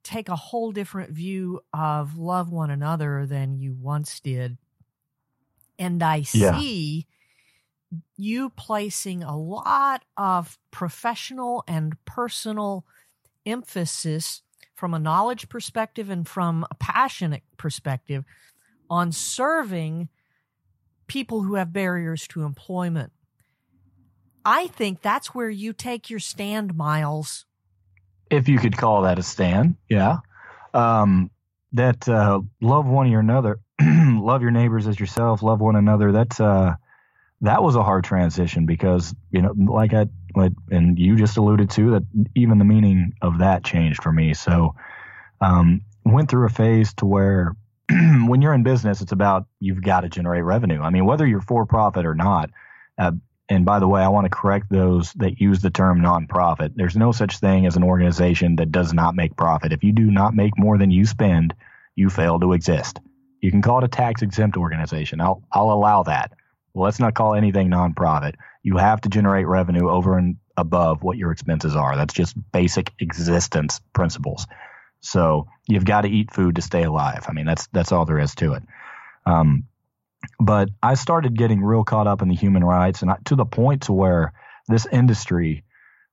take 0.02 0.28
a 0.28 0.36
whole 0.36 0.72
different 0.72 1.10
view 1.10 1.60
of 1.72 2.16
love 2.16 2.50
one 2.50 2.70
another 2.70 3.26
than 3.26 3.58
you 3.58 3.74
once 3.74 4.20
did. 4.20 4.56
And 5.78 6.02
I 6.02 6.22
see 6.22 7.06
yeah. 7.08 7.17
You 8.16 8.50
placing 8.50 9.22
a 9.22 9.36
lot 9.36 10.04
of 10.16 10.58
professional 10.70 11.64
and 11.66 11.96
personal 12.04 12.84
emphasis 13.46 14.42
from 14.74 14.94
a 14.94 14.98
knowledge 14.98 15.48
perspective 15.48 16.10
and 16.10 16.28
from 16.28 16.66
a 16.70 16.74
passionate 16.74 17.42
perspective 17.56 18.24
on 18.90 19.10
serving 19.12 20.08
people 21.06 21.42
who 21.42 21.54
have 21.54 21.72
barriers 21.72 22.26
to 22.28 22.42
employment. 22.42 23.12
I 24.44 24.66
think 24.68 25.02
that's 25.02 25.34
where 25.34 25.50
you 25.50 25.72
take 25.72 26.10
your 26.10 26.20
stand, 26.20 26.76
Miles 26.76 27.46
if 28.30 28.48
you 28.48 28.58
could 28.58 28.76
call 28.76 29.02
that 29.02 29.18
a 29.18 29.22
stand, 29.22 29.76
yeah. 29.88 30.18
Um, 30.74 31.30
that 31.72 32.08
uh, 32.08 32.40
love 32.60 32.86
one 32.86 33.10
your 33.10 33.20
another, 33.20 33.60
love 33.80 34.42
your 34.42 34.50
neighbors 34.50 34.86
as 34.86 34.98
yourself, 34.98 35.42
love 35.42 35.60
one 35.60 35.76
another. 35.76 36.12
That's 36.12 36.40
uh, 36.40 36.74
that 37.40 37.62
was 37.62 37.76
a 37.76 37.82
hard 37.82 38.04
transition 38.04 38.66
because 38.66 39.14
you 39.30 39.42
know, 39.42 39.54
like 39.56 39.94
I 39.94 40.06
and 40.70 40.98
you 40.98 41.16
just 41.16 41.36
alluded 41.36 41.70
to 41.70 41.92
that 41.92 42.04
even 42.34 42.58
the 42.58 42.64
meaning 42.64 43.14
of 43.22 43.38
that 43.38 43.64
changed 43.64 44.02
for 44.02 44.12
me. 44.12 44.34
So, 44.34 44.74
um, 45.40 45.82
went 46.04 46.30
through 46.30 46.46
a 46.46 46.50
phase 46.50 46.94
to 46.94 47.06
where 47.06 47.56
when 47.90 48.42
you're 48.42 48.54
in 48.54 48.62
business, 48.62 49.00
it's 49.00 49.12
about 49.12 49.46
you've 49.60 49.82
got 49.82 50.00
to 50.02 50.08
generate 50.08 50.44
revenue. 50.44 50.80
I 50.80 50.90
mean, 50.90 51.06
whether 51.06 51.26
you're 51.26 51.40
for 51.40 51.66
profit 51.66 52.06
or 52.06 52.14
not, 52.14 52.50
uh, 52.98 53.12
and 53.48 53.64
by 53.64 53.78
the 53.78 53.88
way, 53.88 54.02
I 54.02 54.08
want 54.08 54.26
to 54.26 54.30
correct 54.30 54.66
those 54.70 55.12
that 55.14 55.40
use 55.40 55.60
the 55.60 55.70
term 55.70 56.00
nonprofit. 56.00 56.72
There's 56.74 56.96
no 56.96 57.12
such 57.12 57.38
thing 57.38 57.66
as 57.66 57.76
an 57.76 57.82
organization 57.82 58.56
that 58.56 58.70
does 58.70 58.92
not 58.92 59.14
make 59.14 59.36
profit. 59.36 59.72
If 59.72 59.82
you 59.82 59.92
do 59.92 60.10
not 60.10 60.34
make 60.34 60.58
more 60.58 60.76
than 60.76 60.90
you 60.90 61.06
spend, 61.06 61.54
you 61.96 62.10
fail 62.10 62.38
to 62.40 62.52
exist. 62.52 63.00
You 63.40 63.50
can 63.50 63.62
call 63.62 63.78
it 63.78 63.84
a 63.84 63.88
tax 63.88 64.20
exempt 64.22 64.56
organization. 64.56 65.20
I'll 65.20 65.42
I'll 65.52 65.70
allow 65.70 66.02
that. 66.04 66.32
Well, 66.78 66.84
let's 66.84 67.00
not 67.00 67.14
call 67.14 67.34
anything 67.34 67.68
nonprofit. 67.70 68.36
You 68.62 68.76
have 68.76 69.00
to 69.00 69.08
generate 69.08 69.48
revenue 69.48 69.90
over 69.90 70.16
and 70.16 70.36
above 70.56 71.02
what 71.02 71.18
your 71.18 71.32
expenses 71.32 71.74
are. 71.74 71.96
That's 71.96 72.14
just 72.14 72.36
basic 72.52 72.92
existence 73.00 73.80
principles. 73.92 74.46
So 75.00 75.48
you've 75.66 75.84
got 75.84 76.02
to 76.02 76.08
eat 76.08 76.32
food 76.32 76.54
to 76.54 76.62
stay 76.62 76.84
alive. 76.84 77.26
I 77.28 77.32
mean, 77.32 77.46
that's 77.46 77.66
that's 77.72 77.90
all 77.90 78.04
there 78.04 78.20
is 78.20 78.36
to 78.36 78.52
it. 78.52 78.62
Um, 79.26 79.64
but 80.38 80.68
I 80.80 80.94
started 80.94 81.36
getting 81.36 81.64
real 81.64 81.82
caught 81.82 82.06
up 82.06 82.22
in 82.22 82.28
the 82.28 82.36
human 82.36 82.62
rights, 82.62 83.02
and 83.02 83.10
I, 83.10 83.16
to 83.24 83.34
the 83.34 83.44
point 83.44 83.82
to 83.82 83.92
where 83.92 84.32
this 84.68 84.86
industry, 84.86 85.64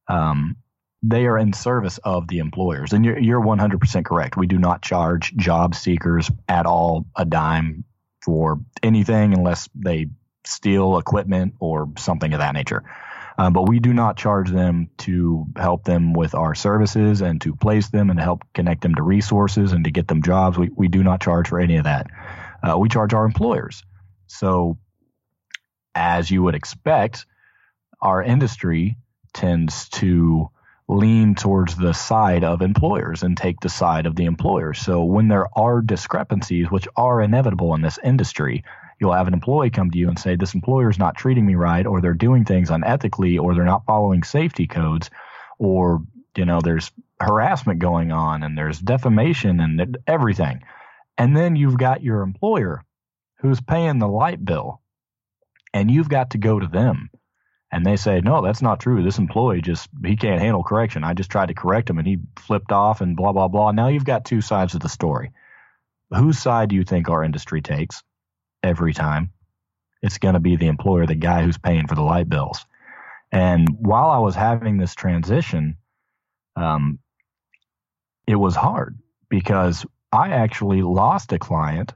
um, 0.07 0.55
they 1.03 1.27
are 1.27 1.37
in 1.37 1.53
service 1.53 1.99
of 1.99 2.27
the 2.27 2.39
employers. 2.39 2.91
And 2.91 3.05
you're, 3.05 3.19
you're 3.19 3.41
100% 3.41 4.03
correct. 4.03 4.35
We 4.35 4.47
do 4.47 4.57
not 4.57 4.81
charge 4.81 5.35
job 5.35 5.75
seekers 5.75 6.31
at 6.47 6.65
all 6.65 7.05
a 7.15 7.23
dime 7.23 7.83
for 8.23 8.59
anything 8.81 9.35
unless 9.35 9.69
they 9.75 10.07
steal 10.45 10.97
equipment 10.97 11.55
or 11.59 11.89
something 11.97 12.33
of 12.33 12.39
that 12.39 12.53
nature. 12.53 12.83
Um, 13.37 13.51
but 13.51 13.67
we 13.67 13.79
do 13.79 13.93
not 13.93 14.17
charge 14.17 14.49
them 14.49 14.89
to 14.99 15.45
help 15.57 15.83
them 15.83 16.13
with 16.13 16.35
our 16.35 16.55
services 16.55 17.21
and 17.21 17.41
to 17.41 17.55
place 17.55 17.89
them 17.89 18.09
and 18.09 18.17
to 18.17 18.23
help 18.23 18.43
connect 18.53 18.81
them 18.81 18.95
to 18.95 19.03
resources 19.03 19.73
and 19.73 19.83
to 19.83 19.91
get 19.91 20.07
them 20.07 20.21
jobs. 20.21 20.57
We, 20.57 20.69
we 20.73 20.87
do 20.87 21.03
not 21.03 21.21
charge 21.21 21.49
for 21.49 21.59
any 21.59 21.77
of 21.77 21.83
that. 21.83 22.07
Uh, 22.63 22.77
we 22.77 22.87
charge 22.87 23.13
our 23.13 23.25
employers. 23.25 23.83
So, 24.27 24.77
as 25.93 26.31
you 26.31 26.43
would 26.43 26.55
expect, 26.55 27.25
our 28.01 28.23
industry 28.23 28.97
tends 29.33 29.89
to 29.89 30.49
lean 30.87 31.35
towards 31.35 31.75
the 31.75 31.93
side 31.93 32.43
of 32.43 32.61
employers 32.61 33.23
and 33.23 33.35
take 33.35 33.59
the 33.59 33.69
side 33.69 34.05
of 34.05 34.15
the 34.15 34.25
employer. 34.25 34.73
So, 34.73 35.03
when 35.03 35.27
there 35.27 35.47
are 35.57 35.81
discrepancies, 35.81 36.71
which 36.71 36.87
are 36.95 37.21
inevitable 37.21 37.75
in 37.75 37.81
this 37.81 37.99
industry, 38.01 38.63
you'll 38.99 39.13
have 39.13 39.27
an 39.27 39.33
employee 39.33 39.69
come 39.69 39.91
to 39.91 39.97
you 39.97 40.09
and 40.09 40.17
say, 40.17 40.35
This 40.35 40.53
employer 40.53 40.89
is 40.89 40.99
not 40.99 41.15
treating 41.15 41.45
me 41.45 41.55
right, 41.55 41.85
or 41.85 42.01
they're 42.01 42.13
doing 42.13 42.45
things 42.45 42.69
unethically, 42.69 43.39
or 43.39 43.53
they're 43.53 43.63
not 43.63 43.85
following 43.85 44.23
safety 44.23 44.67
codes, 44.67 45.09
or, 45.57 46.01
you 46.35 46.45
know, 46.45 46.61
there's 46.61 46.91
harassment 47.19 47.79
going 47.79 48.11
on 48.11 48.43
and 48.43 48.57
there's 48.57 48.79
defamation 48.79 49.59
and 49.59 49.97
everything. 50.05 50.63
And 51.17 51.35
then 51.35 51.55
you've 51.55 51.77
got 51.77 52.03
your 52.03 52.21
employer 52.21 52.83
who's 53.39 53.61
paying 53.61 53.99
the 53.99 54.07
light 54.07 54.43
bill, 54.43 54.81
and 55.73 55.91
you've 55.91 56.09
got 56.09 56.31
to 56.31 56.37
go 56.37 56.59
to 56.59 56.67
them. 56.67 57.09
And 57.71 57.85
they 57.85 57.97
say, 57.97 58.21
no, 58.21 58.41
that's 58.41 58.61
not 58.61 58.79
true. 58.79 59.03
This 59.03 59.17
employee 59.17 59.61
just, 59.61 59.89
he 60.03 60.15
can't 60.15 60.39
handle 60.39 60.63
correction. 60.63 61.03
I 61.03 61.13
just 61.13 61.29
tried 61.29 61.47
to 61.47 61.53
correct 61.53 61.89
him 61.89 61.97
and 61.97 62.07
he 62.07 62.19
flipped 62.37 62.71
off 62.71 63.01
and 63.01 63.17
blah, 63.17 63.33
blah, 63.33 63.49
blah. 63.49 63.71
Now 63.71 63.89
you've 63.89 64.05
got 64.05 64.23
two 64.23 64.39
sides 64.39 64.75
of 64.75 64.81
the 64.81 64.87
story. 64.87 65.31
Whose 66.15 66.39
side 66.39 66.69
do 66.69 66.75
you 66.75 66.85
think 66.85 67.09
our 67.09 67.23
industry 67.23 67.61
takes 67.61 68.01
every 68.65 68.93
time? 68.93 69.31
It's 70.01 70.17
going 70.17 70.33
to 70.33 70.39
be 70.39 70.55
the 70.55 70.67
employer, 70.67 71.05
the 71.05 71.15
guy 71.15 71.43
who's 71.43 71.57
paying 71.57 71.87
for 71.87 71.95
the 71.95 72.01
light 72.03 72.29
bills. 72.29 72.65
And 73.31 73.67
while 73.79 74.09
I 74.09 74.19
was 74.19 74.35
having 74.35 74.77
this 74.77 74.95
transition, 74.95 75.77
um, 76.55 76.99
it 78.27 78.35
was 78.35 78.55
hard 78.55 78.97
because 79.29 79.85
I 80.11 80.29
actually 80.29 80.81
lost 80.81 81.33
a 81.33 81.39
client 81.39 81.93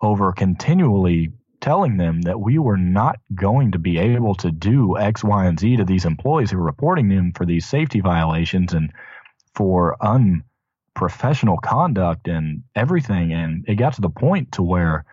over 0.00 0.32
continually 0.32 1.32
telling 1.60 1.96
them 1.96 2.22
that 2.22 2.38
we 2.40 2.58
were 2.58 2.76
not 2.76 3.18
going 3.34 3.72
to 3.72 3.78
be 3.78 3.98
able 3.98 4.34
to 4.36 4.50
do 4.50 4.98
X, 4.98 5.24
Y, 5.24 5.46
and 5.46 5.58
Z 5.58 5.76
to 5.76 5.84
these 5.84 6.04
employees 6.04 6.50
who 6.50 6.58
were 6.58 6.64
reporting 6.64 7.08
them 7.08 7.32
for 7.34 7.46
these 7.46 7.66
safety 7.66 8.00
violations 8.00 8.74
and 8.74 8.92
for 9.54 9.96
unprofessional 10.00 11.56
conduct 11.58 12.28
and 12.28 12.62
everything. 12.74 13.32
And 13.32 13.64
it 13.66 13.76
got 13.76 13.94
to 13.94 14.02
the 14.02 14.10
point 14.10 14.52
to 14.52 14.62
where, 14.62 15.04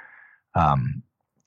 um, 0.56 1.04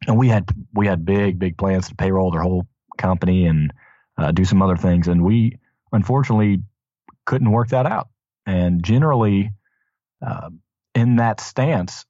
and 0.07 0.17
we 0.17 0.29
had 0.29 0.49
we 0.75 0.87
had 0.87 1.05
big 1.05 1.39
big 1.39 1.57
plans 1.57 1.89
to 1.89 1.95
payroll 1.95 2.31
their 2.31 2.43
whole 2.43 2.67
company 2.99 3.47
and 3.47 3.73
uh, 4.19 4.33
do 4.33 4.45
some 4.45 4.63
other 4.63 4.77
things, 4.77 5.09
and 5.09 5.25
we 5.25 5.59
unfortunately 5.93 6.63
couldn't 7.25 7.51
work 7.51 7.69
that 7.69 7.87
out. 7.87 8.09
And 8.47 8.83
generally, 8.83 9.51
uh, 10.25 10.51
in 10.95 11.17
that 11.17 11.41
stance, 11.41 12.05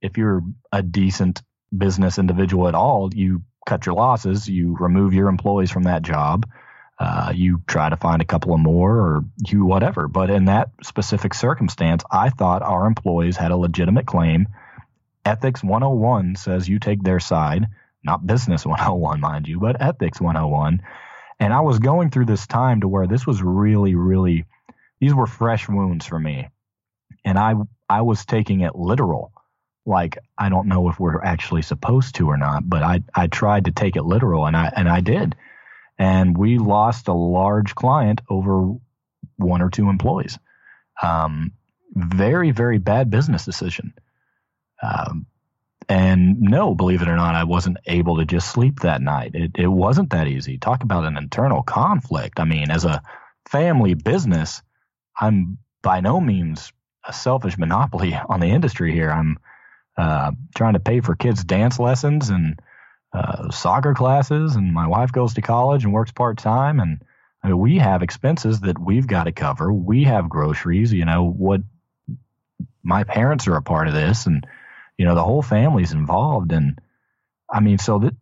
if 0.00 0.16
you're 0.16 0.42
a 0.72 0.82
decent 0.82 1.42
business 1.76 2.18
individual 2.18 2.68
at 2.68 2.74
all, 2.74 3.10
you 3.14 3.42
cut 3.66 3.84
your 3.86 3.94
losses, 3.94 4.48
you 4.48 4.76
remove 4.78 5.12
your 5.12 5.28
employees 5.28 5.70
from 5.70 5.82
that 5.84 6.02
job, 6.02 6.46
uh, 6.98 7.32
you 7.34 7.62
try 7.66 7.88
to 7.88 7.96
find 7.96 8.22
a 8.22 8.24
couple 8.24 8.54
of 8.54 8.60
more 8.60 8.96
or 8.96 9.24
you 9.46 9.64
whatever. 9.64 10.08
But 10.08 10.30
in 10.30 10.46
that 10.46 10.70
specific 10.82 11.34
circumstance, 11.34 12.02
I 12.10 12.30
thought 12.30 12.62
our 12.62 12.86
employees 12.86 13.36
had 13.36 13.50
a 13.50 13.56
legitimate 13.56 14.06
claim. 14.06 14.48
Ethics 15.26 15.62
101 15.62 16.36
says 16.36 16.68
you 16.68 16.78
take 16.78 17.02
their 17.02 17.20
side, 17.20 17.66
not 18.04 18.26
business 18.26 18.64
101, 18.64 19.20
mind 19.20 19.48
you, 19.48 19.58
but 19.58 19.82
ethics 19.82 20.20
101. 20.20 20.80
And 21.38 21.52
I 21.52 21.60
was 21.60 21.78
going 21.78 22.10
through 22.10 22.26
this 22.26 22.46
time 22.46 22.80
to 22.80 22.88
where 22.88 23.06
this 23.06 23.26
was 23.26 23.42
really, 23.42 23.94
really, 23.94 24.46
these 25.00 25.14
were 25.14 25.26
fresh 25.26 25.68
wounds 25.68 26.06
for 26.06 26.18
me. 26.18 26.48
And 27.24 27.38
I, 27.38 27.54
I 27.90 28.02
was 28.02 28.24
taking 28.24 28.60
it 28.60 28.76
literal 28.76 29.32
like 29.86 30.18
I 30.36 30.48
don't 30.48 30.66
know 30.66 30.88
if 30.88 30.98
we're 30.98 31.22
actually 31.22 31.62
supposed 31.62 32.16
to 32.16 32.28
or 32.28 32.36
not, 32.36 32.68
but 32.68 32.82
I 32.82 33.02
I 33.14 33.28
tried 33.28 33.66
to 33.66 33.70
take 33.70 33.96
it 33.96 34.02
literal 34.02 34.46
and 34.46 34.56
I 34.56 34.72
and 34.74 34.88
I 34.88 35.00
did. 35.00 35.36
And 35.98 36.36
we 36.36 36.58
lost 36.58 37.08
a 37.08 37.14
large 37.14 37.74
client 37.74 38.20
over 38.28 38.74
one 39.36 39.62
or 39.62 39.70
two 39.70 39.88
employees. 39.88 40.38
Um, 41.00 41.52
very 41.94 42.50
very 42.50 42.78
bad 42.78 43.10
business 43.10 43.44
decision. 43.44 43.94
Um, 44.82 45.26
and 45.88 46.40
no, 46.40 46.74
believe 46.74 47.02
it 47.02 47.08
or 47.08 47.16
not, 47.16 47.34
I 47.34 47.44
wasn't 47.44 47.78
able 47.86 48.16
to 48.16 48.24
just 48.24 48.50
sleep 48.50 48.80
that 48.80 49.00
night. 49.00 49.32
It 49.34 49.52
it 49.56 49.68
wasn't 49.68 50.10
that 50.10 50.26
easy. 50.26 50.58
Talk 50.58 50.82
about 50.82 51.04
an 51.04 51.16
internal 51.16 51.62
conflict. 51.62 52.40
I 52.40 52.44
mean, 52.44 52.70
as 52.70 52.84
a 52.84 53.02
family 53.48 53.94
business, 53.94 54.62
I'm 55.20 55.58
by 55.82 56.00
no 56.00 56.20
means 56.20 56.72
a 57.06 57.12
selfish 57.12 57.56
monopoly 57.56 58.14
on 58.28 58.40
the 58.40 58.48
industry 58.48 58.92
here. 58.92 59.10
I'm 59.10 59.38
uh, 59.96 60.32
trying 60.56 60.74
to 60.74 60.80
pay 60.80 61.00
for 61.00 61.14
kids' 61.14 61.44
dance 61.44 61.78
lessons 61.78 62.30
and 62.30 62.60
uh, 63.12 63.50
soccer 63.50 63.94
classes, 63.94 64.56
and 64.56 64.74
my 64.74 64.88
wife 64.88 65.12
goes 65.12 65.34
to 65.34 65.42
college 65.42 65.84
and 65.84 65.92
works 65.92 66.12
part 66.12 66.36
time, 66.36 66.80
and 66.80 67.00
I 67.42 67.48
mean, 67.48 67.58
we 67.58 67.78
have 67.78 68.02
expenses 68.02 68.60
that 68.60 68.78
we've 68.78 69.06
got 69.06 69.24
to 69.24 69.32
cover. 69.32 69.72
We 69.72 70.04
have 70.04 70.28
groceries, 70.28 70.92
you 70.92 71.04
know, 71.04 71.24
what 71.24 71.60
my 72.82 73.04
parents 73.04 73.46
are 73.46 73.56
a 73.56 73.62
part 73.62 73.86
of 73.86 73.94
this, 73.94 74.26
and 74.26 74.44
you 74.98 75.04
know, 75.04 75.14
the 75.14 75.24
whole 75.24 75.42
family's 75.42 75.92
involved, 75.92 76.52
and 76.52 76.78
I 77.50 77.60
mean, 77.60 77.78
so 77.78 77.98
that 78.00 78.14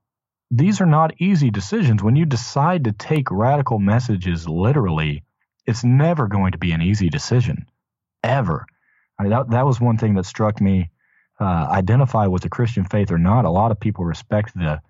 these 0.51 0.81
are 0.81 0.87
not 0.87 1.21
easy 1.21 1.51
decisions. 1.51 2.03
When 2.03 2.17
you 2.17 2.27
decide 2.27 2.85
to 2.85 2.93
take 2.93 3.31
radical 3.31 3.79
messages 3.79 4.49
literally, 4.49 5.25
it's 5.67 5.85
never 5.85 6.29
going 6.29 6.53
to 6.53 6.59
be 6.59 6.73
an 6.73 6.83
easy 6.83 7.09
decision, 7.09 7.67
ever. 8.23 8.67
I 9.19 9.23
mean, 9.23 9.31
that 9.31 9.51
that 9.51 9.67
was 9.67 9.81
one 9.81 9.99
thing 9.99 10.15
that 10.15 10.27
struck 10.27 10.61
me 10.61 10.91
uh, 11.41 11.67
identify 11.71 12.27
with 12.27 12.43
the 12.43 12.49
Christian 12.49 12.85
faith 12.85 13.11
or 13.11 13.19
not, 13.19 13.45
a 13.45 13.51
lot 13.51 13.71
of 13.71 13.81
people 13.81 14.05
respect 14.05 14.55
the 14.55 14.81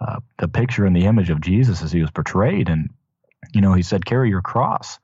uh, 0.00 0.20
the 0.38 0.48
picture 0.48 0.86
and 0.86 0.96
the 0.96 1.04
image 1.04 1.30
of 1.30 1.40
Jesus 1.40 1.82
as 1.82 1.92
he 1.92 2.00
was 2.00 2.10
portrayed. 2.10 2.68
And 2.68 2.90
you 3.52 3.60
know, 3.60 3.74
he 3.74 3.82
said, 3.82 4.04
"Carry 4.04 4.30
your 4.30 4.42
cross." 4.42 4.98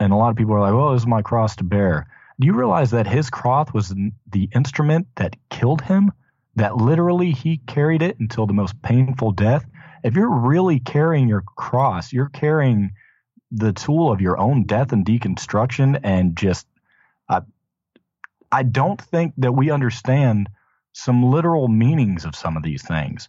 And 0.00 0.12
a 0.12 0.16
lot 0.16 0.30
of 0.30 0.36
people 0.36 0.54
are 0.54 0.60
like, 0.60 0.74
"Well, 0.74 0.92
this 0.92 1.02
is 1.02 1.06
my 1.06 1.22
cross 1.22 1.56
to 1.56 1.64
bear." 1.64 2.08
Do 2.40 2.46
you 2.46 2.54
realize 2.54 2.92
that 2.92 3.06
his 3.06 3.30
cross 3.30 3.72
was 3.72 3.88
the 4.30 4.48
instrument 4.54 5.08
that 5.16 5.36
killed 5.50 5.82
him? 5.82 6.12
That 6.56 6.76
literally 6.76 7.32
he 7.32 7.58
carried 7.66 8.02
it 8.02 8.18
until 8.18 8.46
the 8.46 8.52
most 8.52 8.80
painful 8.82 9.32
death. 9.32 9.64
If 10.04 10.14
you're 10.14 10.30
really 10.30 10.78
carrying 10.78 11.28
your 11.28 11.42
cross, 11.42 12.12
you're 12.12 12.28
carrying 12.28 12.92
the 13.50 13.72
tool 13.72 14.12
of 14.12 14.20
your 14.20 14.38
own 14.38 14.64
death 14.64 14.92
and 14.92 15.04
deconstruction 15.04 15.98
and 16.02 16.36
just 16.36 16.66
uh, 17.28 17.40
I 18.52 18.62
don't 18.62 19.00
think 19.00 19.34
that 19.38 19.52
we 19.52 19.70
understand 19.70 20.48
some 20.92 21.30
literal 21.30 21.68
meanings 21.68 22.24
of 22.24 22.34
some 22.34 22.56
of 22.56 22.62
these 22.62 22.82
things. 22.82 23.28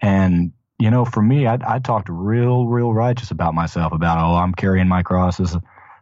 And, 0.00 0.52
you 0.78 0.90
know, 0.90 1.04
for 1.04 1.22
me, 1.22 1.46
I, 1.46 1.58
I 1.66 1.78
talked 1.78 2.08
real, 2.08 2.66
real 2.66 2.92
righteous 2.92 3.30
about 3.30 3.54
myself 3.54 3.92
about, 3.92 4.18
oh, 4.18 4.36
I'm 4.36 4.54
carrying 4.54 4.88
my 4.88 5.02
cross 5.02 5.40
as 5.40 5.56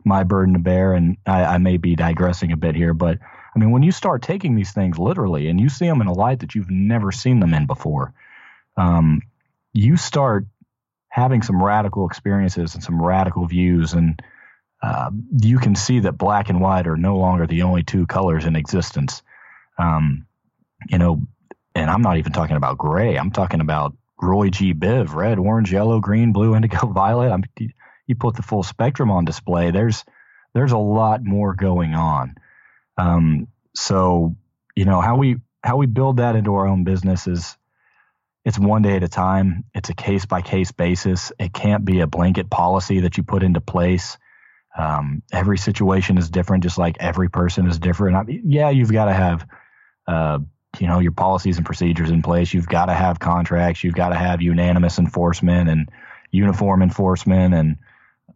my 0.04 0.24
burden 0.24 0.54
to 0.54 0.60
bear. 0.60 0.94
And 0.94 1.16
I, 1.26 1.44
I 1.44 1.58
may 1.58 1.76
be 1.76 1.96
digressing 1.96 2.52
a 2.52 2.56
bit 2.56 2.74
here, 2.74 2.94
but 2.94 3.18
I 3.54 3.58
mean, 3.58 3.70
when 3.70 3.82
you 3.82 3.92
start 3.92 4.22
taking 4.22 4.54
these 4.54 4.72
things 4.72 4.98
literally 4.98 5.48
and 5.48 5.60
you 5.60 5.68
see 5.68 5.86
them 5.86 6.00
in 6.00 6.06
a 6.06 6.12
light 6.12 6.40
that 6.40 6.54
you've 6.54 6.70
never 6.70 7.10
seen 7.10 7.40
them 7.40 7.54
in 7.54 7.66
before, 7.66 8.14
um, 8.76 9.22
you 9.72 9.96
start 9.96 10.46
having 11.08 11.42
some 11.42 11.62
radical 11.62 12.06
experiences 12.06 12.74
and 12.74 12.82
some 12.82 13.02
radical 13.02 13.46
views. 13.46 13.92
And 13.92 14.22
uh, 14.82 15.10
you 15.40 15.58
can 15.58 15.74
see 15.74 16.00
that 16.00 16.12
black 16.12 16.48
and 16.48 16.60
white 16.60 16.86
are 16.86 16.96
no 16.96 17.16
longer 17.16 17.46
the 17.46 17.62
only 17.62 17.82
two 17.82 18.06
colors 18.06 18.44
in 18.44 18.56
existence. 18.56 19.22
Um, 19.78 20.26
you 20.88 20.98
know, 20.98 21.22
and 21.74 21.90
I'm 21.90 22.02
not 22.02 22.18
even 22.18 22.32
talking 22.32 22.56
about 22.56 22.78
gray. 22.78 23.16
I'm 23.16 23.30
talking 23.30 23.60
about 23.60 23.96
Roy 24.20 24.50
G. 24.50 24.74
Biv, 24.74 25.14
red, 25.14 25.38
orange, 25.38 25.72
yellow, 25.72 26.00
green, 26.00 26.32
blue, 26.32 26.54
indigo, 26.54 26.86
violet. 26.92 27.32
I'm, 27.32 27.44
you 28.10 28.16
put 28.16 28.34
the 28.34 28.42
full 28.42 28.64
spectrum 28.64 29.10
on 29.10 29.24
display. 29.24 29.70
There's 29.70 30.04
there's 30.52 30.72
a 30.72 30.78
lot 30.78 31.24
more 31.24 31.54
going 31.54 31.94
on. 31.94 32.34
Um, 32.98 33.46
so 33.74 34.34
you 34.74 34.84
know 34.84 35.00
how 35.00 35.16
we 35.16 35.36
how 35.62 35.76
we 35.76 35.86
build 35.86 36.18
that 36.18 36.34
into 36.36 36.54
our 36.54 36.66
own 36.66 36.84
business 36.84 37.26
is 37.26 37.56
it's 38.44 38.58
one 38.58 38.82
day 38.82 38.96
at 38.96 39.04
a 39.04 39.08
time. 39.08 39.64
It's 39.74 39.90
a 39.90 39.94
case 39.94 40.26
by 40.26 40.42
case 40.42 40.72
basis. 40.72 41.30
It 41.38 41.52
can't 41.52 41.84
be 41.84 42.00
a 42.00 42.06
blanket 42.06 42.50
policy 42.50 43.00
that 43.00 43.16
you 43.16 43.22
put 43.22 43.42
into 43.42 43.60
place. 43.60 44.18
Um, 44.76 45.22
every 45.32 45.58
situation 45.58 46.18
is 46.18 46.30
different, 46.30 46.64
just 46.64 46.78
like 46.78 46.96
every 46.98 47.30
person 47.30 47.68
is 47.68 47.78
different. 47.78 48.16
I 48.16 48.22
mean, 48.22 48.42
yeah, 48.46 48.70
you've 48.70 48.92
got 48.92 49.04
to 49.04 49.12
have, 49.12 49.46
uh, 50.06 50.38
you 50.78 50.86
know, 50.86 51.00
your 51.00 51.12
policies 51.12 51.58
and 51.58 51.66
procedures 51.66 52.10
in 52.10 52.22
place. 52.22 52.54
You've 52.54 52.68
got 52.68 52.86
to 52.86 52.94
have 52.94 53.18
contracts. 53.18 53.84
You've 53.84 53.94
got 53.94 54.08
to 54.08 54.16
have 54.16 54.40
unanimous 54.40 54.98
enforcement 54.98 55.68
and 55.68 55.90
uniform 56.30 56.82
enforcement 56.82 57.54
and 57.54 57.76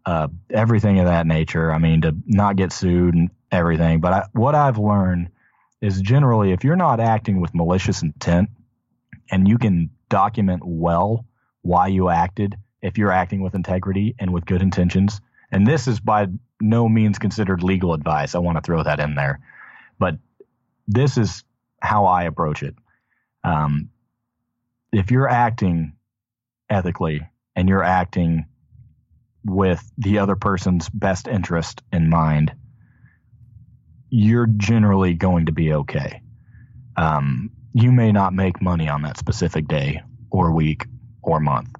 uh, 0.07 0.29
everything 0.51 0.99
of 0.99 1.07
that 1.07 1.27
nature. 1.27 1.73
I 1.73 1.79
mean, 1.79 2.03
to 2.03 2.15
not 2.27 2.57
get 2.57 2.73
sued 2.73 3.15
and 3.15 3.31
everything. 3.51 4.01
But 4.01 4.13
I, 4.13 4.27
what 4.33 4.55
I've 4.55 4.79
learned 4.79 5.31
is 5.81 6.01
generally, 6.01 6.53
if 6.53 6.65
you're 6.65 6.77
not 6.77 7.01
acting 7.01 7.41
with 7.41 7.55
malicious 7.55 8.03
intent 8.03 8.51
and 9.31 9.49
you 9.49 9.59
can 9.59 9.91
document 10.09 10.63
well 10.65 11.27
why 11.63 11.89
you 11.89 12.09
acted, 12.09 12.57
if 12.83 12.99
you're 12.99 13.13
acting 13.13 13.43
with 13.43 13.55
integrity 13.55 14.15
and 14.19 14.33
with 14.33 14.45
good 14.45 14.63
intentions 14.63 15.21
and 15.55 15.65
this 15.65 15.87
is 15.87 16.01
by 16.01 16.27
no 16.61 16.89
means 16.89 17.21
considered 17.21 17.63
legal 17.63 17.95
advice. 17.95 18.35
I 18.35 18.41
want 18.41 18.59
to 18.59 18.63
throw 18.63 18.83
that 18.83 18.99
in 18.99 19.15
there. 19.15 19.39
But 20.01 20.17
this 20.89 21.17
is 21.17 21.45
how 21.81 22.07
I 22.07 22.25
approach 22.25 22.65
it. 22.65 22.75
Um, 23.45 23.91
if 24.93 25.13
you're 25.13 25.29
acting 25.29 25.93
ethically 26.69 27.29
and 27.55 27.69
you're 27.69 27.85
acting 27.85 28.47
with 29.45 29.83
the 29.99 30.19
other 30.19 30.37
person's 30.37 30.89
best 30.89 31.29
interest 31.29 31.83
in 31.93 32.09
mind, 32.09 32.53
you're 34.11 34.47
generally 34.47 35.15
going 35.15 35.47
to 35.47 35.53
be 35.53 35.73
okay. 35.73 36.23
Um, 36.97 37.51
you 37.73 37.93
may 37.93 38.13
not 38.13 38.33
make 38.33 38.63
money 38.63 38.89
on 38.89 39.03
that 39.03 39.19
specific 39.19 39.67
day 39.67 40.03
or 40.31 40.53
week 40.53 40.87
or 41.23 41.41
month. 41.41 41.75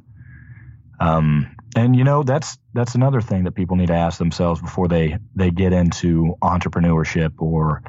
Um, 1.01 1.57
and 1.77 1.97
you 1.97 2.05
know 2.05 2.23
that's 2.23 2.57
that's 2.73 2.95
another 2.95 3.21
thing 3.21 3.45
that 3.45 3.53
people 3.53 3.77
need 3.77 3.89
to 3.89 3.95
ask 3.95 4.19
themselves 4.19 4.61
before 4.61 4.89
they 4.89 5.19
they 5.35 5.51
get 5.51 5.73
into 5.73 6.37
entrepreneurship 6.43 7.33
or 7.39 7.83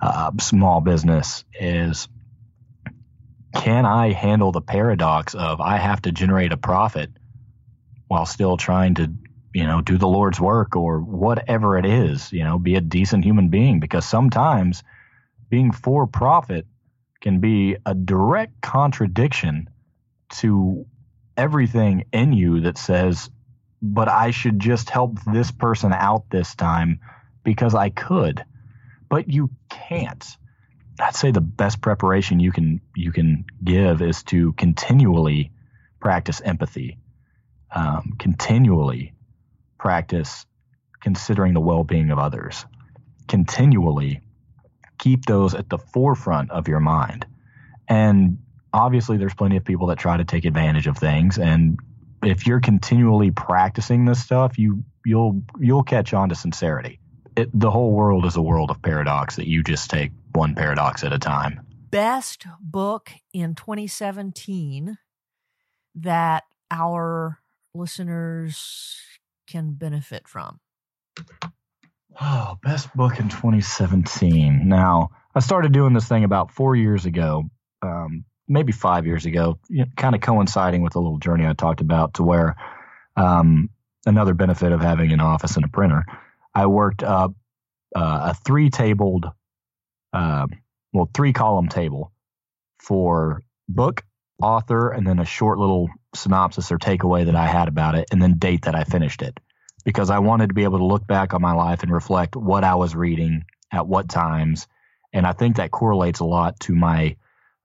uh, 0.00 0.30
small 0.40 0.80
business 0.80 1.44
is 1.58 2.08
can 3.54 3.86
I 3.86 4.12
handle 4.12 4.52
the 4.52 4.60
paradox 4.60 5.34
of 5.34 5.60
I 5.60 5.78
have 5.78 6.02
to 6.02 6.12
generate 6.12 6.52
a 6.52 6.56
profit 6.56 7.10
while 8.08 8.26
still 8.26 8.56
trying 8.56 8.94
to 8.94 9.12
you 9.54 9.64
know 9.64 9.80
do 9.80 9.98
the 9.98 10.08
Lord's 10.08 10.40
work 10.40 10.76
or 10.76 11.00
whatever 11.00 11.78
it 11.78 11.86
is 11.86 12.32
you 12.32 12.44
know 12.44 12.58
be 12.58 12.74
a 12.74 12.80
decent 12.80 13.24
human 13.24 13.48
being 13.48 13.80
because 13.80 14.04
sometimes 14.06 14.82
being 15.48 15.72
for 15.72 16.06
profit 16.06 16.66
can 17.20 17.40
be 17.40 17.76
a 17.86 17.94
direct 17.94 18.60
contradiction 18.60 19.68
to 20.30 20.86
everything 21.36 22.04
in 22.12 22.32
you 22.32 22.60
that 22.60 22.78
says, 22.78 23.30
but 23.82 24.08
I 24.08 24.30
should 24.30 24.58
just 24.58 24.90
help 24.90 25.18
this 25.24 25.50
person 25.50 25.92
out 25.92 26.24
this 26.30 26.54
time 26.54 27.00
because 27.44 27.74
I 27.74 27.90
could. 27.90 28.44
But 29.08 29.30
you 29.30 29.50
can't. 29.70 30.24
I'd 30.98 31.14
say 31.14 31.30
the 31.30 31.40
best 31.40 31.80
preparation 31.80 32.40
you 32.40 32.52
can 32.52 32.80
you 32.94 33.12
can 33.12 33.44
give 33.62 34.02
is 34.02 34.22
to 34.24 34.52
continually 34.54 35.52
practice 36.00 36.40
empathy, 36.40 36.98
um, 37.76 38.14
continually 38.18 39.14
practice 39.78 40.46
considering 41.00 41.54
the 41.54 41.60
well-being 41.60 42.10
of 42.10 42.18
others, 42.18 42.64
continually 43.28 44.22
keep 44.98 45.26
those 45.26 45.54
at 45.54 45.68
the 45.68 45.78
forefront 45.78 46.50
of 46.50 46.66
your 46.66 46.80
mind, 46.80 47.26
and 47.86 48.38
obviously 48.72 49.16
there's 49.16 49.34
plenty 49.34 49.56
of 49.56 49.64
people 49.64 49.88
that 49.88 49.98
try 49.98 50.16
to 50.16 50.24
take 50.24 50.44
advantage 50.44 50.86
of 50.86 50.98
things. 50.98 51.38
And 51.38 51.78
if 52.22 52.46
you're 52.46 52.60
continually 52.60 53.30
practicing 53.30 54.04
this 54.04 54.22
stuff 54.22 54.58
you 54.58 54.82
you'll 55.04 55.42
you'll 55.58 55.84
catch 55.84 56.12
on 56.12 56.28
to 56.28 56.34
sincerity. 56.34 56.98
It, 57.36 57.48
the 57.58 57.70
whole 57.70 57.92
world 57.92 58.26
is 58.26 58.36
a 58.36 58.42
world 58.42 58.70
of 58.70 58.82
paradox 58.82 59.36
that 59.36 59.46
you 59.46 59.62
just 59.62 59.90
take 59.90 60.10
one 60.32 60.54
paradox 60.54 61.04
at 61.04 61.12
a 61.12 61.18
time. 61.18 61.60
Best 61.90 62.46
book 62.60 63.12
in 63.32 63.54
2017 63.54 64.98
that 65.94 66.44
our 66.70 67.38
listeners 67.76 68.96
can 69.46 69.72
benefit 69.72 70.26
from? 70.28 70.60
Oh 72.20 72.58
best 72.62 72.94
book 72.94 73.18
in 73.18 73.28
2017 73.28 74.68
now 74.68 75.10
i 75.34 75.40
started 75.40 75.72
doing 75.72 75.92
this 75.92 76.08
thing 76.08 76.24
about 76.24 76.50
four 76.50 76.74
years 76.74 77.04
ago 77.04 77.44
um, 77.82 78.24
maybe 78.48 78.72
five 78.72 79.06
years 79.06 79.26
ago, 79.26 79.58
you 79.68 79.80
know, 79.80 79.86
kind 79.96 80.14
of 80.14 80.20
coinciding 80.20 80.82
with 80.82 80.92
the 80.92 81.00
little 81.00 81.18
journey 81.18 81.46
I 81.46 81.52
talked 81.52 81.80
about, 81.80 82.14
to 82.14 82.22
where 82.22 82.56
um, 83.16 83.70
another 84.04 84.34
benefit 84.34 84.72
of 84.72 84.80
having 84.80 85.12
an 85.12 85.20
office 85.20 85.56
and 85.56 85.64
a 85.64 85.68
printer, 85.68 86.04
I 86.54 86.66
worked 86.66 87.02
up 87.02 87.32
uh, 87.94 88.30
a 88.30 88.34
three 88.34 88.70
tabled, 88.70 89.26
uh, 90.12 90.46
well, 90.92 91.10
three 91.14 91.32
column 91.32 91.68
table 91.68 92.12
for 92.78 93.42
book, 93.68 94.04
author, 94.42 94.90
and 94.90 95.06
then 95.06 95.18
a 95.18 95.24
short 95.24 95.58
little 95.58 95.88
synopsis 96.14 96.70
or 96.72 96.78
takeaway 96.78 97.26
that 97.26 97.36
I 97.36 97.46
had 97.46 97.68
about 97.68 97.94
it, 97.94 98.08
and 98.12 98.20
then 98.20 98.38
date 98.38 98.62
that 98.62 98.74
I 98.74 98.84
finished 98.84 99.22
it. 99.22 99.38
Because 99.84 100.10
I 100.10 100.18
wanted 100.18 100.48
to 100.48 100.54
be 100.54 100.64
able 100.64 100.78
to 100.78 100.84
look 100.84 101.06
back 101.06 101.32
on 101.32 101.40
my 101.40 101.52
life 101.52 101.82
and 101.82 101.92
reflect 101.92 102.34
what 102.34 102.64
I 102.64 102.74
was 102.74 102.94
reading 102.94 103.44
at 103.72 103.86
what 103.86 104.08
times. 104.08 104.66
And 105.12 105.26
I 105.26 105.32
think 105.32 105.56
that 105.56 105.70
correlates 105.70 106.20
a 106.20 106.24
lot 106.24 106.58
to 106.60 106.74
my 106.74 107.16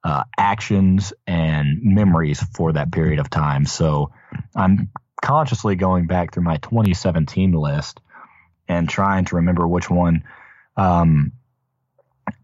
uh, 0.04 0.24
actions 0.38 1.14
and 1.28 1.80
memories 1.82 2.44
for 2.56 2.74
that 2.74 2.92
period 2.92 3.20
of 3.20 3.30
time. 3.30 3.66
So 3.66 4.12
I'm 4.56 4.90
consciously 5.22 5.76
going 5.76 6.08
back 6.08 6.34
through 6.34 6.44
my 6.44 6.58
2017 6.58 7.52
list 7.54 8.00
and 8.68 8.90
trying 8.90 9.26
to 9.26 9.38
remember 9.38 9.68
which 9.68 9.90
one 9.90 10.24
um, 10.78 11.34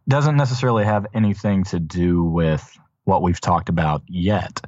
doesn't 0.07 0.37
necessarily 0.37 0.85
have 0.85 1.07
anything 1.13 1.63
to 1.65 1.79
do 1.79 2.23
with 2.23 2.77
what 3.07 3.21
we've 3.21 3.39
talked 3.39 3.69
about 3.69 4.03
yet. 4.07 4.61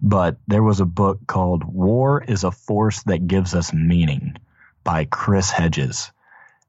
But 0.00 0.38
there 0.46 0.62
was 0.62 0.80
a 0.80 0.86
book 0.86 1.26
called 1.26 1.64
War 1.64 2.22
is 2.22 2.44
a 2.44 2.52
Force 2.52 3.02
That 3.02 3.26
Gives 3.26 3.54
Us 3.54 3.72
Meaning 3.74 4.36
by 4.84 5.06
Chris 5.06 5.50
Hedges. 5.50 6.12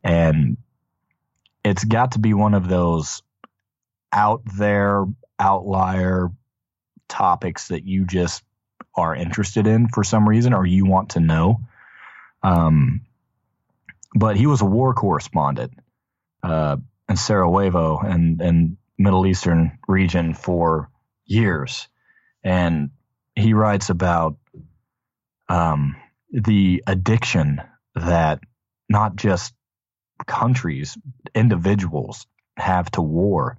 And 0.03 0.57
it's 1.63 1.83
got 1.83 2.13
to 2.13 2.19
be 2.19 2.33
one 2.33 2.55
of 2.55 2.67
those 2.67 3.21
out 4.11 4.41
there 4.57 5.05
outlier 5.39 6.31
topics 7.07 7.67
that 7.67 7.85
you 7.85 8.05
just 8.05 8.43
are 8.95 9.15
interested 9.15 9.67
in 9.67 9.89
for 9.89 10.03
some 10.03 10.27
reason 10.27 10.53
or 10.53 10.65
you 10.65 10.85
want 10.85 11.11
to 11.11 11.19
know. 11.19 11.61
Um, 12.41 13.01
but 14.15 14.35
he 14.37 14.47
was 14.47 14.61
a 14.61 14.65
war 14.65 14.95
correspondent 14.95 15.73
uh, 16.41 16.77
in 17.07 17.15
Sarajevo 17.15 17.99
and, 17.99 18.41
and 18.41 18.77
Middle 18.97 19.25
Eastern 19.25 19.77
region 19.87 20.33
for 20.33 20.90
years. 21.31 21.87
And 22.43 22.91
he 23.35 23.53
writes 23.53 23.89
about 23.89 24.37
um, 25.47 25.95
the 26.31 26.83
addiction 26.85 27.61
that 27.95 28.39
not 28.89 29.15
just 29.15 29.53
countries, 30.27 30.97
individuals 31.33 32.25
have 32.57 32.91
to 32.91 33.01
war. 33.01 33.57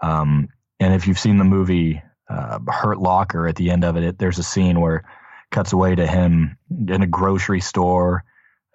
Um, 0.00 0.48
and 0.80 0.94
if 0.94 1.06
you've 1.06 1.18
seen 1.18 1.38
the 1.38 1.44
movie 1.44 2.02
uh, 2.28 2.58
Hurt 2.68 2.98
Locker, 2.98 3.46
at 3.46 3.56
the 3.56 3.70
end 3.70 3.84
of 3.84 3.96
it, 3.96 4.02
it, 4.02 4.18
there's 4.18 4.38
a 4.38 4.42
scene 4.42 4.80
where 4.80 4.96
it 4.96 5.04
cuts 5.50 5.72
away 5.72 5.94
to 5.94 6.06
him 6.06 6.58
in 6.70 7.02
a 7.02 7.06
grocery 7.06 7.60
store 7.60 8.24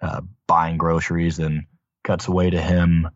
uh, 0.00 0.20
buying 0.48 0.78
groceries, 0.78 1.38
and 1.38 1.64
cuts 2.02 2.26
away 2.26 2.50
to 2.50 2.60
him 2.60 3.08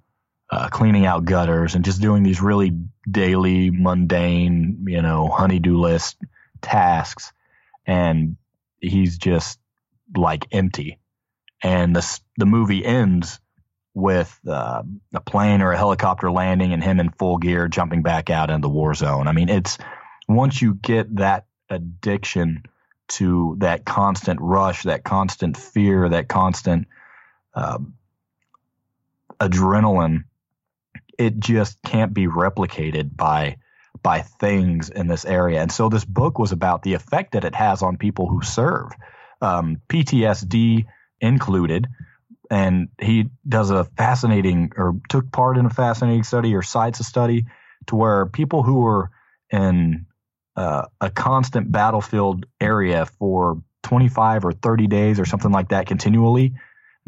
uh, 0.50 0.68
cleaning 0.68 1.06
out 1.06 1.24
gutters 1.24 1.74
and 1.74 1.84
just 1.84 2.00
doing 2.00 2.22
these 2.22 2.40
really 2.40 2.72
daily, 3.10 3.70
mundane, 3.70 4.84
you 4.88 5.02
know, 5.02 5.28
honeydew 5.28 5.76
list 5.76 6.16
tasks, 6.62 7.32
and 7.86 8.36
he's 8.80 9.18
just 9.18 9.58
like 10.16 10.46
empty. 10.52 10.98
And 11.62 11.96
the 11.96 12.20
the 12.36 12.46
movie 12.46 12.84
ends 12.84 13.40
with 13.94 14.38
uh, 14.46 14.82
a 15.14 15.20
plane 15.20 15.62
or 15.62 15.72
a 15.72 15.76
helicopter 15.76 16.30
landing 16.30 16.72
and 16.74 16.84
him 16.84 17.00
in 17.00 17.10
full 17.10 17.38
gear 17.38 17.66
jumping 17.66 18.02
back 18.02 18.28
out 18.28 18.50
into 18.50 18.66
the 18.66 18.68
war 18.68 18.92
zone. 18.92 19.26
I 19.26 19.32
mean, 19.32 19.48
it's 19.48 19.78
once 20.28 20.60
you 20.60 20.74
get 20.74 21.16
that 21.16 21.46
addiction 21.70 22.64
to 23.08 23.56
that 23.60 23.84
constant 23.84 24.40
rush, 24.42 24.82
that 24.82 25.02
constant 25.02 25.56
fear, 25.56 26.08
that 26.10 26.28
constant 26.28 26.88
uh, 27.54 27.78
adrenaline, 29.40 30.24
it 31.18 31.38
just 31.38 31.80
can't 31.82 32.14
be 32.14 32.26
replicated 32.26 33.16
by 33.16 33.56
by 34.02 34.20
things 34.20 34.90
in 34.90 35.06
this 35.06 35.24
area. 35.24 35.60
And 35.60 35.72
so 35.72 35.88
this 35.88 36.04
book 36.04 36.38
was 36.38 36.52
about 36.52 36.82
the 36.82 36.94
effect 36.94 37.32
that 37.32 37.44
it 37.44 37.54
has 37.54 37.82
on 37.82 37.96
people 37.96 38.28
who 38.28 38.42
serve, 38.42 38.92
um, 39.40 39.80
PTSD 39.88 40.84
included 41.20 41.88
and 42.50 42.88
he 43.00 43.30
does 43.48 43.70
a 43.70 43.84
fascinating 43.84 44.72
or 44.76 44.96
took 45.08 45.30
part 45.32 45.58
in 45.58 45.66
a 45.66 45.70
fascinating 45.70 46.22
study 46.22 46.54
or 46.54 46.62
cites 46.62 47.00
a 47.00 47.04
study 47.04 47.46
to 47.86 47.96
where 47.96 48.26
people 48.26 48.62
who 48.62 48.80
were 48.80 49.10
in 49.50 50.06
uh, 50.56 50.86
a 51.00 51.10
constant 51.10 51.70
battlefield 51.70 52.46
area 52.60 53.06
for 53.06 53.62
25 53.82 54.44
or 54.44 54.52
30 54.52 54.86
days 54.86 55.20
or 55.20 55.24
something 55.24 55.52
like 55.52 55.68
that 55.68 55.86
continually 55.86 56.54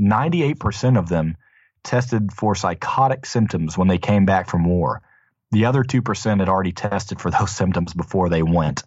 98% 0.01 0.99
of 0.99 1.09
them 1.09 1.37
tested 1.83 2.33
for 2.33 2.55
psychotic 2.55 3.27
symptoms 3.27 3.77
when 3.77 3.89
they 3.89 3.99
came 3.99 4.25
back 4.25 4.49
from 4.49 4.65
war 4.65 5.03
the 5.51 5.65
other 5.65 5.83
2% 5.83 6.41
had 6.41 6.49
already 6.49 6.73
tested 6.73 7.21
for 7.21 7.31
those 7.31 7.51
symptoms 7.57 7.95
before 7.95 8.29
they 8.29 8.43
went 8.43 8.83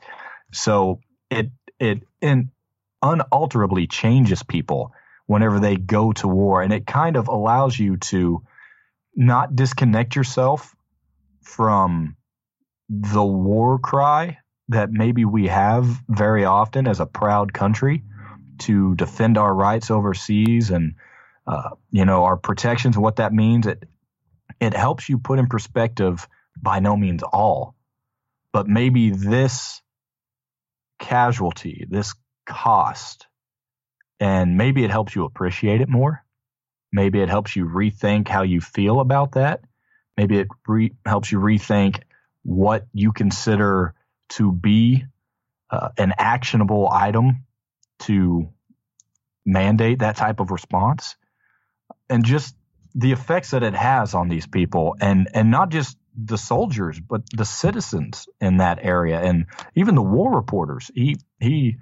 so 0.52 1.00
it 1.30 1.50
it 1.80 2.04
in 2.22 2.52
unalterably 3.02 3.88
changes 3.88 4.44
people 4.44 4.94
whenever 5.26 5.60
they 5.60 5.76
go 5.76 6.12
to 6.14 6.28
war. 6.28 6.62
And 6.62 6.74
it 6.74 6.86
kind 6.86 7.16
of 7.16 7.28
allows 7.28 7.78
you 7.78 7.98
to 7.98 8.44
not 9.16 9.56
disconnect 9.56 10.16
yourself 10.16 10.76
from 11.42 12.16
the 12.90 13.24
war 13.24 13.80
cry 13.80 14.38
that 14.70 14.92
maybe 14.92 15.26
we 15.26 15.48
have 15.48 15.86
very 16.08 16.46
often 16.46 16.88
as 16.88 17.00
a 17.00 17.06
proud 17.06 17.54
country 17.54 18.04
to 18.60 18.96
defend 18.96 19.38
our 19.38 19.54
rights 19.54 19.90
overseas 19.90 20.70
and 20.70 20.96
uh, 21.52 21.72
you 21.92 22.06
know 22.06 22.24
our 22.26 22.38
protections 22.38 22.96
and 22.96 23.04
what 23.04 23.18
that 23.18 23.34
means 23.34 23.68
it 23.68 23.84
it 24.60 24.74
helps 24.76 25.10
you 25.10 25.20
put 25.20 25.40
in 25.40 25.48
perspective 25.48 26.28
by 26.62 26.80
no 26.80 26.98
means 26.98 27.24
all 27.24 27.76
but 28.54 28.68
maybe 28.68 29.12
this 29.12 29.82
casualty 31.00 31.86
this 31.90 32.16
cost 32.48 33.28
and 34.22 34.56
maybe 34.56 34.84
it 34.84 34.92
helps 34.92 35.16
you 35.16 35.26
appreciate 35.26 35.82
it 35.82 35.90
more. 35.90 36.24
Maybe 36.94 37.22
it 37.22 37.30
helps 37.30 37.56
you 37.56 37.66
rethink 37.66 38.28
how 38.28 38.44
you 38.44 38.62
feel 38.62 39.00
about 39.00 39.34
that. 39.34 39.62
Maybe 40.16 40.38
it 40.38 40.48
re- 40.68 40.94
helps 41.06 41.32
you 41.32 41.40
rethink 41.40 42.04
what 42.44 42.86
you 42.94 43.14
consider 43.14 43.96
to 44.30 44.52
be 44.52 45.06
uh, 45.72 45.90
an 45.98 46.14
actionable 46.18 46.90
item 46.92 47.46
to 48.02 48.50
mandate 49.46 50.00
that 50.00 50.18
type 50.18 50.40
of 50.40 50.52
response 50.52 51.16
and 52.12 52.26
just 52.26 52.56
the 52.94 53.14
effects 53.14 53.52
that 53.52 53.64
it 53.64 53.74
has 53.74 54.14
on 54.14 54.28
these 54.28 54.46
people 54.46 54.96
and 55.00 55.30
and 55.34 55.50
not 55.50 55.70
just 55.70 55.98
the 56.16 56.38
soldiers 56.38 57.00
but 57.00 57.22
the 57.32 57.46
citizens 57.46 58.28
in 58.42 58.58
that 58.58 58.80
area 58.82 59.20
and 59.20 59.46
even 59.76 59.96
the 59.96 60.02
war 60.02 60.36
reporters. 60.36 60.92
He 60.94 61.16
he 61.40 61.78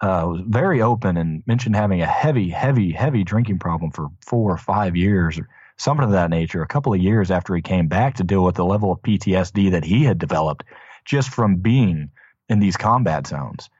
uh, 0.00 0.24
was 0.26 0.40
very 0.46 0.82
open 0.82 1.16
and 1.16 1.42
mentioned 1.46 1.76
having 1.76 2.02
a 2.02 2.06
heavy 2.06 2.50
heavy 2.50 2.90
heavy 2.90 3.24
drinking 3.24 3.60
problem 3.60 3.92
for 3.92 4.08
four 4.26 4.52
or 4.52 4.58
five 4.58 4.96
years 4.96 5.38
or 5.38 5.48
something 5.76 6.04
of 6.04 6.12
that 6.12 6.30
nature. 6.30 6.62
A 6.62 6.66
couple 6.66 6.92
of 6.92 7.00
years 7.00 7.30
after 7.30 7.54
he 7.54 7.62
came 7.62 7.86
back 7.86 8.16
to 8.16 8.24
deal 8.24 8.44
with 8.44 8.56
the 8.56 8.64
level 8.64 8.90
of 8.90 9.00
PTSD 9.02 9.70
that 9.70 9.84
he 9.84 10.04
had 10.04 10.18
developed 10.18 10.64
just 11.04 11.30
from 11.30 11.56
being 11.56 12.10
in 12.48 12.58
these 12.58 12.76
combat 12.76 13.28
zones. 13.28 13.70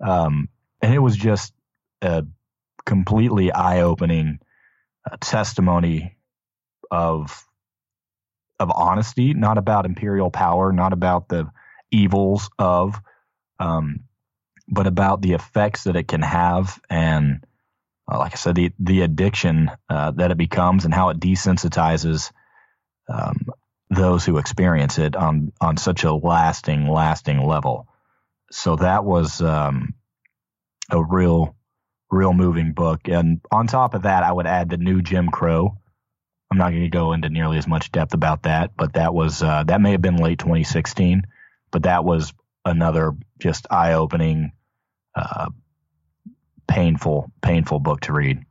Um, 0.00 0.48
and 0.80 0.94
it 0.94 0.98
was 0.98 1.16
just 1.16 1.52
a 2.00 2.24
completely 2.84 3.52
eye-opening 3.52 4.40
uh, 5.10 5.16
testimony 5.20 6.16
of 6.90 7.46
of 8.58 8.70
honesty, 8.74 9.34
not 9.34 9.58
about 9.58 9.86
imperial 9.86 10.30
power, 10.30 10.72
not 10.72 10.92
about 10.92 11.28
the 11.28 11.50
evils 11.90 12.48
of, 12.58 13.00
um, 13.58 14.04
but 14.68 14.86
about 14.86 15.20
the 15.20 15.32
effects 15.32 15.84
that 15.84 15.96
it 15.96 16.06
can 16.08 16.22
have, 16.22 16.80
and 16.88 17.44
uh, 18.10 18.18
like 18.18 18.32
I 18.32 18.36
said, 18.36 18.54
the 18.54 18.72
the 18.78 19.02
addiction 19.02 19.70
uh, 19.88 20.12
that 20.12 20.30
it 20.30 20.38
becomes, 20.38 20.84
and 20.84 20.94
how 20.94 21.08
it 21.10 21.20
desensitizes 21.20 22.32
um, 23.08 23.46
those 23.90 24.24
who 24.24 24.38
experience 24.38 24.98
it 24.98 25.16
on 25.16 25.52
on 25.60 25.76
such 25.76 26.04
a 26.04 26.12
lasting, 26.14 26.88
lasting 26.88 27.44
level. 27.46 27.88
So 28.50 28.76
that 28.76 29.04
was 29.04 29.40
um, 29.40 29.94
a 30.90 31.02
real 31.02 31.56
real 32.12 32.34
moving 32.34 32.72
book. 32.72 33.08
And 33.08 33.40
on 33.50 33.66
top 33.66 33.94
of 33.94 34.02
that, 34.02 34.22
I 34.22 34.30
would 34.30 34.46
add 34.46 34.68
the 34.68 34.76
new 34.76 35.02
Jim 35.02 35.30
Crow. 35.30 35.76
I'm 36.50 36.58
not 36.58 36.70
going 36.70 36.82
to 36.82 36.88
go 36.88 37.14
into 37.14 37.30
nearly 37.30 37.56
as 37.56 37.66
much 37.66 37.90
depth 37.90 38.12
about 38.12 38.42
that, 38.42 38.72
but 38.76 38.92
that 38.92 39.14
was 39.14 39.42
uh, 39.42 39.64
that 39.64 39.80
may 39.80 39.92
have 39.92 40.02
been 40.02 40.18
late 40.18 40.38
2016, 40.38 41.22
but 41.70 41.84
that 41.84 42.04
was 42.04 42.34
another 42.66 43.14
just 43.40 43.66
eye-opening, 43.70 44.52
uh, 45.16 45.48
painful, 46.68 47.32
painful 47.40 47.80
book 47.80 48.02
to 48.02 48.12
read. 48.12 48.44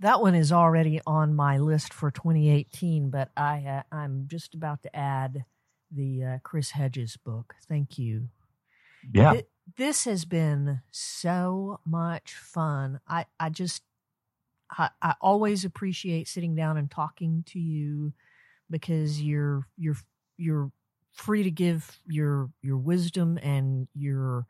That 0.00 0.20
one 0.20 0.34
is 0.34 0.52
already 0.52 1.00
on 1.06 1.34
my 1.34 1.56
list 1.56 1.94
for 1.94 2.10
2018, 2.10 3.08
but 3.08 3.30
I 3.34 3.64
uh, 3.66 3.82
I'm 3.90 4.26
just 4.30 4.54
about 4.54 4.82
to 4.82 4.94
add 4.94 5.46
the 5.90 6.24
uh, 6.24 6.38
Chris 6.42 6.72
Hedges 6.72 7.16
book. 7.16 7.54
Thank 7.66 7.96
you. 7.96 8.28
Yeah. 9.12 9.40
This 9.76 10.04
has 10.04 10.24
been 10.24 10.80
so 10.90 11.80
much 11.84 12.34
fun. 12.34 13.00
I, 13.08 13.26
I 13.38 13.50
just, 13.50 13.82
I, 14.70 14.90
I 15.02 15.14
always 15.20 15.64
appreciate 15.64 16.28
sitting 16.28 16.54
down 16.54 16.76
and 16.76 16.90
talking 16.90 17.44
to 17.48 17.58
you 17.58 18.12
because 18.70 19.20
you're, 19.20 19.66
you're, 19.76 19.96
you're 20.36 20.70
free 21.12 21.42
to 21.42 21.50
give 21.50 21.98
your, 22.06 22.50
your 22.62 22.78
wisdom 22.78 23.38
and 23.42 23.88
your, 23.94 24.46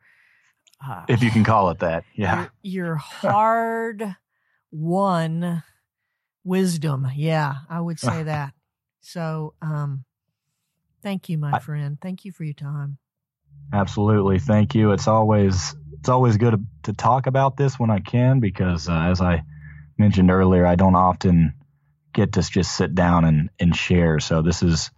uh, 0.85 1.03
if 1.07 1.23
you 1.23 1.31
can 1.31 1.43
call 1.43 1.69
it 1.71 1.79
that. 1.79 2.03
Yeah. 2.15 2.47
Your, 2.61 2.85
your 2.85 2.95
hard 2.95 4.15
won 4.71 5.63
wisdom. 6.43 7.07
Yeah, 7.15 7.55
I 7.69 7.81
would 7.81 7.99
say 7.99 8.23
that. 8.23 8.53
So, 9.01 9.53
um, 9.61 10.05
thank 11.01 11.29
you, 11.29 11.37
my 11.37 11.53
I, 11.53 11.59
friend. 11.59 11.97
Thank 12.01 12.25
you 12.25 12.31
for 12.31 12.43
your 12.43 12.53
time. 12.53 12.97
Absolutely, 13.73 14.39
thank 14.39 14.75
you. 14.75 14.91
It's 14.91 15.07
always 15.07 15.75
it's 15.99 16.09
always 16.09 16.37
good 16.37 16.65
to, 16.83 16.93
talk 16.93 17.27
about 17.27 17.57
this 17.57 17.77
when 17.77 17.89
I 17.89 17.99
can 17.99 18.39
because, 18.39 18.87
uh, 18.87 18.93
as 18.93 19.19
I 19.19 19.43
mentioned 19.97 20.31
earlier, 20.31 20.65
I 20.65 20.75
don't 20.75 20.95
often 20.95 21.53
get 22.13 22.33
to 22.33 22.41
just 22.43 22.75
sit 22.75 22.95
down 22.95 23.25
and 23.25 23.49
and 23.59 23.75
share. 23.75 24.19
So 24.19 24.41
this 24.41 24.63
is. 24.63 24.91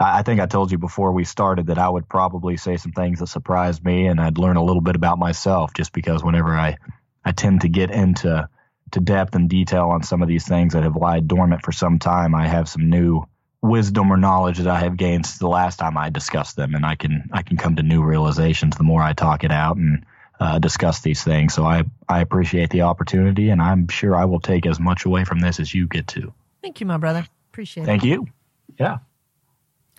I 0.00 0.22
think 0.22 0.40
I 0.40 0.46
told 0.46 0.72
you 0.72 0.78
before 0.78 1.12
we 1.12 1.24
started 1.24 1.68
that 1.68 1.78
I 1.78 1.88
would 1.88 2.08
probably 2.08 2.56
say 2.56 2.76
some 2.78 2.90
things 2.92 3.20
that 3.20 3.28
surprised 3.28 3.84
me, 3.84 4.06
and 4.06 4.20
I'd 4.20 4.38
learn 4.38 4.56
a 4.56 4.64
little 4.64 4.82
bit 4.82 4.96
about 4.96 5.18
myself 5.18 5.72
just 5.74 5.92
because 5.92 6.24
whenever 6.24 6.54
I 6.54 6.76
I 7.24 7.32
tend 7.32 7.60
to 7.60 7.68
get 7.68 7.90
into 7.90 8.48
to 8.92 9.00
depth 9.00 9.34
and 9.34 9.48
detail 9.48 9.90
on 9.90 10.02
some 10.02 10.22
of 10.22 10.28
these 10.28 10.46
things 10.46 10.72
that 10.72 10.82
have 10.82 10.96
lied 10.96 11.28
dormant 11.28 11.62
for 11.62 11.72
some 11.72 11.98
time, 11.98 12.34
I 12.34 12.48
have 12.48 12.68
some 12.68 12.88
new 12.88 13.24
wisdom 13.64 14.12
or 14.12 14.16
knowledge 14.16 14.58
that 14.58 14.66
I 14.66 14.80
have 14.80 14.96
gained 14.96 15.26
since 15.26 15.38
the 15.38 15.48
last 15.48 15.78
time 15.78 15.96
I 15.96 16.10
discussed 16.10 16.56
them, 16.56 16.74
and 16.74 16.84
I 16.84 16.94
can 16.94 17.30
I 17.32 17.42
can 17.42 17.56
come 17.56 17.76
to 17.76 17.82
new 17.82 18.02
realizations 18.02 18.76
the 18.76 18.84
more 18.84 19.02
I 19.02 19.14
talk 19.14 19.42
it 19.42 19.50
out 19.50 19.76
and 19.76 20.04
uh, 20.38 20.58
discuss 20.58 21.00
these 21.00 21.24
things. 21.24 21.54
So 21.54 21.64
I 21.64 21.84
I 22.08 22.20
appreciate 22.20 22.70
the 22.70 22.82
opportunity, 22.82 23.48
and 23.48 23.62
I'm 23.62 23.88
sure 23.88 24.14
I 24.14 24.26
will 24.26 24.40
take 24.40 24.66
as 24.66 24.78
much 24.78 25.06
away 25.06 25.24
from 25.24 25.40
this 25.40 25.58
as 25.58 25.72
you 25.72 25.86
get 25.86 26.06
to. 26.08 26.32
Thank 26.62 26.80
you, 26.80 26.86
my 26.86 26.98
brother. 26.98 27.26
Appreciate 27.50 27.86
Thank 27.86 28.04
it. 28.04 28.08
Thank 28.08 28.26
you. 28.26 28.32
Yeah. 28.78 28.98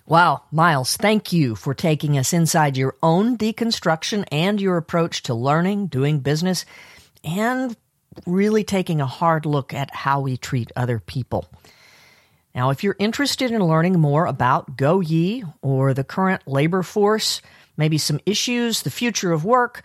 Wow, 0.08 0.44
Miles, 0.52 0.96
thank 0.96 1.32
you 1.32 1.56
for 1.56 1.74
taking 1.74 2.16
us 2.16 2.32
inside 2.32 2.76
your 2.76 2.94
own 3.02 3.36
deconstruction 3.36 4.24
and 4.30 4.60
your 4.60 4.76
approach 4.76 5.24
to 5.24 5.34
learning, 5.34 5.88
doing 5.88 6.20
business, 6.20 6.64
and 7.24 7.76
really 8.24 8.62
taking 8.62 9.00
a 9.00 9.06
hard 9.06 9.46
look 9.46 9.74
at 9.74 9.92
how 9.92 10.20
we 10.20 10.36
treat 10.36 10.70
other 10.76 11.00
people. 11.00 11.48
Now, 12.56 12.70
if 12.70 12.82
you're 12.82 12.96
interested 12.98 13.50
in 13.50 13.62
learning 13.62 14.00
more 14.00 14.24
about 14.24 14.78
Go 14.78 15.00
Ye 15.00 15.44
or 15.60 15.92
the 15.92 16.02
current 16.02 16.48
labor 16.48 16.82
force, 16.82 17.42
maybe 17.76 17.98
some 17.98 18.18
issues, 18.24 18.80
the 18.80 18.90
future 18.90 19.30
of 19.30 19.44
work, 19.44 19.82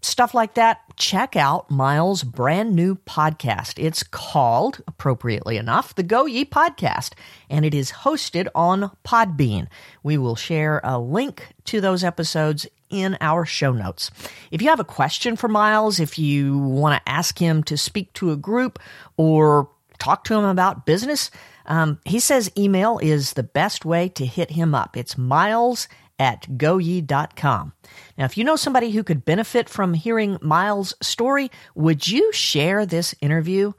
stuff 0.00 0.32
like 0.32 0.54
that, 0.54 0.80
check 0.96 1.36
out 1.36 1.70
Miles' 1.70 2.22
brand 2.22 2.74
new 2.74 2.94
podcast. 2.94 3.74
It's 3.76 4.02
called, 4.02 4.82
appropriately 4.88 5.58
enough, 5.58 5.94
the 5.94 6.02
Go 6.02 6.24
Ye 6.24 6.46
Podcast, 6.46 7.12
and 7.50 7.62
it 7.62 7.74
is 7.74 7.92
hosted 7.92 8.48
on 8.54 8.90
Podbean. 9.04 9.66
We 10.02 10.16
will 10.16 10.36
share 10.36 10.80
a 10.82 10.98
link 10.98 11.48
to 11.66 11.82
those 11.82 12.02
episodes 12.02 12.66
in 12.88 13.18
our 13.20 13.44
show 13.44 13.72
notes. 13.72 14.10
If 14.50 14.62
you 14.62 14.68
have 14.68 14.80
a 14.80 14.84
question 14.84 15.36
for 15.36 15.48
Miles, 15.48 16.00
if 16.00 16.18
you 16.18 16.56
want 16.56 17.02
to 17.04 17.10
ask 17.10 17.38
him 17.38 17.62
to 17.64 17.76
speak 17.76 18.14
to 18.14 18.30
a 18.30 18.36
group 18.36 18.78
or 19.18 19.68
talk 19.98 20.24
to 20.24 20.34
him 20.34 20.44
about 20.44 20.86
business, 20.86 21.30
um, 21.66 21.98
he 22.04 22.20
says 22.20 22.50
email 22.56 22.98
is 22.98 23.32
the 23.32 23.42
best 23.42 23.84
way 23.84 24.08
to 24.10 24.26
hit 24.26 24.50
him 24.50 24.74
up. 24.74 24.96
It's 24.96 25.16
miles 25.16 25.88
at 26.18 26.42
goyee.com. 26.42 27.72
Now, 28.16 28.24
if 28.24 28.36
you 28.36 28.44
know 28.44 28.56
somebody 28.56 28.90
who 28.90 29.02
could 29.02 29.24
benefit 29.24 29.68
from 29.68 29.94
hearing 29.94 30.38
Miles' 30.40 30.94
story, 31.02 31.50
would 31.74 32.06
you 32.06 32.32
share 32.32 32.86
this 32.86 33.14
interview? 33.20 33.72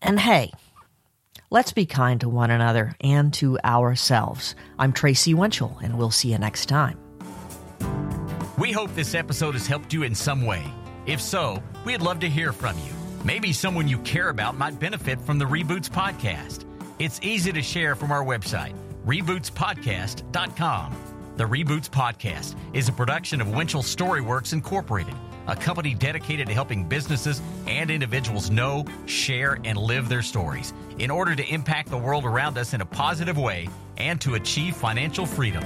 And 0.00 0.20
hey, 0.20 0.52
let's 1.50 1.72
be 1.72 1.86
kind 1.86 2.20
to 2.20 2.28
one 2.28 2.50
another 2.50 2.94
and 3.00 3.32
to 3.34 3.58
ourselves. 3.64 4.54
I'm 4.78 4.92
Tracy 4.92 5.34
Winchell, 5.34 5.78
and 5.82 5.98
we'll 5.98 6.10
see 6.10 6.30
you 6.30 6.38
next 6.38 6.66
time. 6.66 6.98
We 8.58 8.72
hope 8.72 8.94
this 8.94 9.14
episode 9.14 9.54
has 9.54 9.66
helped 9.66 9.92
you 9.92 10.02
in 10.02 10.14
some 10.14 10.44
way. 10.44 10.64
If 11.06 11.20
so, 11.20 11.62
we'd 11.84 12.02
love 12.02 12.20
to 12.20 12.28
hear 12.28 12.52
from 12.52 12.76
you. 12.78 13.07
Maybe 13.28 13.52
someone 13.52 13.86
you 13.88 13.98
care 13.98 14.30
about 14.30 14.56
might 14.56 14.80
benefit 14.80 15.20
from 15.20 15.38
the 15.38 15.44
Reboots 15.44 15.90
podcast. 15.90 16.64
It's 16.98 17.20
easy 17.22 17.52
to 17.52 17.60
share 17.60 17.94
from 17.94 18.10
our 18.10 18.24
website, 18.24 18.72
rebootspodcast.com. 19.04 20.96
The 21.36 21.44
Reboots 21.44 21.90
podcast 21.90 22.56
is 22.72 22.88
a 22.88 22.92
production 22.92 23.42
of 23.42 23.50
Winchell 23.50 23.82
Storyworks 23.82 24.54
Incorporated, 24.54 25.14
a 25.46 25.54
company 25.54 25.92
dedicated 25.92 26.46
to 26.46 26.54
helping 26.54 26.88
businesses 26.88 27.42
and 27.66 27.90
individuals 27.90 28.50
know, 28.50 28.86
share, 29.04 29.58
and 29.62 29.76
live 29.76 30.08
their 30.08 30.22
stories 30.22 30.72
in 30.98 31.10
order 31.10 31.36
to 31.36 31.46
impact 31.52 31.90
the 31.90 31.98
world 31.98 32.24
around 32.24 32.56
us 32.56 32.72
in 32.72 32.80
a 32.80 32.86
positive 32.86 33.36
way 33.36 33.68
and 33.98 34.22
to 34.22 34.36
achieve 34.36 34.74
financial 34.74 35.26
freedom. 35.26 35.62